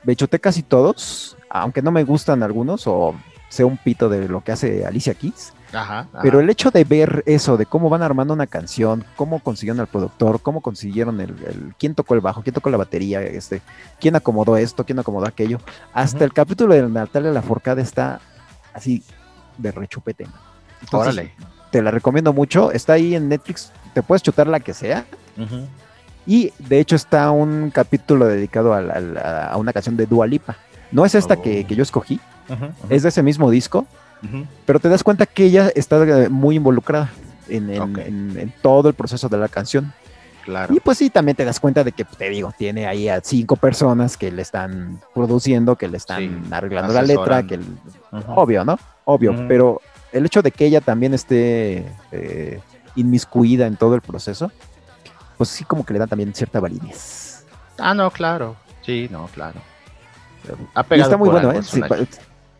[0.05, 3.17] me chuté casi todos, aunque no me gustan algunos, o
[3.49, 5.53] sé un pito de lo que hace Alicia Keys.
[5.73, 6.01] Ajá.
[6.13, 6.19] ajá.
[6.23, 9.87] Pero el hecho de ver eso, de cómo van armando una canción, cómo consiguieron al
[9.87, 13.63] productor, cómo consiguieron el, el- quién tocó el bajo, quién tocó la batería, este,
[14.01, 15.59] quién acomodó esto, quién acomodó aquello,
[15.93, 18.21] hasta el capítulo de Natalia Lafourcade está
[18.73, 19.03] así
[19.59, 20.27] de rechupete.
[20.81, 21.35] Entonces, Órale.
[21.71, 25.05] te la recomiendo mucho, está ahí en Netflix, te puedes chutar la que sea,
[26.27, 30.27] y de hecho está un capítulo dedicado a, la- a- a una canción de Dua
[30.27, 30.57] Lipa.
[30.93, 31.69] No es esta que, Oh.
[31.69, 32.21] que yo escogí,
[32.89, 33.87] es de ese mismo disco,
[34.67, 37.11] Pero te das cuenta que ella está eh, muy involucrada
[37.49, 37.99] en, en- Ok.
[37.99, 39.93] en- en todo el proceso de la canción.
[40.45, 40.75] Claro.
[40.75, 43.57] Y pues sí, también te das cuenta de que, te digo, tiene ahí a cinco
[43.57, 47.79] personas que le están produciendo, que le están Sí, arreglando la letra, que el-
[48.35, 48.79] obvio, ¿no?
[49.05, 49.81] Obvio, pero
[50.13, 52.61] el hecho de que ella también esté eh,
[52.95, 54.51] inmiscuida en todo el proceso,
[55.37, 57.45] pues sí como que le dan también cierta validez.
[57.79, 58.57] Ah, no, claro.
[58.83, 59.61] Sí, no, claro.
[60.75, 61.63] Ha Y está muy bueno, ¿eh?
[61.63, 61.81] Sí,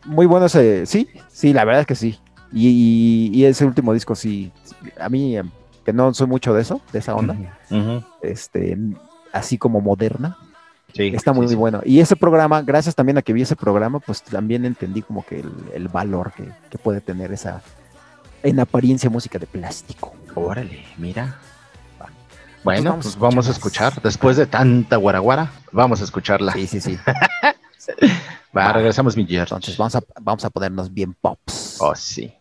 [0.05, 2.19] muy bueno ese, sí, sí, la verdad es que sí.
[2.53, 4.51] Y, y- y ese último disco sí,
[4.99, 5.43] a mí, eh,
[5.85, 7.35] que no soy mucho de eso, de esa onda,
[8.21, 8.77] este,
[9.31, 10.37] así como moderna,
[10.93, 11.55] Sí, está muy sí, sí.
[11.55, 11.81] bueno.
[11.85, 15.39] Y ese programa, gracias también a que vi ese programa, pues también entendí como que
[15.39, 17.61] el, el valor que, que puede tener esa,
[18.43, 20.13] en apariencia, música de plástico.
[20.35, 21.37] Órale, mira.
[22.65, 24.01] Bueno, vamos a pues vamos a escuchar.
[24.01, 26.51] Después de tanta guaraguara, vamos a escucharla.
[26.51, 26.99] Sí, sí, sí.
[28.55, 29.25] Va, regresamos, mi.
[29.29, 31.77] Entonces vamos a, vamos a ponernos bien pops.
[31.79, 32.33] Oh, sí.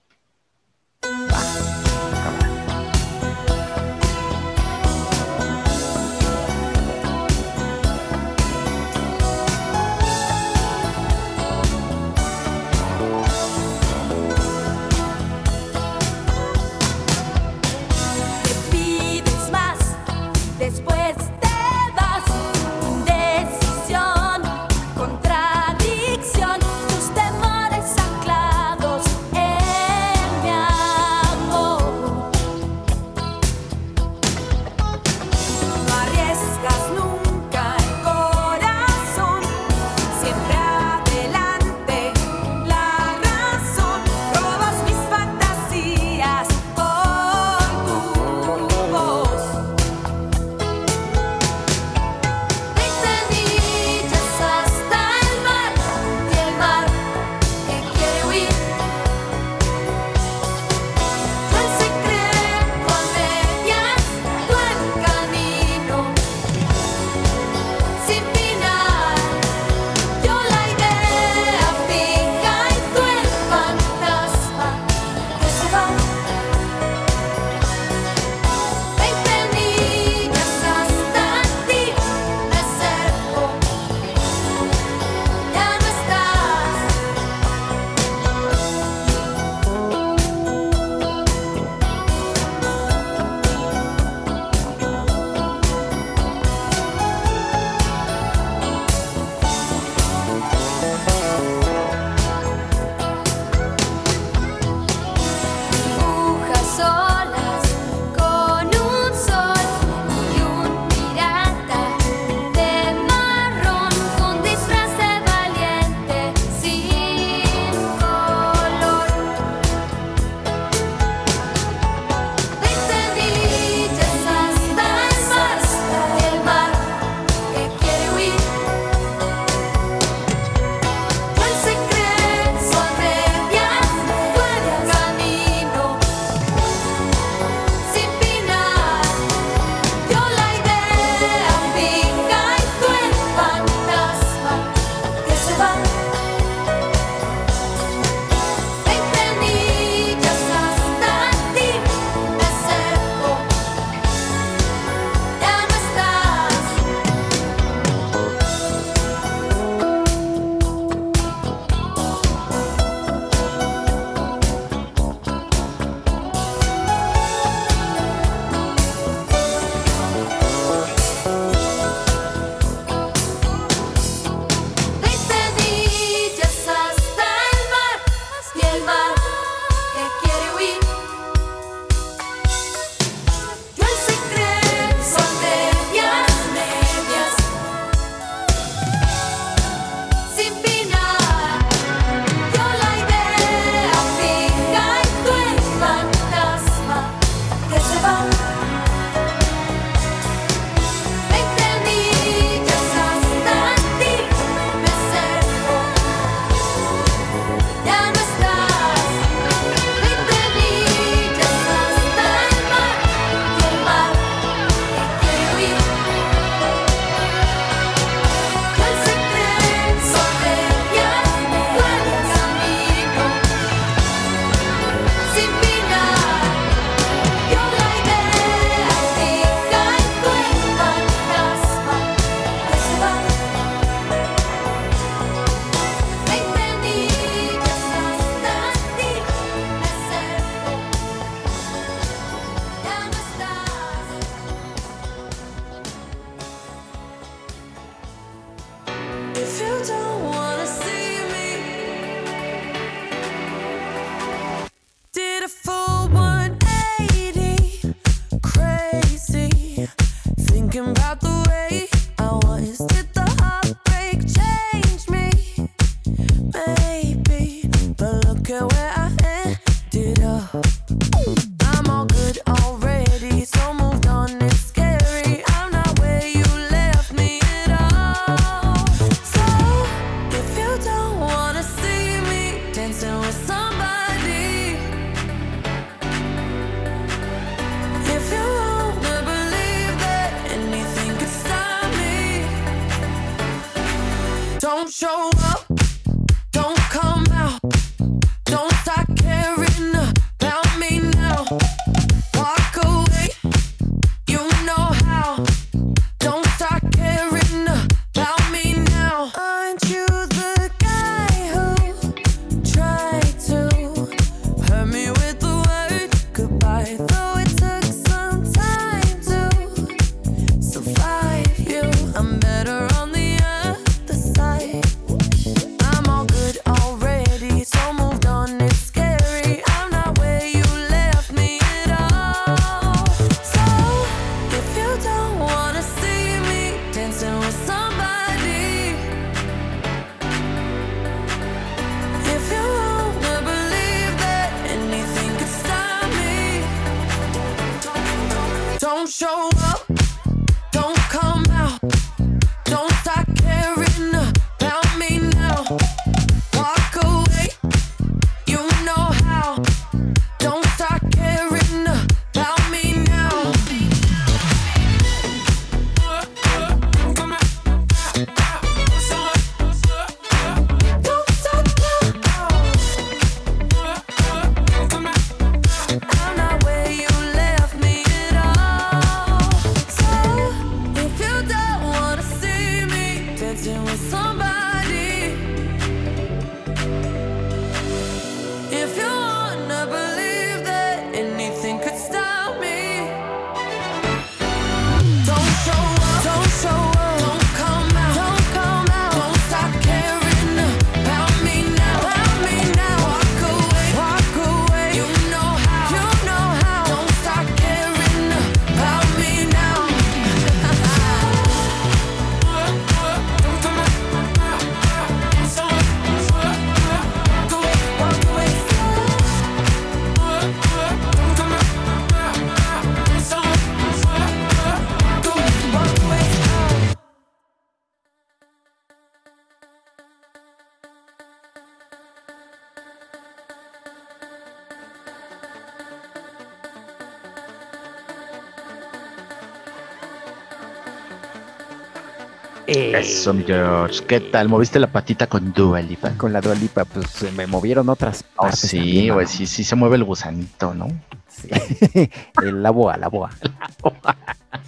[443.01, 444.05] Eso, mi George.
[444.07, 444.49] ¿Qué tal?
[444.49, 446.11] ¿Moviste la patita con Dua Lipa?
[446.17, 448.61] Con la Dualipa, pues se me movieron otras Oh, partes.
[448.61, 450.89] sí, güey, sí, sí se mueve el gusanito, ¿no?
[451.29, 451.49] Sí.
[452.43, 453.31] La boa, la boa.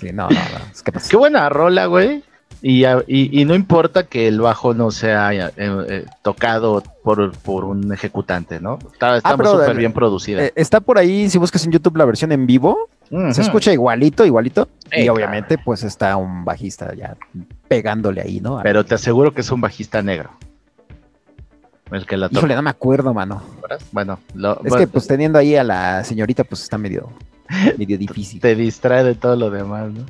[0.01, 0.93] Sí, no, no, no.
[0.93, 2.23] Pues, Qué buena rola, güey.
[2.63, 7.33] Y, a- y, y no importa que el bajo no sea eh, eh, tocado por,
[7.39, 8.79] por un ejecutante, ¿no?
[8.93, 10.45] Está, Ah, súper bien producida.
[10.45, 12.89] eh, está por ahí, si buscas en YouTube la versión en vivo,
[13.33, 14.69] Se escucha igualito, igualito.
[14.91, 17.15] Eh, y obviamente, pues está un bajista ya
[17.69, 18.59] pegándole ahí, ¿no?
[18.59, 20.31] A- Pero te aseguro que es un bajista negro.
[21.91, 22.39] El que la toca.
[22.39, 23.43] Híjole, no me acuerdo, mano.
[23.91, 27.11] Bueno, lo- Es bueno, que pues teniendo ahí a la señorita, pues está medio,
[27.77, 28.41] medio difícil.
[28.41, 30.07] te distrae de todo lo demás, ¿no?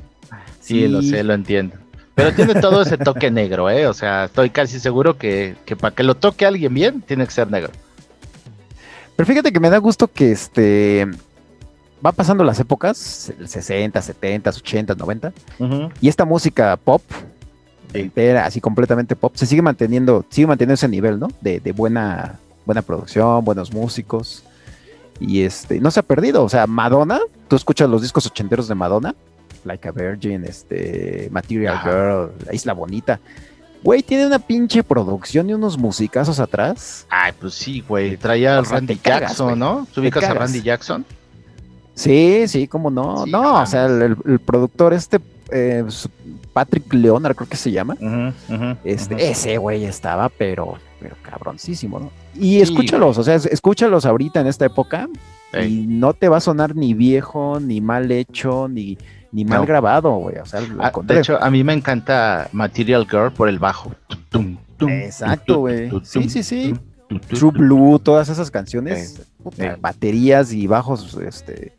[0.61, 0.87] Sí, Sí.
[0.87, 1.75] lo sé, lo entiendo.
[2.15, 3.87] Pero tiene todo ese toque negro, ¿eh?
[3.87, 7.31] O sea, estoy casi seguro que, que para que lo toque alguien bien, tiene que
[7.31, 7.71] ser negro.
[9.17, 11.07] Pero fíjate que me da gusto que este
[12.05, 15.33] va pasando las épocas, el 60, 70, 80, 90,
[16.01, 17.01] y esta música pop,
[17.93, 17.99] Sí.
[17.99, 21.27] entera, así completamente pop, se sigue manteniendo, sigue manteniendo ese nivel, ¿no?
[21.41, 24.43] De, de buena, buena producción, buenos músicos.
[25.19, 26.43] Y este, no se ha perdido.
[26.43, 29.13] O sea, Madonna, tú escuchas los discos ochenteros de Madonna,
[29.63, 31.79] Like a Virgin, este, Material.
[31.83, 33.19] Girl, La Isla Bonita.
[33.83, 37.05] Güey, tiene una pinche producción y unos musicazos atrás.
[37.09, 38.17] Ay, pues sí, güey.
[38.17, 39.59] Traía al O sea, Randy te cagas, Jackson.
[39.59, 39.87] ¿no?
[39.93, 40.33] ¿Tú ubicas a.
[40.33, 41.05] Randy Jackson?
[41.95, 43.25] Sí, sí, cómo no.
[43.25, 44.15] Sí, no, o sea, el,
[44.45, 45.19] productor este,
[45.51, 45.83] eh,
[46.53, 47.95] Patrick Leonard, creo que se llama.
[48.83, 52.11] Este, ese güey estaba, pero, pero cabroncísimo, ¿no?
[52.35, 55.07] Y Sí, escúchalos, o sea, es- escúchalos ahorita en esta época
[55.67, 58.97] y no te va a sonar ni viejo, ni mal hecho, ni,
[59.31, 59.65] ni mal No.
[59.67, 60.37] grabado, güey.
[60.39, 63.91] O sea, al Ah, de hecho, a mí me encanta Material Girl por el bajo.
[64.29, 65.91] Tum, tum, Exacto, güey.
[66.03, 66.73] Sí, sí, sí.
[67.27, 67.51] True.
[67.51, 71.73] Blue, todas esas canciones, puta, baterías y bajos, este,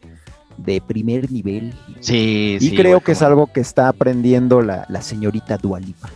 [0.56, 1.74] de primer nivel.
[2.00, 2.76] Sí, Y sí.
[2.76, 6.08] creo güey, que es algo que está aprendiendo la, la señorita Dualipa.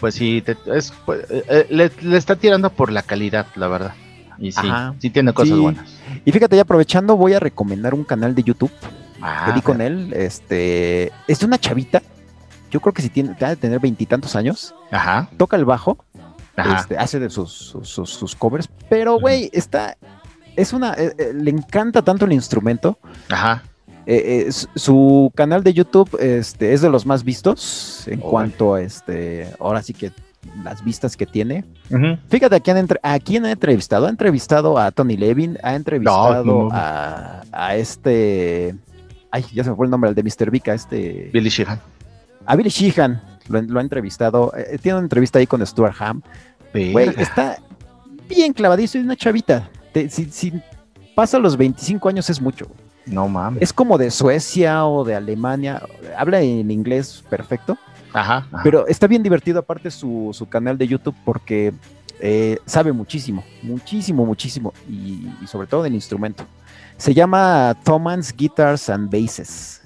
[0.00, 3.68] Pues sí, te- es, pues, eh, eh, le, le está tirando por la calidad, la
[3.68, 3.94] verdad.
[4.38, 4.94] Y sí, Ajá.
[4.98, 5.62] sí tiene cosas Sí.
[5.62, 5.88] buenas.
[6.24, 8.70] Y fíjate, ya aprovechando, voy a recomendar un canal de YouTube
[9.22, 10.12] Ah, que con él.
[10.14, 12.02] Este, es una chavita.
[12.70, 14.74] Yo creo que si tiene, ha de tener veintitantos años.
[14.90, 15.96] Ajá, Toca el bajo,
[16.56, 16.80] ajá.
[16.80, 19.96] este, hace de sus- sus covers, pero güey, está,
[20.56, 22.98] es una, eh, eh, le encanta tanto el instrumento.
[23.30, 23.62] Ajá.
[24.08, 29.50] Eh, su- canal de YouTube este, es de los más vistos en cuanto a este,
[29.58, 30.12] ahora sí que
[30.62, 31.64] las vistas que tiene.
[32.28, 34.06] Fíjate a quién, entre- a quién ha entrevistado.
[34.06, 36.68] Ha entrevistado a Tony Levin, ha entrevistado No, no.
[36.72, 38.76] A, a este.
[39.32, 40.50] Ay, ya se me fue el nombre, el de Mr.
[40.52, 41.30] Vika, este.
[41.32, 41.80] Billy Sheehan.
[42.46, 44.52] A Billy Sheehan lo, lo ha entrevistado.
[44.56, 46.22] eh, tiene una entrevista ahí con Stuart Ham.
[46.72, 47.22] Güey, Verga.
[47.22, 47.56] está
[48.28, 49.68] bien clavadísimo, es una chavita.
[49.96, 50.52] Te- si, si
[51.14, 52.66] pasa los 25 años es mucho.
[53.06, 53.62] No mames.
[53.62, 55.80] Es como de Suecia o de Alemania.
[56.18, 57.78] Habla en inglés perfecto.
[58.12, 58.46] Ajá.
[58.52, 58.60] ajá.
[58.62, 61.72] Pero está bien divertido aparte su, su canal de YouTube porque
[62.20, 64.74] eh, sabe muchísimo, muchísimo, muchísimo.
[64.86, 66.44] Y, y sobre todo del instrumento.
[66.98, 69.80] Se llama Thomas Guitars and Basses.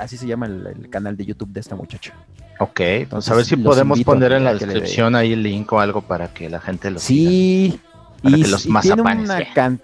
[0.00, 2.12] Así se llama el, el canal de YouTube de esta muchacha.
[2.58, 5.72] ok, pues Entonces, a ver si podemos poner a en la descripción ahí el link
[5.72, 7.76] o algo para que la gente lo siga.
[8.22, 9.80] Para y, que los y tiene una can-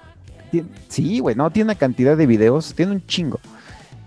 [0.51, 3.41] ti- Sí, güey, no, tiene una cantidad de videos, tiene un chingo.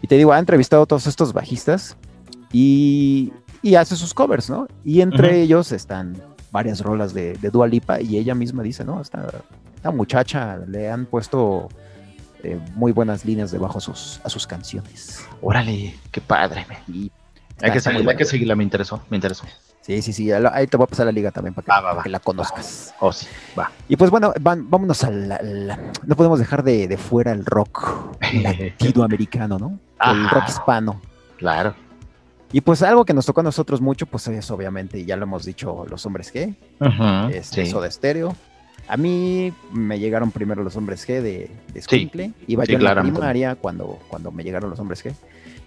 [0.01, 1.95] Y te digo, ha entrevistado a todos estos bajistas
[2.51, 4.67] y, y hace sus covers, ¿no?
[4.85, 6.15] Y entre ellos están
[6.51, 9.01] varias rolas de, de Dua Lipa y ella misma dice, ¿no?
[9.01, 9.27] Esta,
[9.75, 11.67] esta muchacha le han puesto
[12.43, 15.25] eh, muy buenas líneas debajo a sus, a sus canciones.
[15.41, 16.65] Órale, qué padre.
[17.61, 19.45] Hay seguirla, que seguirla, me interesó, me interesó.
[19.87, 21.81] Sí, sí, sí, ahí te voy a pasar la liga también para que, Va, va,
[21.83, 22.03] para va.
[22.03, 22.93] que la conozcas.
[22.99, 23.25] Oh, sí,
[23.57, 23.71] va.
[23.87, 25.31] Y pues bueno, van- vámonos al...
[25.31, 29.79] al- no podemos dejar de, de fuera el rock latinoamericano, ¿no?
[30.03, 31.01] El rock hispano.
[31.37, 31.73] Claro.
[32.51, 35.45] Y pues algo que nos tocó a nosotros mucho, pues es obviamente, ya lo hemos
[35.45, 36.53] dicho, los hombres G,
[37.31, 37.71] este, sí.
[37.71, 38.35] Soda Stereo.
[38.89, 42.31] A mí me llegaron primero los hombres G de, de Sí, Escuincle.
[42.47, 45.13] Iba sí, yo en la primaria cuando, cuando me llegaron los hombres G.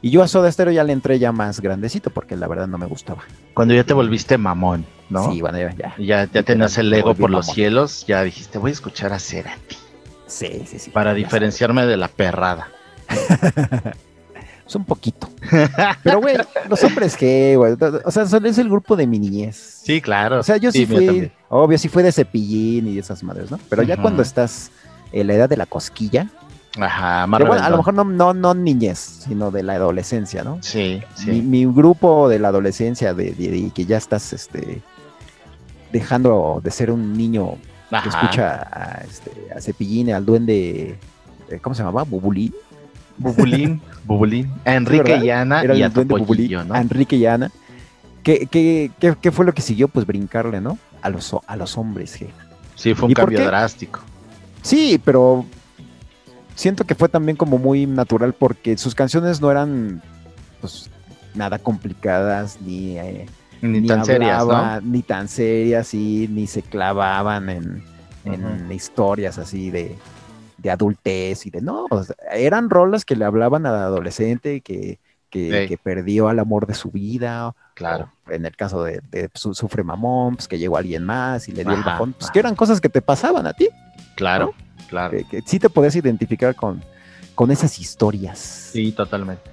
[0.02, 2.78] Y yo a Soda Stereo ya le entré ya más grandecito porque la verdad no
[2.78, 3.22] me gustaba.
[3.55, 5.31] Cuando ya te volviste mamón, ¿no?
[5.31, 5.74] Sí, bueno, ya.
[5.77, 5.94] ya.
[5.98, 9.77] Ya, ya tenías el ego por los cielos, ya dijiste, voy a escuchar a Cerati
[10.27, 10.90] Sí, sí, sí.
[10.90, 12.68] para diferenciarme de la perrada.
[14.66, 15.28] Es un poquito.
[16.05, 16.36] Pero, güey,
[16.68, 17.74] los hombres que, güey.
[18.05, 19.81] O sea, es el grupo de mi niñez.
[19.85, 20.39] Sí, claro.
[20.39, 21.32] O sea, yo sí, fui, también.
[21.48, 23.59] obvio, sí fui de cepillín y esas madres, ¿no?
[23.68, 24.70] Pero ya cuando estás
[25.10, 26.28] en la edad de la cosquilla,
[26.78, 30.59] Ajá, más bueno, a lo mejor no, no, no niñez, sino de la adolescencia, ¿no?
[30.62, 31.30] Sí, sí.
[31.30, 34.80] Mi, mi grupo de la adolescencia, de, de- de que ya estás, este,
[35.92, 37.55] dejando de ser un niño
[37.90, 40.97] que escucha a, este, a cepillín, al duende,
[41.48, 42.05] eh, ¿cómo se llamaba?
[42.05, 42.55] Bubulín.
[43.18, 44.51] Bubulín, Bubulín.
[44.64, 46.74] A Enrique y Ana Era y a el duende Bubulín, ¿no?
[46.74, 47.51] a Enrique y Ana.
[48.22, 49.88] ¿Qué, qué, qué, qué fue lo que siguió?
[49.88, 50.78] Pues brincarle, ¿no?
[51.02, 52.28] A los, a los hombres, G.
[52.76, 54.01] Sí, fue un ¿Y por cambio drástico.
[54.62, 55.44] Sí, pero
[56.61, 60.03] siento que fue también como muy natural porque sus canciones no eran
[60.61, 60.91] pues
[61.35, 63.27] nada complicadas ni, eh,
[63.62, 64.45] Ni, tan serias,
[64.82, 67.82] ni tan serias y ni se clavaban en,
[68.24, 69.97] en historias así de,
[70.59, 74.99] de adultez y de no, o sea, eran rolas que le hablaban al adolescente que,
[75.31, 77.55] que, perdió al amor de su vida.
[77.74, 78.12] Claro.
[78.27, 81.53] o en el caso de, de su, Sufre Mamón, pues que llegó alguien más y
[81.53, 82.32] le dio el bajón, pues ajá.
[82.35, 83.70] que eran cosas que te pasaban a ti
[84.20, 84.55] Claro,
[84.90, 85.16] claro.
[85.16, 86.84] que, que sí te podías identificar con,
[87.34, 88.38] con esas historias.
[88.72, 89.50] Sí, totalmente.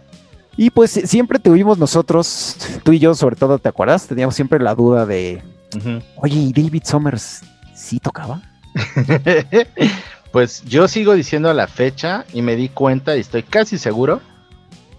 [0.57, 4.07] Y pues si- siempre tuvimos nosotros, tú y yo sobre todo, ¿te acuerdas?
[4.07, 5.41] Teníamos siempre la duda de,
[5.75, 6.01] Ujú.
[6.17, 7.41] oye, ¿y David Summers
[7.75, 8.41] sí tocaba?
[10.31, 14.21] pues yo sigo diciendo la fecha y me di cuenta y estoy casi seguro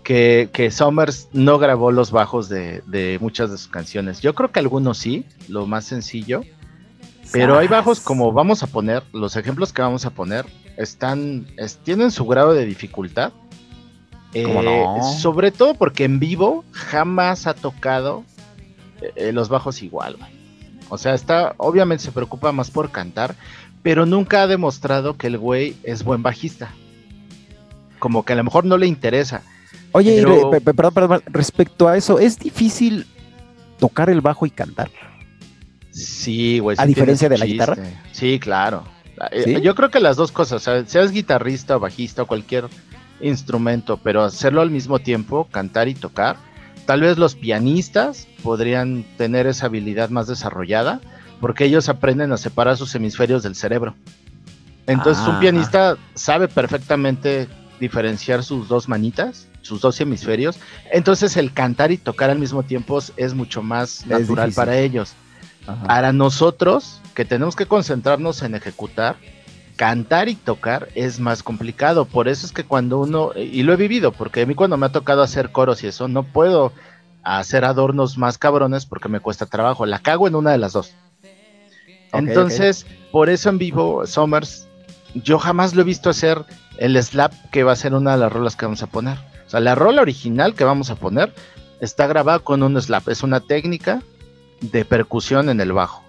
[0.03, 4.21] que, que Summers no grabó los bajos de, de muchas de sus canciones.
[4.21, 6.43] Yo creo que algunos sí, lo más sencillo.
[7.33, 10.47] Pero hay bajos como vamos a poner, los ejemplos que vamos a poner
[10.77, 13.33] están, es- tienen su grado de dificultad.
[14.45, 14.71] ¿Cómo no?
[15.19, 18.25] Sobre todo porque en vivo jamás ha tocado
[19.01, 20.31] eh, eh, los bajos igual, güey.
[20.91, 23.35] O sea, está, obviamente se preocupa más por cantar,
[23.83, 26.71] pero nunca ha demostrado que el güey es buen bajista.
[27.99, 29.43] Como que a lo mejor no le interesa.
[29.93, 33.07] Oye, y re- pe- pe- perdón, perdón, respecto a eso, ¿es difícil
[33.79, 34.91] tocar el bajo y cantar?
[35.99, 36.77] Sí, güey.
[36.79, 37.53] ¿A sí diferencia de la chiste.
[37.73, 37.83] guitarra?
[38.13, 38.85] Sí, claro.
[39.33, 39.61] Eh, ¿Sí?
[39.63, 42.67] Yo creo que las dos cosas, seas guitarrista o bajista o cualquier
[43.21, 46.37] instrumento, pero hacerlo al mismo tiempo, cantar y tocar.
[46.87, 51.01] Tal vez los pianistas podrían tener esa habilidad más desarrollada,
[51.41, 53.95] porque ellos aprenden a separar sus hemisferios del cerebro.
[54.87, 57.47] Entonces Ah, un pianista sabe perfectamente
[57.79, 60.59] diferenciar sus dos manitas, sus dos hemisferios.
[60.93, 64.55] Entonces el cantar y tocar al mismo tiempo es- mucho más natural difícil.
[64.55, 65.13] para ellos.
[65.69, 65.87] Ajá.
[65.87, 69.17] Para nosotros, que tenemos que concentrarnos en ejecutar,
[69.77, 72.05] cantar y tocar es más complicado.
[72.05, 74.87] Por eso es que cuando uno, y lo he vivido, porque a mí cuando me
[74.87, 76.73] ha tocado hacer coros y eso, no puedo
[77.23, 79.85] hacer adornos más cabrones porque me cuesta trabajo.
[79.85, 80.95] La cago en una de las dos.
[82.13, 84.67] Entonces, por eso en vivo, Summers,
[85.15, 86.45] yo jamás lo he visto hacer
[86.79, 89.19] el slap que va a ser una de las rolas que vamos a poner.
[89.47, 91.33] O sea, la rola original que vamos a poner
[91.81, 93.09] está grabada con un slap.
[93.09, 94.03] Es una técnica
[94.61, 96.03] de percusión en el bajo.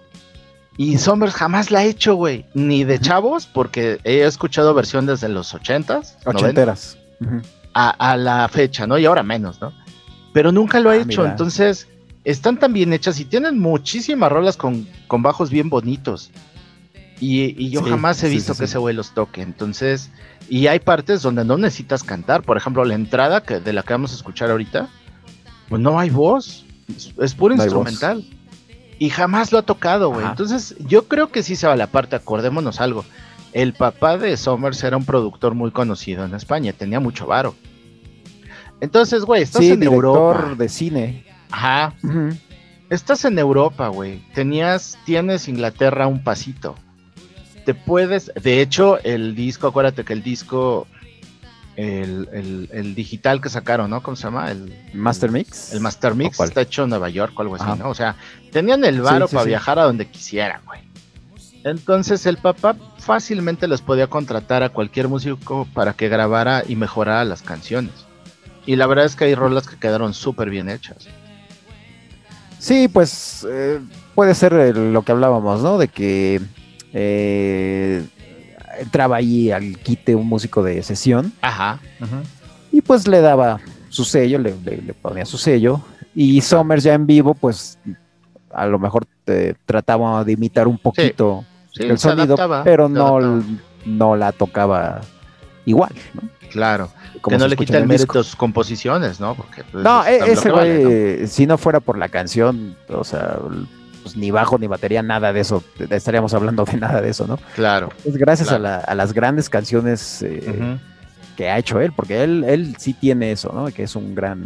[0.78, 2.46] Y Summers jamás la ha hecho, güey.
[2.54, 6.98] Ni de chavos, porque he escuchado versión desde los 80s, 90s, Ochenteras.
[7.74, 8.98] A, a la fecha, ¿no?
[8.98, 9.74] Y ahora menos, ¿no?
[10.34, 11.22] Pero nunca lo ha Ah, hecho.
[11.22, 11.32] mira.
[11.32, 11.88] Entonces,
[12.24, 16.32] están tan bien hechas y tienen muchísimas rolas con, con bajos bien bonitos.
[17.20, 19.42] Y, y yo Sí, jamás he visto sí, que ese güey los toque.
[19.42, 20.10] Entonces,
[20.48, 22.44] y hay partes donde no necesitas cantar.
[22.44, 24.88] Por ejemplo, la entrada que, de la que vamos a escuchar ahorita,
[25.68, 26.64] pues no hay voz.
[26.96, 27.86] Es, es puro No voz.
[29.00, 30.26] Y jamás lo ha tocado, güey.
[30.26, 32.16] Entonces, yo creo que sí se va a la parte.
[32.18, 33.06] Acordémonos algo.
[33.54, 36.74] El papá de Somers era un productor muy conocido en España.
[36.74, 37.56] Tenía mucho varo.
[38.82, 40.20] Entonces, güey, estás Sí, en Europa.
[40.34, 41.26] director de cine.
[41.50, 41.94] Ajá.
[42.90, 44.20] Estás en Europa, güey.
[44.34, 46.76] Tenías, tienes Inglaterra un pasito.
[47.66, 50.88] Te puedes, de hecho, el disco, acuérdate que el disco,
[51.81, 54.01] el, el- el digital que sacaron, ¿no?
[54.03, 54.51] ¿Cómo se llama?
[54.51, 55.72] El Master Mix.
[55.73, 57.76] El Master ¿O Mix está hecho en Nueva York o algo así, Ajá.
[57.76, 57.89] ¿no?
[57.89, 58.15] O sea,
[58.51, 59.49] tenían el varo Sí, sí, para sí.
[59.49, 60.81] viajar a donde quisieran, güey.
[61.64, 67.23] Entonces el papá fácilmente les podía contratar a cualquier músico para que grabara y mejorara
[67.26, 67.93] las canciones.
[68.65, 71.07] Y la verdad es que hay rolas que quedaron súper bien hechas.
[72.60, 73.80] Sí, pues eh,
[74.15, 75.77] puede ser lo que hablábamos, ¿no?
[75.77, 76.41] De que
[76.93, 78.06] eh,
[78.80, 81.80] entraba ahí al quite un músico de sesión Ajá.
[82.72, 85.81] y pues le daba su sello, le, le- le ponía su sello.
[86.15, 87.77] Y Somers ya en vivo, pues
[88.53, 93.43] a lo mejor te trataba de imitar un poquito Sí, el sonido, adaptaba, pero no,
[93.85, 95.01] no la tocaba
[95.65, 96.22] igual, ¿no?
[96.49, 96.89] Claro.
[97.22, 99.35] Como que no le quita el mérito a sus composiciones, ¿no?
[99.35, 101.27] Porque pues, No, es e- ese güey, ¿no?
[101.27, 103.38] si no fuera por la canción, o sea,
[104.04, 107.38] pues ni bajo ni batería, nada de eso, estaríamos hablando de nada de eso, ¿no?
[107.56, 107.90] Claro.
[108.06, 108.66] Es gracias Claro.
[108.66, 110.78] a, la- a las grandes canciones eh,
[111.36, 113.66] que ha hecho él, porque él, él sí tiene eso, ¿no?
[113.68, 114.46] Que es un gran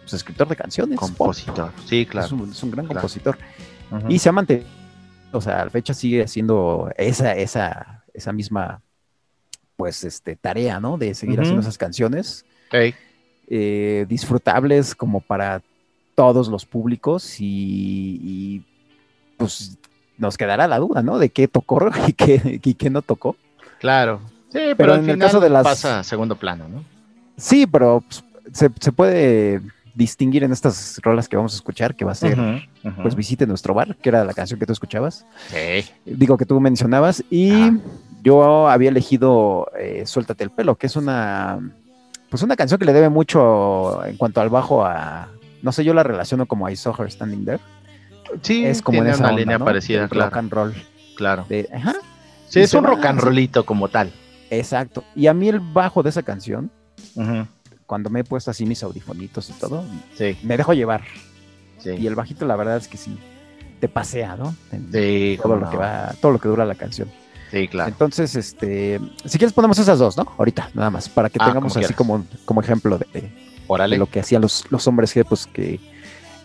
[0.00, 0.98] pues, escritor de canciones.
[0.98, 1.08] pop.
[1.08, 1.72] Compositor.
[1.86, 2.36] Sí, Es, claro.
[2.36, 3.00] un, es un gran Claro.
[3.00, 3.38] compositor.
[4.08, 4.66] Y se ha mantenido,
[5.32, 8.80] o sea, a la fecha sigue haciendo esa, esa, esa misma,
[9.76, 10.96] pues, este, tarea, ¿no?
[10.98, 12.44] De seguir haciendo esas canciones
[13.48, 15.62] eh, disfrutables como para
[16.16, 17.44] todos los públicos y,
[18.22, 18.64] y,
[19.36, 19.78] pues
[20.18, 21.18] nos quedará la duda, ¿no?
[21.18, 23.36] De qué tocó y qué, y qué no tocó.
[23.80, 24.20] claro.
[24.48, 26.82] Sí, pero, Pero al en el caso de las- pasa a segundo plano, ¿no?
[27.36, 29.60] Sí, pero pues, se, se puede
[29.94, 32.38] distinguir en estas rolas que vamos a escuchar, que va a ser,
[33.02, 35.84] pues, Visite Nuestro Bar, que era la canción que tú escuchabas, Sí.
[36.06, 37.76] digo que tú mencionabas, y Ajá.
[38.22, 41.58] yo había elegido eh, Suéltate el pelo, que es una,
[42.30, 45.28] pues una canción que le debe mucho en cuanto al bajo a,
[45.62, 47.60] no sé, yo la relaciono como I Saw Her Standing There,
[48.42, 49.64] Sí, es como en esa una onda, línea ¿no?
[49.64, 50.30] parecida, claro.
[50.30, 50.74] rock and roll,
[51.16, 51.46] claro.
[51.48, 51.94] de, ajá,
[52.48, 54.12] Sí, y es un rock and rollito como tal.
[54.50, 56.70] exacto, y a mí el bajo de esa canción,
[57.86, 59.84] cuando me he puesto así mis audifonitos y todo,
[60.16, 61.02] Sí, me dejo llevar,
[61.78, 61.90] sí.
[61.90, 63.16] Y el bajito, la verdad es que sí,
[63.80, 64.54] te pasea, ¿no?
[64.72, 67.08] En Sí, todo lo que va, todo lo que dura la canción.
[67.50, 67.88] Sí, claro.
[67.88, 70.26] Entonces, este, si quieres ponemos esas dos, ¿no?
[70.36, 71.96] Ahorita, nada más, para que Ah, tengamos como así quieras.
[71.96, 73.06] como, como ejemplo de,
[73.88, 75.78] de lo que hacían los, los hombres que, pues, que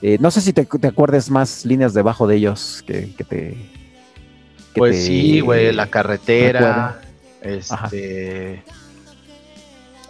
[0.02, 3.24] eh, no sé si te, te acuerdes más líneas de bajo de ellos que, que
[3.24, 3.58] te.
[4.74, 7.00] que Pues te sí, güey, la carretera.
[7.00, 7.02] Ajá.
[7.42, 8.64] Este.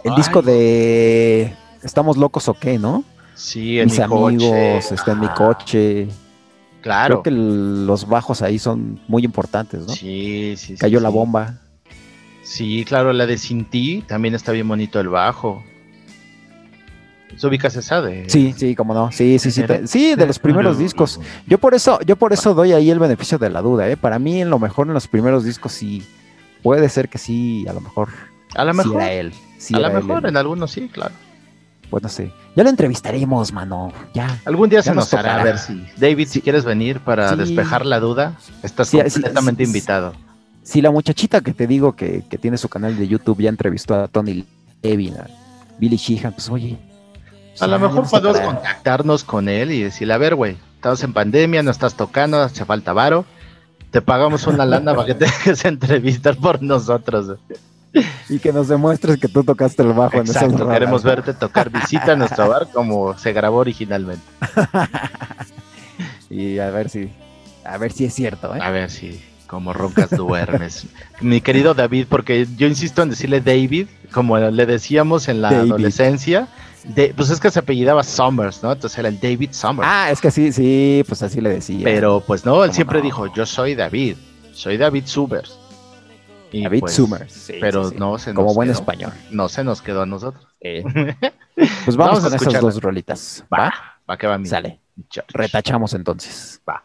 [0.04, 3.04] El Ay, disco de Estamos locos o qué, ¿no?
[3.34, 4.78] Sí, en Mis mi amigos, coche.
[4.94, 6.08] está en mi coche.
[6.80, 7.22] Claro.
[7.22, 9.92] Creo que los bajos ahí son muy importantes, ¿no?
[9.92, 10.76] Sí, sí, sí.
[10.76, 11.02] Cayó sí.
[11.02, 11.58] la bomba.
[12.44, 15.62] Sí, claro, la de Sin Ti también está bien bonito el bajo.
[17.36, 18.28] ¿Se ubicas esa de?
[18.28, 19.10] Sí, sí, como no.
[19.12, 19.62] Sí, sí, sí.
[19.64, 21.20] te- sí, de los primeros discos.
[21.46, 23.96] Yo por eso, yo por eso doy ahí el beneficio de la duda, ¿eh?
[23.96, 26.02] Para mí, en lo mejor en los primeros discos sí.
[26.62, 28.08] Puede ser que sí, a lo mejor.
[28.54, 28.96] A lo sí mejor.
[29.02, 29.32] era él.
[29.58, 31.14] sí a lo él mejor en algunos sí, claro.
[31.90, 32.32] Pues no sé.
[32.56, 33.92] Ya lo entrevistaremos, mano.
[34.14, 34.38] Ya.
[34.44, 35.40] Algún día Ya se nos nos hará.
[35.40, 35.84] A ver si.
[35.96, 37.36] David, si quieres venir para Sí.
[37.36, 39.76] despejar la duda, estás Sí, sí, completamente sí, sí.
[39.78, 40.14] invitado.
[40.62, 43.94] Si la muchachita que te digo que, que tiene su canal de YouTube ya entrevistó
[43.94, 44.46] a Tony
[44.82, 45.26] Levin, a
[45.78, 46.78] Billy Sheehan, pues oye.
[47.60, 51.62] A lo mejor podemos contactarnos con él y decirle, a ver, güey, estamos en pandemia,
[51.62, 53.24] no estás tocando, hace falta varo,
[53.90, 57.26] te pagamos una lana para que te dejes entrevistar por nosotros.
[57.26, 58.06] güey".
[58.30, 61.68] Y que nos demuestres que tú tocaste el bajo en esas Exacto, queremos verte tocar
[61.68, 64.24] visita a nuestro bar como se grabó originalmente.
[66.30, 67.10] Y a ver si,
[67.62, 68.58] a ver si es cierto, ¿eh?
[68.62, 70.86] A ver si como roncas duermes.
[71.20, 75.72] Mi querido David, porque yo insisto en decirle David, como le decíamos en la David.
[75.72, 76.48] adolescencia,
[76.84, 78.72] de- pues es que se apellidaba Summers, ¿no?
[78.72, 79.88] Entonces era el David Summers.
[79.90, 81.80] Ah, es que sí, sí, pues así le decía.
[81.84, 83.04] Pero pues no, él ¿Cómo siempre no?
[83.04, 84.16] dijo, yo soy David,
[84.52, 85.58] soy David Summers.
[86.50, 87.32] Y, David pues, Summers.
[87.32, 87.96] sí, pero sí, sí.
[87.98, 88.78] no se Como nos buen quedó.
[88.78, 89.12] español.
[89.30, 90.46] No se nos quedó a nosotros.
[91.84, 93.44] Pues vamos, Vamos a con esas dos rolitas.
[93.52, 93.72] Va, ¿Va?
[94.10, 94.46] va que va mi.
[94.48, 94.80] Sale.
[95.10, 95.26] Church.
[95.32, 96.60] Retachamos entonces.
[96.68, 96.82] Va.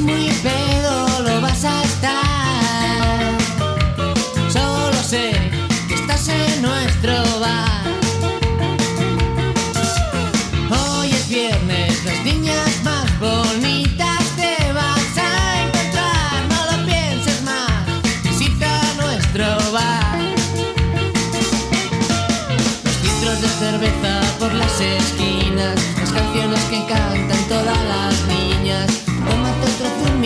[0.00, 3.38] Muy pedo lo vas a estar.
[4.50, 5.32] Solo sé
[5.88, 7.82] que estás en nuestro bar.
[10.70, 16.48] Hoy es viernes, las niñas más bonitas te vas a encontrar.
[16.50, 17.86] No lo pienses más,
[18.22, 20.18] visita nuestro bar.
[22.84, 29.05] Los litros de cerveza por las esquinas, las canciones que cantan todas las niñas.
[29.26, 30.25] Tómate otro zumito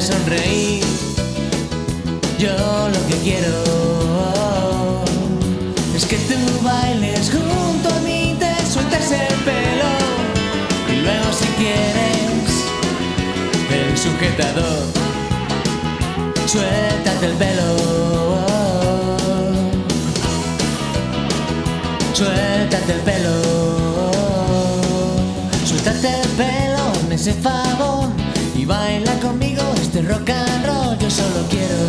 [0.00, 0.84] es verte sonreír.
[2.38, 2.48] Yo
[2.88, 5.04] lo que quiero
[5.94, 9.90] es que tú bailes junto a mí, te sueltes el pelo
[10.92, 12.50] y luego si quieres
[13.70, 14.86] el sujetador,
[16.46, 17.76] suéltate el pelo,
[22.14, 23.34] suéltate el pelo,
[25.66, 27.89] suéltate el pelo, hazme ese favor
[30.10, 30.98] rock and roll.
[30.98, 31.84] Yo solo quiero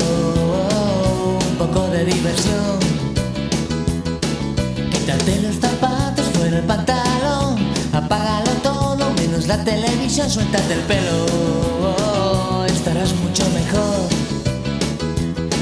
[1.50, 2.80] un poco de diversión.
[4.92, 7.56] Quítate los zapatos, fuera el pantalón
[7.92, 14.08] Apágalo todo, menos la televisión Suéltate el pelo Estarás mucho mejor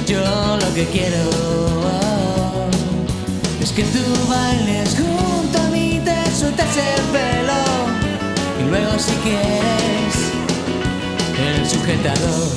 [0.06, 0.22] Yo
[0.58, 1.24] lo que quiero
[3.62, 7.62] Es que tú bailes junto a mí Te sueltas el pelo
[8.60, 9.79] Y luego si quieres
[11.70, 12.50] sujetador,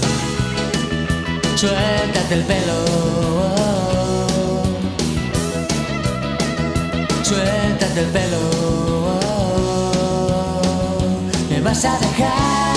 [1.55, 2.79] suéltate el pelo,
[7.23, 8.41] suéltate el pelo,
[11.51, 12.72] me vas a dejar.